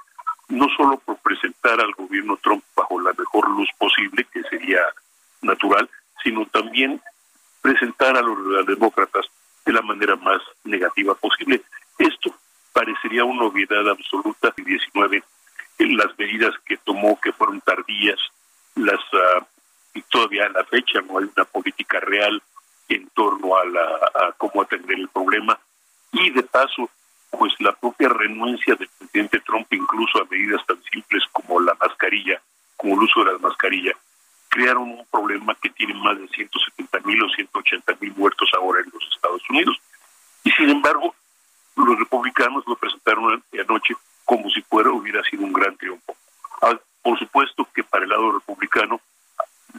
no 0.48 0.66
solo 0.76 0.98
por 0.98 1.16
presentar 1.18 1.80
al 1.80 1.92
gobierno 1.92 2.38
Trump 2.42 2.64
bajo 2.74 3.00
la 3.00 3.12
mejor 3.12 3.48
luz 3.50 3.68
posible, 3.78 4.26
que 4.32 4.42
sería 4.44 4.80
natural, 5.42 5.88
sino 6.22 6.46
también 6.46 7.00
presentar 7.60 8.16
a 8.16 8.22
los 8.22 8.66
demócratas 8.66 9.26
de 9.64 9.72
la 9.72 9.82
manera 9.82 10.16
más 10.16 10.40
negativa 10.64 11.14
posible. 11.14 11.62
Esto 11.98 12.34
parecería 12.72 13.24
una 13.24 13.44
obviedad 13.44 13.88
absoluta 13.88 14.52
de 14.56 14.64
19 14.64 15.22
en 15.78 15.96
las 15.96 16.18
medidas 16.18 16.54
que 16.64 16.76
tomó 16.78 17.18
que 17.20 17.32
fueron 17.32 17.60
tardías, 17.60 18.18
las 18.74 19.00
uh, 19.12 19.44
y 19.98 20.02
todavía 20.02 20.46
a 20.46 20.50
la 20.50 20.64
fecha 20.64 21.00
no 21.02 21.18
hay 21.18 21.24
una 21.24 21.44
política 21.44 21.98
real 22.00 22.40
en 22.88 23.08
torno 23.10 23.56
a, 23.56 23.64
la, 23.64 23.82
a 23.82 24.32
cómo 24.38 24.62
atender 24.62 24.98
el 24.98 25.08
problema 25.08 25.58
y 26.12 26.30
de 26.30 26.42
paso 26.44 26.88
pues 27.30 27.52
la 27.58 27.72
propia 27.72 28.08
renuncia 28.08 28.74
del 28.76 28.88
presidente 28.88 29.40
Trump 29.40 29.66
incluso 29.72 30.22
a 30.22 30.26
medidas 30.30 30.64
tan 30.66 30.82
simples 30.84 31.22
como 31.32 31.60
la 31.60 31.74
mascarilla, 31.74 32.40
como 32.76 32.94
el 32.94 33.02
uso 33.02 33.24
de 33.24 33.32
la 33.32 33.38
mascarilla, 33.38 33.92
crearon 34.48 34.90
un 34.90 35.06
problema 35.10 35.54
que 35.56 35.68
tiene 35.70 35.94
más 35.94 36.18
de 36.18 36.28
170 36.28 37.00
mil 37.00 37.22
o 37.22 37.28
180 37.28 37.96
mil 38.00 38.14
muertos 38.16 38.48
ahora 38.56 38.80
en 38.80 38.90
los 38.92 39.02
Estados 39.14 39.42
Unidos. 39.50 39.76
Y 40.44 40.50
sin 40.52 40.70
embargo, 40.70 41.14
los 41.76 41.98
republicanos 41.98 42.64
lo 42.66 42.76
presentaron 42.76 43.42
anoche 43.52 43.94
como 44.24 44.48
si 44.50 44.62
fuera 44.62 44.90
hubiera 44.90 45.22
sido 45.24 45.44
un 45.44 45.52
gran 45.52 45.76
triunfo. 45.76 46.16
Ah, 46.62 46.78
por 47.02 47.18
supuesto 47.18 47.68
que 47.74 47.84
para 47.84 48.04
el 48.04 48.10
lado 48.10 48.32
republicano, 48.32 49.00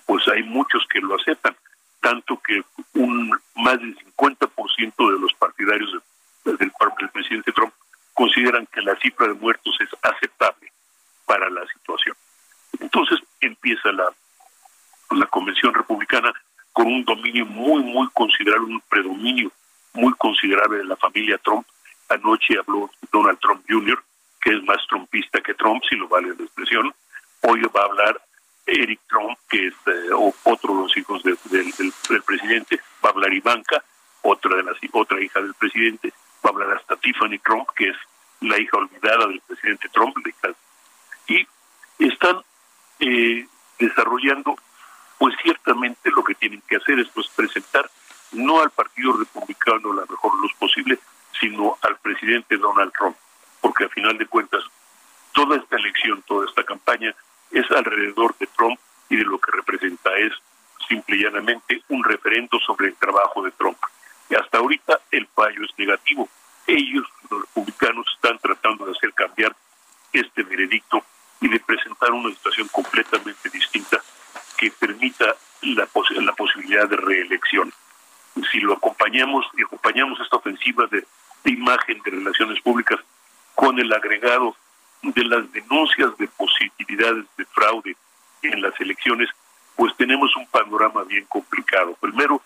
pues 0.06 0.28
hay 0.28 0.44
muchos 0.44 0.86
que 0.92 1.00
lo 1.00 1.16
aceptan, 1.16 1.56
tanto 2.02 2.40
que 2.42 2.62
un 2.94 3.30
más 3.56 3.80
del 3.80 3.98
50% 4.18 5.14
de 5.14 5.20
los 5.20 5.34
partidarios 5.34 5.92
de, 6.46 6.58
del, 6.58 6.72
del 7.00 7.10
presidente 7.10 7.52
Trump 7.52 7.74
consideran 8.14 8.68
que 8.68 8.82
la 8.82 8.96
cifra 8.98 9.28
de 9.28 9.34
muertos 9.34 9.78
es 9.80 9.90
aceptable 10.02 10.72
para 11.26 11.50
la 11.50 11.66
situación. 11.68 12.16
Entonces 12.80 13.20
empieza 13.40 13.92
la, 13.92 14.10
la 15.12 15.26
convención 15.28 15.74
republicana 15.74 16.34
con 16.74 16.88
un 16.88 17.04
dominio 17.04 17.46
muy, 17.46 17.84
muy 17.84 18.08
considerable, 18.14 18.74
un 18.74 18.82
predominio 18.90 19.52
muy 19.94 20.14
considerable 20.14 20.80
de 20.80 20.86
la 20.86 20.96
familia 20.96 21.38
Trump. 21.40 21.66
Anoche 22.10 22.58
habló 22.58 22.90
Donald 23.12 23.40
Trump 23.40 23.64
Jr., 23.68 24.02
que 24.42 24.52
es 24.52 24.64
más 24.64 24.78
trumpista 24.88 25.42
que 25.42 25.54
Trump, 25.54 25.84
si 25.90 25.96
lo 25.96 26.08
vale 26.08 26.30
la 26.30 26.44
expresión. 26.44 26.94
Hoy 27.42 27.62
va 27.76 27.82
a 27.82 27.86
hablar 27.86 28.22
Eric 28.72 29.00
Trump, 29.08 29.38
que 29.50 29.68
es 29.68 29.74
eh, 29.88 30.10
otro 30.44 30.76
de 30.76 30.82
los 30.82 30.98
hijos 30.98 31.24
de, 31.24 31.38
de, 31.46 31.64
del, 31.64 31.94
del, 32.10 32.22
presidente, 32.24 32.80
va 33.04 33.10
a 33.10 33.14
hablar 33.14 33.34
Ivanka, 33.34 33.84
otra 34.22 34.56
de 34.56 34.64
las 34.64 34.78
otra 34.92 35.22
hija 35.22 35.42
del 35.42 35.54
presidente, 35.54 36.14
va 36.46 36.50
a 36.50 36.54
hablar 36.54 36.78
hasta 36.78 36.96
Tiffany 36.98 37.40
Trump, 37.40 37.70
que 37.76 37.90
es 37.90 37.98
la 38.42 38.60
hija 38.60 38.78
olvidada 38.78 39.28
del 39.28 39.42
presidente 39.42 39.90
Trump, 39.90 40.16
y 41.28 41.48
están 42.00 42.42
eh, 43.00 43.48
desarrollando, 43.78 44.56
pues 45.18 45.36
ciertamente 45.44 46.10
lo 46.12 46.24
que 46.24 46.36
tienen 46.36 46.62
que 46.68 46.78
hacer 46.78 47.00
es 47.00 47.10
pues 47.10 47.28
presentar 47.30 47.90
no 48.32 48.62
al 48.62 48.70
Partido 48.72 49.14
Republicano 49.14 49.94
la 49.94 50.06
mejor 50.06 50.36
luz 50.40 50.54
posible, 50.58 51.00
sino 51.40 51.78
al 51.82 51.98
presidente 51.98 52.58
Donald 52.58 52.92
Trump, 52.94 53.16
porque 53.62 53.86
a 53.86 53.90
final 53.90 54.18
de 54.18 54.26
cuentas 54.26 54.64
toda 55.34 55.58
esta 55.58 55.78
elección, 55.78 56.22
toda 56.24 56.48
esta 56.48 56.64
campaña 56.64 57.16
es 57.52 57.70
alrededor 57.72 58.36
de 58.38 58.48
Trump 58.48 58.80
y 59.10 59.18
de 59.18 59.24
lo 59.24 59.40
que 59.40 59.52
representa 59.52 60.16
es 60.18 60.34
simple 60.88 61.18
y 61.18 61.24
llanamente 61.24 61.84
un 61.90 62.04
referendo 62.04 62.60
sobre 62.60 62.88
el 62.88 62.96
trabajo 62.96 63.44
de 63.44 63.52
Trump. 63.52 63.78
Y 64.30 64.36
hasta 64.36 64.60
ahorita 64.60 65.00
el 65.12 65.28
fallo 65.28 65.64
es 65.66 65.72
negativo. 65.78 66.30
Ellos, 66.68 67.06
los 67.30 67.42
republicanos, 67.42 68.06
están 68.16 68.38
tratando 68.40 68.86
de 68.86 68.92
hacer 68.92 69.14
cambiar 69.14 69.56
este 70.14 70.44
veredicto 70.44 71.04
y 71.42 71.48
de 71.48 71.60
presentar 71.60 72.12
una 72.12 72.30
situación 72.30 72.68
completamente 72.68 73.50
distinta 73.50 74.02
que 74.58 74.72
permita 74.72 75.36
la, 75.62 75.86
pos 75.86 76.10
la 76.12 76.34
posibilidad 76.34 76.88
de 76.88 76.98
reelección. 76.98 77.74
Si 78.52 78.60
lo 78.60 78.74
acompañamos 78.74 79.46
y 79.58 79.64
acompañamos 79.64 80.20
esta 80.20 80.38
ofensiva 80.38 80.88
de 80.88 81.06
imagen 81.46 82.02
de 82.04 82.12
relaciones 82.12 82.62
públicas 82.62 83.00
con 83.56 83.80
el 83.80 83.92
agregado 83.92 84.56
de 85.02 85.24
las 85.24 85.52
denuncias 85.52 86.18
de 86.18 86.28
posibilidades 86.28 87.26
de 87.38 87.46
fraude 87.46 87.96
en 88.42 88.62
las 88.62 88.80
elecciones, 88.80 89.30
pues 89.76 89.96
tenemos 89.98 90.36
un 90.36 90.46
panorama 90.48 91.04
bien 91.04 91.26
complicado. 91.26 91.96
Primero, 92.00 92.42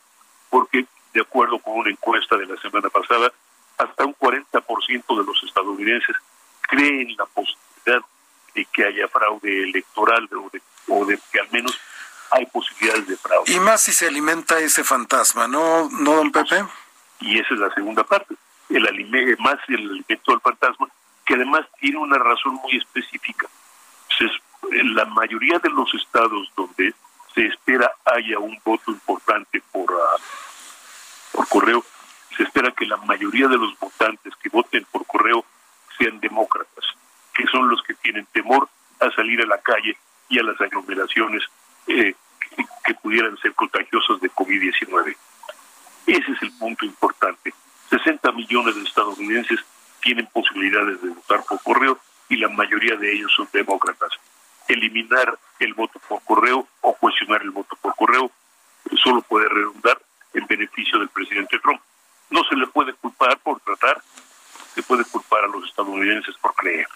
porque 0.50 0.86
de 1.14 1.22
acuerdo 1.22 1.60
con 1.60 1.78
una 1.78 1.90
encuesta 1.90 2.38
de 2.38 2.46
la 2.46 2.58
semana 2.58 2.90
pasada, 2.90 3.32
hasta 3.78 4.06
un 4.06 4.16
40% 4.16 5.18
de 5.18 5.26
los 5.26 5.44
estadounidenses 5.44 6.16
creen 6.62 7.16
la 7.18 7.26
posibilidad 7.26 8.06
de 8.54 8.66
que 8.66 8.86
haya 8.86 9.08
fraude 9.08 9.64
electoral 9.64 10.30
o 10.32 10.50
de, 10.52 10.62
o 10.88 11.06
de 11.06 11.20
que 11.32 11.40
al 11.40 11.50
menos 11.52 11.78
hay 12.32 12.46
posibilidades 12.48 13.08
de 13.08 13.18
fraude. 13.18 13.52
Y 13.52 13.60
más 13.60 13.82
si 13.82 13.92
se 13.92 14.08
alimenta 14.08 14.60
ese 14.60 14.84
fantasma, 14.84 15.48
¿no, 15.48 15.90
no 15.90 16.16
don 16.16 16.32
Pepe? 16.32 16.66
Y 17.20 17.40
esa 17.40 17.54
es 17.54 17.60
la 17.60 17.74
segunda 17.74 18.04
parte, 18.04 18.36
el 18.70 18.88
alime 18.88 19.36
más 19.38 19.58
el 19.68 19.90
alimento 19.90 20.32
del 20.32 20.42
fantasma, 20.42 20.88
que 21.26 21.36
además 21.36 21.66
tiene 21.80 21.98
una 21.98 22.18
razón 22.18 22.56
muy 22.56 22.78
específica. 22.78 23.48
La 24.70 25.06
mayoría 25.06 25.60
de 25.60 25.70
los 25.70 25.94
estados 25.94 26.52
donde 26.56 26.94
se 27.34 27.46
espera 27.46 27.92
haya 28.06 28.40
un 28.40 28.58
voto 28.64 28.92
importante 28.92 29.62
por, 29.72 29.92
uh, 29.92 30.22
por 31.32 31.48
correo, 31.48 31.84
se 32.38 32.44
espera 32.44 32.72
que 32.72 32.86
la 32.86 32.98
mayoría 32.98 33.48
de 33.48 33.58
los 33.58 33.78
votantes 33.80 34.34
que 34.42 34.50
voten 34.50 34.86
por 34.92 35.06
correo 35.06 35.46
sean 35.98 36.20
demócratas, 36.20 36.86
que 37.34 37.46
son 37.48 37.70
los 37.70 37.82
que 37.84 37.94
tienen 37.96 38.26
temor 38.28 38.70
a 39.00 39.12
salir 39.12 39.42
a 39.42 39.46
la 39.46 39.58
calle 39.60 39.98
y 40.30 40.40
a 40.40 40.44
las 40.44 40.60
aglomeraciones 40.62 41.44
eh, 41.88 42.16
que 42.84 42.94
pudieran 42.96 43.38
ser 43.38 43.54
contagiosas 43.54 44.22
de 44.22 44.32
COVID-19. 44.32 45.16
Ese 46.06 46.32
es 46.32 46.42
el 46.42 46.52
punto 46.58 46.86
importante. 46.86 47.54
60 47.90 48.32
millones 48.32 48.76
de 48.76 48.84
estadounidenses 48.84 49.60
tienen 50.04 50.28
posibilidades 50.28 51.02
de 51.02 51.10
votar 51.10 51.44
por 51.48 51.62
correo 51.64 51.98
y 52.30 52.38
la 52.38 52.50
mayoría 52.50 52.96
de 52.96 53.14
ellos 53.14 53.32
son 53.36 53.48
demócratas. 53.52 54.12
Eliminar 54.68 55.38
el 55.60 55.74
voto 55.74 56.00
por 56.08 56.22
correo 56.24 56.68
o 56.82 56.94
cuestionar 56.96 57.42
el 57.42 57.52
voto 57.52 57.76
por 57.82 57.96
correo 57.96 58.32
solo 59.04 59.22
puede 59.22 59.48
redundar 59.50 60.00
en 60.34 60.46
beneficio 60.48 61.00
del 61.00 61.10
presidente 61.10 61.60
Trump. 61.60 61.82
No 62.30 62.44
se 62.46 62.56
le 62.56 62.68
puede 62.68 62.94
culpar 62.94 63.38
por 63.40 63.60
tratar, 63.62 64.02
se 64.76 64.84
puede 64.84 65.06
culpar 65.06 65.44
a 65.44 65.48
los 65.48 65.68
estadounidenses 65.68 66.36
por 66.38 66.54
creer. 66.56 66.88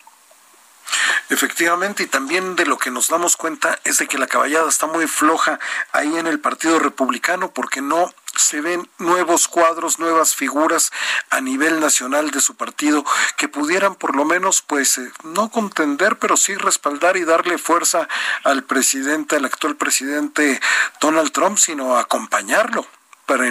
Efectivamente, 1.30 2.04
y 2.04 2.08
también 2.08 2.56
de 2.56 2.66
lo 2.66 2.78
que 2.78 2.92
nos 2.92 3.10
damos 3.10 3.38
cuenta 3.38 3.80
es 3.84 3.98
de 3.98 4.08
que 4.08 4.18
la 4.18 4.28
caballada 4.28 4.70
está 4.70 4.88
muy 4.88 5.08
floja 5.08 5.60
ahí 5.92 6.18
en 6.18 6.28
el 6.28 6.40
Partido 6.40 6.80
Republicano 6.80 7.52
porque 7.52 7.82
no 7.82 8.14
se 8.36 8.62
ven 8.62 8.90
nuevos 8.98 9.48
cuadros, 9.48 10.00
nuevas 10.00 10.36
figuras 10.36 10.92
a 11.30 11.42
nivel 11.42 11.80
nacional 11.80 12.32
de 12.32 12.40
su 12.40 12.56
partido 12.56 13.04
que 13.36 13.48
pudieran 13.48 13.96
por 13.96 14.16
lo 14.16 14.26
menos, 14.26 14.62
pues, 14.62 14.98
eh, 14.98 15.12
no 15.24 15.50
contender, 15.50 16.18
pero 16.18 16.38
sí 16.38 16.56
respaldar 16.56 17.18
y 17.18 17.26
darle 17.26 17.58
fuerza 17.58 18.08
al 18.44 18.64
presidente, 18.64 19.36
al 19.36 19.46
actual 19.46 19.76
presidente 19.76 20.62
Donald 21.02 21.32
Trump, 21.32 21.58
sino 21.58 21.98
acompañarlo 21.98 22.86
para, 23.26 23.46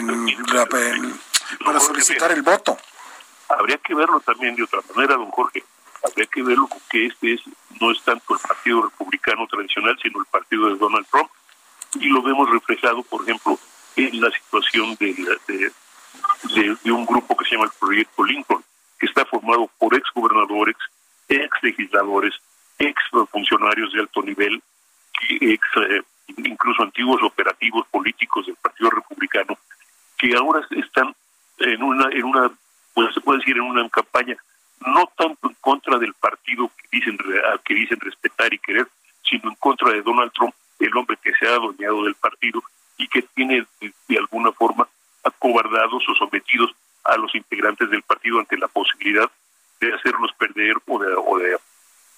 para 1.64 1.80
solicitar 1.80 2.30
el 2.32 2.42
voto. 2.42 2.78
Habría 3.48 3.78
que 3.78 3.94
verlo 3.94 4.20
también 4.20 4.56
de 4.56 4.64
otra 4.64 4.80
manera, 4.94 5.14
don 5.14 5.30
Jorge. 5.30 5.64
Habría 6.06 6.26
que 6.26 6.42
verlo 6.42 6.68
que 6.90 7.06
este 7.06 7.34
es 7.34 7.40
no 7.80 7.90
es 7.90 8.02
tanto 8.02 8.34
el 8.34 8.40
Partido 8.40 8.82
Republicano 8.82 9.46
tradicional, 9.46 9.98
sino 10.02 10.20
el 10.20 10.26
partido 10.26 10.68
de 10.68 10.76
Donald 10.76 11.06
Trump. 11.10 11.30
Y 11.94 12.08
lo 12.08 12.22
vemos 12.22 12.50
reflejado, 12.50 13.02
por 13.02 13.22
ejemplo, 13.22 13.58
en 13.96 14.20
la 14.20 14.30
situación 14.30 14.96
de, 15.00 15.14
de, 16.84 16.92
un 16.92 17.06
grupo 17.06 17.36
que 17.36 17.44
se 17.44 17.52
llama 17.52 17.64
el 17.66 17.78
Proyecto 17.78 18.24
Lincoln, 18.24 18.64
que 18.98 19.06
está 19.06 19.24
formado 19.24 19.70
por 19.78 19.94
ex 19.94 20.08
gobernadores, 20.14 20.76
ex 21.28 21.50
legisladores, 21.62 22.34
ex 22.78 22.94
funcionarios 23.30 23.92
de 23.92 24.00
alto 24.00 24.22
nivel, 24.22 24.62
ex 25.28 25.62
eh, 25.88 26.02
incluso 26.38 26.82
antiguos 26.82 27.22
operativos 27.22 27.86
políticos 27.88 28.46
del 28.46 28.56
Partido 28.56 28.90
Republicano, 28.90 29.58
que 30.18 30.34
ahora 30.34 30.66
están 30.70 31.14
en 31.58 31.82
una, 31.82 32.10
en 32.10 32.24
una, 32.24 32.50
pues 32.94 33.14
se 33.14 33.20
puede 33.20 33.38
decir 33.38 33.56
en 33.56 33.62
una 33.62 33.88
campaña 33.88 34.36
no 34.80 35.10
tanto 35.16 35.48
en 35.48 35.56
contra 35.60 35.98
del 35.98 36.14
partido 36.14 36.70
que 36.76 36.98
dicen 36.98 37.18
que 37.64 37.74
dicen 37.74 38.00
respetar 38.00 38.52
y 38.52 38.58
querer, 38.58 38.86
sino 39.22 39.50
en 39.50 39.56
contra 39.56 39.90
de 39.90 40.02
Donald 40.02 40.32
Trump, 40.32 40.54
el 40.78 40.96
hombre 40.96 41.16
que 41.22 41.32
se 41.34 41.46
ha 41.46 41.54
adueñado 41.54 42.04
del 42.04 42.14
partido 42.14 42.62
y 42.98 43.08
que 43.08 43.22
tiene 43.22 43.66
de, 43.80 44.18
alguna 44.18 44.52
forma 44.52 44.88
acobardados 45.24 46.02
o 46.08 46.14
sometidos 46.14 46.70
a 47.04 47.16
los 47.16 47.34
integrantes 47.34 47.90
del 47.90 48.02
partido 48.02 48.38
ante 48.38 48.56
la 48.56 48.68
posibilidad 48.68 49.30
de 49.80 49.94
hacerlos 49.94 50.32
perder 50.38 50.76
o 50.86 50.98
de, 50.98 51.14
o 51.14 51.38
de, 51.38 51.58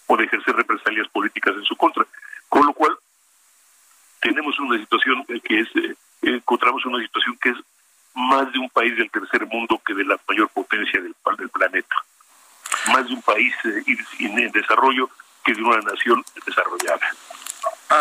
o 0.07 0.17
de 0.17 0.25
ejercer 0.25 0.57
represalias 0.57 1.09
políticas 1.09 1.55
en 1.57 1.65
su 1.65 1.77
contra. 1.77 2.07
Con 2.49 2.67
lo 2.67 2.73
cual, 2.73 2.97
tenemos 4.21 4.59
una 4.59 4.79
situación 4.79 5.25
que 5.25 5.61
es, 5.61 5.69
eh, 5.77 5.95
encontramos 6.23 6.85
una 6.87 7.03
situación 7.03 7.39
que 7.41 7.51
es 7.51 7.57
más 8.15 8.53
de 8.53 8.59
un 8.59 8.71
país 8.71 8.97
del 8.97 9.11
tercer 9.11 9.47
mundo 9.47 9.81
que 9.85 9.95
de 9.95 10.05
la 10.05 10.19
mayor 10.29 10.49
potencia 10.51 11.01
del, 11.01 11.15
del 11.39 11.49
planeta. 11.51 11.95
Más 12.93 13.07
de 13.07 13.15
un 13.15 13.23
país 13.23 13.55
eh, 13.65 13.83
en 14.19 14.51
desarrollo 14.51 15.09
que 15.45 15.55
de 15.55 15.63
una 15.63 15.79
nación 15.79 16.25
desarrollada. 16.45 17.07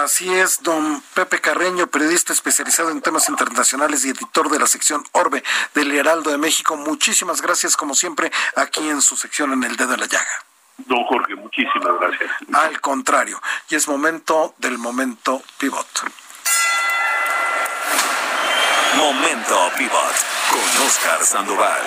Así 0.08 0.34
es, 0.34 0.64
don 0.64 1.04
Pepe 1.16 1.42
Carreño, 1.42 1.88
periodista 1.88 2.32
especializado 2.32 2.92
en 2.92 3.02
temas 3.02 3.28
internacionales 3.28 4.06
y 4.06 4.12
editor 4.12 4.50
de 4.50 4.58
la 4.58 4.66
sección 4.66 5.04
Orbe 5.12 5.44
del 5.74 5.92
Heraldo 5.92 6.32
de 6.32 6.38
México. 6.38 6.78
Muchísimas 6.78 7.42
gracias, 7.42 7.76
como 7.76 7.94
siempre, 7.94 8.32
aquí 8.56 8.88
en 8.88 9.02
su 9.02 9.18
sección 9.18 9.52
en 9.52 9.66
El 9.66 9.76
Dedo 9.76 9.92
de 9.92 9.98
la 9.98 10.06
Llaga. 10.06 10.46
Don 10.78 11.04
Jorge, 11.04 11.36
muchísimas 11.36 12.00
gracias. 12.00 12.32
Al 12.54 12.80
contrario, 12.80 13.42
y 13.68 13.76
es 13.76 13.86
momento 13.90 14.56
del 14.60 14.78
momento 14.78 15.44
pivot. 15.58 15.86
Momento 18.96 19.72
pivot 19.78 20.16
con 20.50 20.88
Oscar 20.88 21.26
Sandoval. 21.26 21.82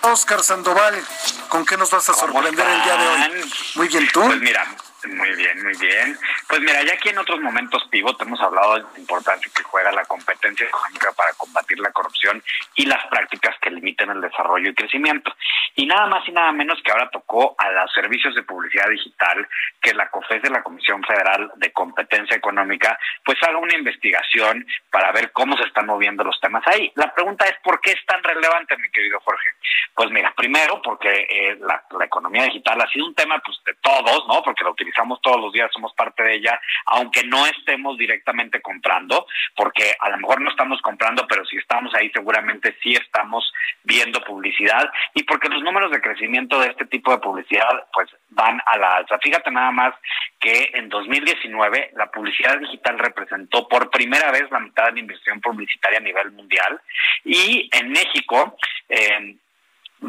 Oscar 0.00 0.42
Sandoval, 0.42 1.04
¿con 1.52 1.66
qué 1.66 1.76
nos 1.76 1.90
vas 1.90 2.08
a 2.08 2.14
sorprender 2.14 2.66
el 2.66 2.82
día 2.82 2.96
de 2.96 3.08
hoy? 3.08 3.50
Muy 3.74 3.88
bien, 3.88 4.08
¿tú? 4.10 4.22
Pues 4.22 4.40
mira, 4.40 4.64
muy 5.08 5.34
bien, 5.34 5.62
muy 5.62 5.76
bien. 5.78 6.16
Pues 6.48 6.60
mira, 6.60 6.82
ya 6.82 6.94
aquí 6.94 7.08
en 7.08 7.18
otros 7.18 7.40
momentos 7.40 7.82
pivot 7.90 8.20
hemos 8.22 8.40
hablado 8.40 8.76
de 8.76 8.82
la 8.82 8.98
importancia 8.98 9.50
que 9.54 9.62
juega 9.64 9.90
la 9.90 10.04
competencia 10.04 10.66
económica 10.66 11.12
para 11.12 11.32
combatir 11.34 11.78
la 11.80 11.90
corrupción 11.90 12.42
y 12.76 12.86
las 12.86 13.04
prácticas 13.08 13.56
que 13.60 13.70
limiten 13.70 14.10
el 14.10 14.20
desarrollo 14.20 14.70
y 14.70 14.74
crecimiento. 14.74 15.34
Y 15.74 15.86
nada 15.86 16.06
más 16.06 16.26
y 16.28 16.32
nada 16.32 16.52
menos 16.52 16.80
que 16.84 16.92
ahora 16.92 17.10
tocó 17.10 17.54
a 17.58 17.70
los 17.70 17.92
servicios 17.92 18.34
de 18.34 18.42
publicidad 18.42 18.88
digital 18.90 19.48
que 19.80 19.94
la 19.94 20.08
COFES 20.08 20.42
de 20.42 20.50
la 20.50 20.62
Comisión 20.62 21.02
Federal 21.02 21.50
de 21.56 21.72
Competencia 21.72 22.36
Económica 22.36 22.98
pues 23.24 23.42
haga 23.42 23.58
una 23.58 23.76
investigación 23.76 24.66
para 24.90 25.10
ver 25.12 25.32
cómo 25.32 25.56
se 25.56 25.64
están 25.64 25.86
moviendo 25.86 26.22
los 26.22 26.40
temas 26.40 26.62
ahí. 26.66 26.92
La 26.94 27.12
pregunta 27.12 27.46
es 27.46 27.54
¿por 27.64 27.80
qué 27.80 27.92
es 27.92 28.06
tan 28.06 28.22
relevante, 28.22 28.76
mi 28.76 28.90
querido 28.90 29.18
Jorge? 29.20 29.48
Pues 29.94 30.10
mira, 30.10 30.32
primero 30.36 30.80
porque 30.82 31.26
eh, 31.28 31.56
la, 31.60 31.82
la, 31.98 32.04
economía 32.04 32.44
digital 32.44 32.80
ha 32.80 32.88
sido 32.88 33.06
un 33.06 33.14
tema 33.14 33.40
pues 33.44 33.58
de 33.64 33.74
todos, 33.74 34.26
¿no? 34.28 34.42
Porque 34.42 34.64
lo 34.64 34.72
utilizamos 34.72 34.91
utilizamos 34.92 35.20
todos 35.22 35.40
los 35.40 35.52
días, 35.52 35.70
somos 35.72 35.92
parte 35.94 36.22
de 36.22 36.34
ella, 36.34 36.60
aunque 36.86 37.24
no 37.24 37.46
estemos 37.46 37.96
directamente 37.96 38.60
comprando, 38.60 39.26
porque 39.56 39.94
a 39.98 40.10
lo 40.10 40.18
mejor 40.18 40.40
no 40.40 40.50
estamos 40.50 40.80
comprando, 40.82 41.26
pero 41.26 41.44
si 41.46 41.56
estamos 41.56 41.94
ahí 41.94 42.10
seguramente 42.10 42.76
sí 42.82 42.92
estamos 42.92 43.52
viendo 43.84 44.20
publicidad 44.20 44.90
y 45.14 45.22
porque 45.24 45.48
los 45.48 45.62
números 45.62 45.90
de 45.90 46.00
crecimiento 46.00 46.60
de 46.60 46.68
este 46.68 46.86
tipo 46.86 47.10
de 47.10 47.18
publicidad 47.18 47.86
pues 47.92 48.08
van 48.30 48.60
a 48.66 48.76
la 48.78 48.96
alza. 48.96 49.18
Fíjate 49.18 49.50
nada 49.50 49.70
más 49.70 49.94
que 50.38 50.70
en 50.74 50.88
2019 50.88 51.92
la 51.94 52.10
publicidad 52.10 52.58
digital 52.58 52.98
representó 52.98 53.68
por 53.68 53.90
primera 53.90 54.30
vez 54.30 54.50
la 54.50 54.60
mitad 54.60 54.86
de 54.86 54.92
la 54.92 55.00
inversión 55.00 55.40
publicitaria 55.40 55.98
a 55.98 56.02
nivel 56.02 56.32
mundial 56.32 56.80
y 57.24 57.68
en 57.72 57.90
México 57.90 58.56
eh, 58.88 59.36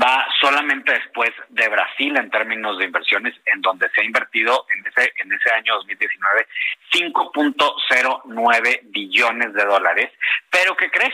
va 0.01 0.25
solamente 0.41 0.93
después 0.93 1.31
de 1.49 1.67
Brasil 1.69 2.17
en 2.17 2.29
términos 2.29 2.77
de 2.77 2.85
inversiones, 2.85 3.35
en 3.45 3.61
donde 3.61 3.89
se 3.93 4.01
ha 4.01 4.05
invertido 4.05 4.65
en 4.75 4.85
ese, 4.85 5.13
en 5.17 5.31
ese 5.31 5.51
año 5.53 5.75
2019 5.75 6.47
5.09 6.93 8.79
billones 8.85 9.53
de 9.53 9.65
dólares. 9.65 10.11
Pero 10.49 10.75
¿qué 10.75 10.89
crees? 10.89 11.13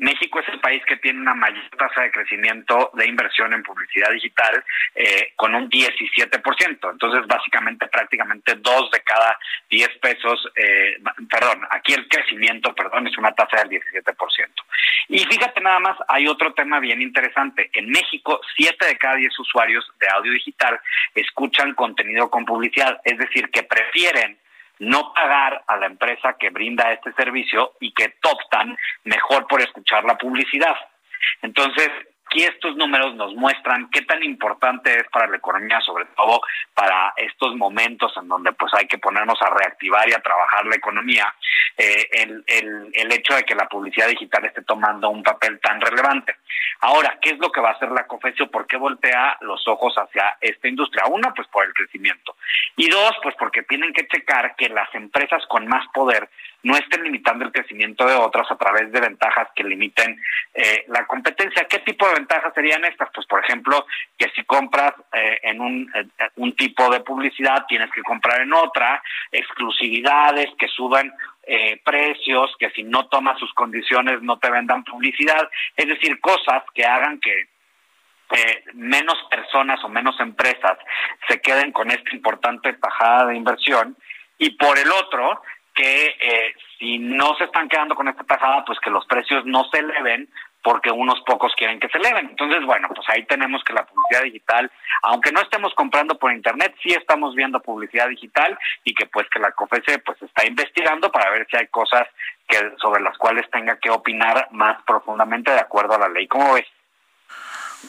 México 0.00 0.40
es 0.40 0.48
el 0.48 0.60
país 0.60 0.82
que 0.86 0.96
tiene 0.96 1.20
una 1.20 1.34
mayor 1.34 1.62
tasa 1.76 2.02
de 2.02 2.10
crecimiento 2.10 2.90
de 2.94 3.06
inversión 3.06 3.52
en 3.52 3.62
publicidad 3.62 4.10
digital 4.10 4.64
eh, 4.94 5.34
con 5.36 5.54
un 5.54 5.68
17%. 5.68 6.90
Entonces, 6.90 7.26
básicamente, 7.26 7.86
prácticamente 7.86 8.54
dos 8.56 8.90
de 8.90 9.00
cada 9.00 9.38
10 9.68 9.88
pesos, 9.98 10.50
eh, 10.56 10.96
perdón, 11.28 11.66
aquí 11.70 11.92
el 11.92 12.08
crecimiento, 12.08 12.74
perdón, 12.74 13.08
es 13.08 13.18
una 13.18 13.32
tasa 13.32 13.58
del 13.58 13.78
17%. 13.78 14.48
Y 15.08 15.18
fíjate 15.18 15.60
nada 15.60 15.80
más, 15.80 15.98
hay 16.08 16.26
otro 16.26 16.54
tema 16.54 16.80
bien 16.80 17.02
interesante. 17.02 17.68
En 17.74 17.90
México, 17.90 18.40
7 18.56 18.86
de 18.86 18.96
cada 18.96 19.16
10 19.16 19.38
usuarios 19.38 19.86
de 20.00 20.08
audio 20.08 20.32
digital 20.32 20.80
escuchan 21.14 21.74
contenido 21.74 22.30
con 22.30 22.46
publicidad, 22.46 23.00
es 23.04 23.18
decir, 23.18 23.50
que 23.50 23.64
prefieren 23.64 24.38
no 24.80 25.12
pagar 25.12 25.62
a 25.66 25.76
la 25.76 25.86
empresa 25.86 26.36
que 26.38 26.50
brinda 26.50 26.92
este 26.92 27.12
servicio 27.12 27.74
y 27.80 27.92
que 27.92 28.14
optan 28.24 28.76
mejor 29.04 29.46
por 29.46 29.60
escuchar 29.60 30.04
la 30.04 30.16
publicidad. 30.16 30.74
Entonces, 31.42 31.88
aquí 32.30 32.44
estos 32.44 32.76
números 32.76 33.14
nos 33.16 33.34
muestran 33.34 33.90
qué 33.90 34.02
tan 34.02 34.22
importante 34.22 34.94
es 34.96 35.08
para 35.10 35.26
la 35.26 35.36
economía, 35.36 35.80
sobre 35.80 36.04
todo 36.16 36.40
para 36.72 37.12
estos 37.16 37.56
momentos 37.56 38.12
en 38.16 38.28
donde 38.28 38.52
pues 38.52 38.72
hay 38.74 38.86
que 38.86 38.98
ponernos 38.98 39.40
a 39.42 39.50
reactivar 39.50 40.08
y 40.08 40.12
a 40.12 40.22
trabajar 40.22 40.64
la 40.66 40.76
economía, 40.76 41.34
eh, 41.76 42.06
el 42.14 43.12
hecho 43.12 43.34
de 43.34 43.42
que 43.42 43.56
la 43.56 43.68
publicidad 43.68 44.08
digital 44.08 44.44
esté 44.44 44.62
tomando 44.62 45.10
un 45.10 45.24
papel 45.24 45.58
tan 45.60 45.80
relevante. 45.80 46.36
Ahora, 46.82 47.18
¿qué 47.20 47.30
es 47.30 47.38
lo 47.38 47.52
que 47.52 47.60
va 47.60 47.70
a 47.70 47.72
hacer 47.72 47.90
la 47.90 48.06
COFESIO? 48.06 48.50
¿Por 48.50 48.66
qué 48.66 48.76
voltea 48.76 49.36
los 49.42 49.66
ojos 49.68 49.94
hacia 49.96 50.38
esta 50.40 50.66
industria? 50.66 51.04
Una, 51.06 51.34
pues 51.34 51.46
por 51.48 51.66
el 51.66 51.74
crecimiento. 51.74 52.36
Y 52.76 52.88
dos, 52.88 53.12
pues 53.22 53.34
porque 53.38 53.62
tienen 53.64 53.92
que 53.92 54.06
checar 54.06 54.54
que 54.56 54.68
las 54.70 54.88
empresas 54.94 55.44
con 55.48 55.66
más 55.66 55.86
poder 55.92 56.30
no 56.62 56.76
estén 56.76 57.02
limitando 57.02 57.44
el 57.44 57.52
crecimiento 57.52 58.06
de 58.06 58.14
otras 58.14 58.50
a 58.50 58.56
través 58.56 58.90
de 58.92 59.00
ventajas 59.00 59.48
que 59.54 59.64
limiten 59.64 60.20
eh, 60.54 60.84
la 60.88 61.06
competencia. 61.06 61.64
¿Qué 61.64 61.78
tipo 61.80 62.06
de 62.08 62.14
ventajas 62.14 62.52
serían 62.54 62.84
estas? 62.84 63.08
Pues, 63.14 63.26
por 63.26 63.44
ejemplo, 63.44 63.86
que 64.18 64.30
si 64.34 64.44
compras 64.44 64.94
eh, 65.12 65.38
en 65.42 65.60
un, 65.60 65.92
eh, 65.94 66.52
tipo 66.56 66.90
de 66.90 67.00
publicidad, 67.00 67.64
tienes 67.66 67.90
que 67.92 68.02
comprar 68.02 68.42
en 68.42 68.52
otra, 68.52 69.02
exclusividades 69.32 70.50
que 70.58 70.68
suban 70.68 71.12
eh, 71.46 71.80
precios, 71.84 72.54
que 72.58 72.70
si 72.70 72.82
no 72.82 73.06
tomas 73.08 73.38
sus 73.38 73.52
condiciones 73.54 74.22
no 74.22 74.38
te 74.38 74.50
vendan 74.50 74.84
publicidad, 74.84 75.50
es 75.76 75.86
decir, 75.86 76.20
cosas 76.20 76.62
que 76.74 76.84
hagan 76.84 77.18
que 77.18 77.48
eh, 78.32 78.62
menos 78.74 79.16
personas 79.28 79.82
o 79.82 79.88
menos 79.88 80.14
empresas 80.20 80.78
se 81.26 81.40
queden 81.40 81.72
con 81.72 81.90
esta 81.90 82.14
importante 82.14 82.72
tajada 82.74 83.26
de 83.26 83.36
inversión 83.36 83.96
y 84.38 84.50
por 84.50 84.78
el 84.78 84.92
otro 84.92 85.42
que 85.80 86.06
eh, 86.20 86.54
si 86.78 86.98
no 86.98 87.34
se 87.36 87.44
están 87.44 87.68
quedando 87.68 87.94
con 87.94 88.06
esta 88.08 88.24
tajada 88.24 88.64
pues 88.66 88.78
que 88.80 88.90
los 88.90 89.06
precios 89.06 89.46
no 89.46 89.64
se 89.70 89.78
eleven 89.78 90.28
porque 90.62 90.90
unos 90.90 91.18
pocos 91.22 91.54
quieren 91.56 91.80
que 91.80 91.88
se 91.88 91.96
eleven. 91.96 92.26
Entonces, 92.28 92.62
bueno, 92.66 92.88
pues 92.94 93.08
ahí 93.08 93.24
tenemos 93.24 93.64
que 93.64 93.72
la 93.72 93.86
publicidad 93.86 94.24
digital, 94.24 94.70
aunque 95.04 95.32
no 95.32 95.40
estemos 95.40 95.72
comprando 95.74 96.18
por 96.18 96.34
internet, 96.34 96.74
sí 96.82 96.90
estamos 96.90 97.34
viendo 97.34 97.60
publicidad 97.60 98.08
digital 98.08 98.58
y 98.84 98.92
que 98.92 99.06
pues 99.06 99.26
que 99.30 99.38
la 99.38 99.52
COFESE 99.52 100.00
pues 100.00 100.20
está 100.20 100.44
investigando 100.44 101.10
para 101.10 101.30
ver 101.30 101.46
si 101.50 101.56
hay 101.56 101.66
cosas 101.68 102.06
que 102.46 102.58
sobre 102.76 103.02
las 103.02 103.16
cuales 103.16 103.50
tenga 103.50 103.78
que 103.78 103.88
opinar 103.88 104.48
más 104.50 104.82
profundamente 104.82 105.50
de 105.50 105.60
acuerdo 105.60 105.94
a 105.94 105.98
la 105.98 106.08
ley. 106.10 106.28
¿Cómo 106.28 106.52
ves? 106.52 106.66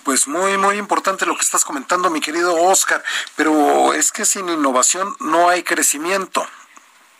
Pues 0.05 0.29
muy, 0.29 0.57
muy 0.57 0.77
importante 0.77 1.25
lo 1.25 1.35
que 1.35 1.41
estás 1.41 1.65
comentando, 1.65 2.09
mi 2.09 2.21
querido 2.21 2.55
Oscar, 2.55 3.03
pero 3.35 3.93
es 3.93 4.13
que 4.13 4.23
sin 4.23 4.47
innovación 4.47 5.13
no 5.19 5.49
hay 5.49 5.63
crecimiento. 5.63 6.47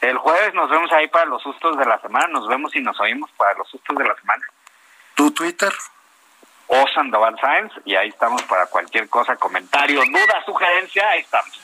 El 0.00 0.16
jueves 0.16 0.54
nos 0.54 0.70
vemos 0.70 0.90
ahí 0.92 1.08
para 1.08 1.26
los 1.26 1.42
sustos 1.42 1.76
de 1.78 1.84
la 1.84 2.00
semana, 2.00 2.26
nos 2.28 2.48
vemos 2.48 2.74
y 2.74 2.80
nos 2.80 2.98
oímos 3.00 3.30
para 3.36 3.58
los 3.58 3.68
sustos 3.68 3.96
de 3.96 4.04
la 4.04 4.14
semana. 4.14 4.44
¿Tu 5.14 5.30
Twitter? 5.32 5.72
O 6.68 6.86
Sandoval 6.94 7.36
Science, 7.38 7.74
y 7.84 7.96
ahí 7.96 8.08
estamos 8.08 8.42
para 8.44 8.66
cualquier 8.66 9.08
cosa, 9.08 9.36
comentario, 9.36 10.00
duda, 10.00 10.44
sugerencia, 10.46 11.08
ahí 11.10 11.20
estamos. 11.20 11.60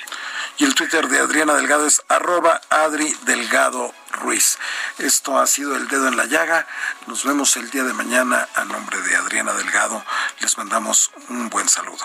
Y 0.59 0.64
el 0.64 0.74
Twitter 0.74 1.07
de 1.07 1.20
Adriana 1.20 1.55
Delgado 1.55 1.87
es 1.87 2.03
arroba 2.09 2.61
Adri 2.70 3.14
Delgado 3.22 3.93
Ruiz. 4.17 4.59
Esto 4.99 5.39
ha 5.39 5.47
sido 5.47 5.77
El 5.77 5.89
Dedo 5.89 6.09
en 6.09 6.17
la 6.17 6.27
Llaga. 6.27 6.67
Nos 7.07 7.25
vemos 7.25 7.57
el 7.57 7.71
día 7.71 7.85
de 7.85 7.93
mañana 7.93 8.49
a 8.55 8.64
nombre 8.64 9.01
de 9.03 9.17
Adriana 9.17 9.53
Delgado. 9.53 10.05
Les 10.41 10.57
mandamos 10.59 11.11
un 11.29 11.49
buen 11.49 11.69
saludo. 11.69 12.05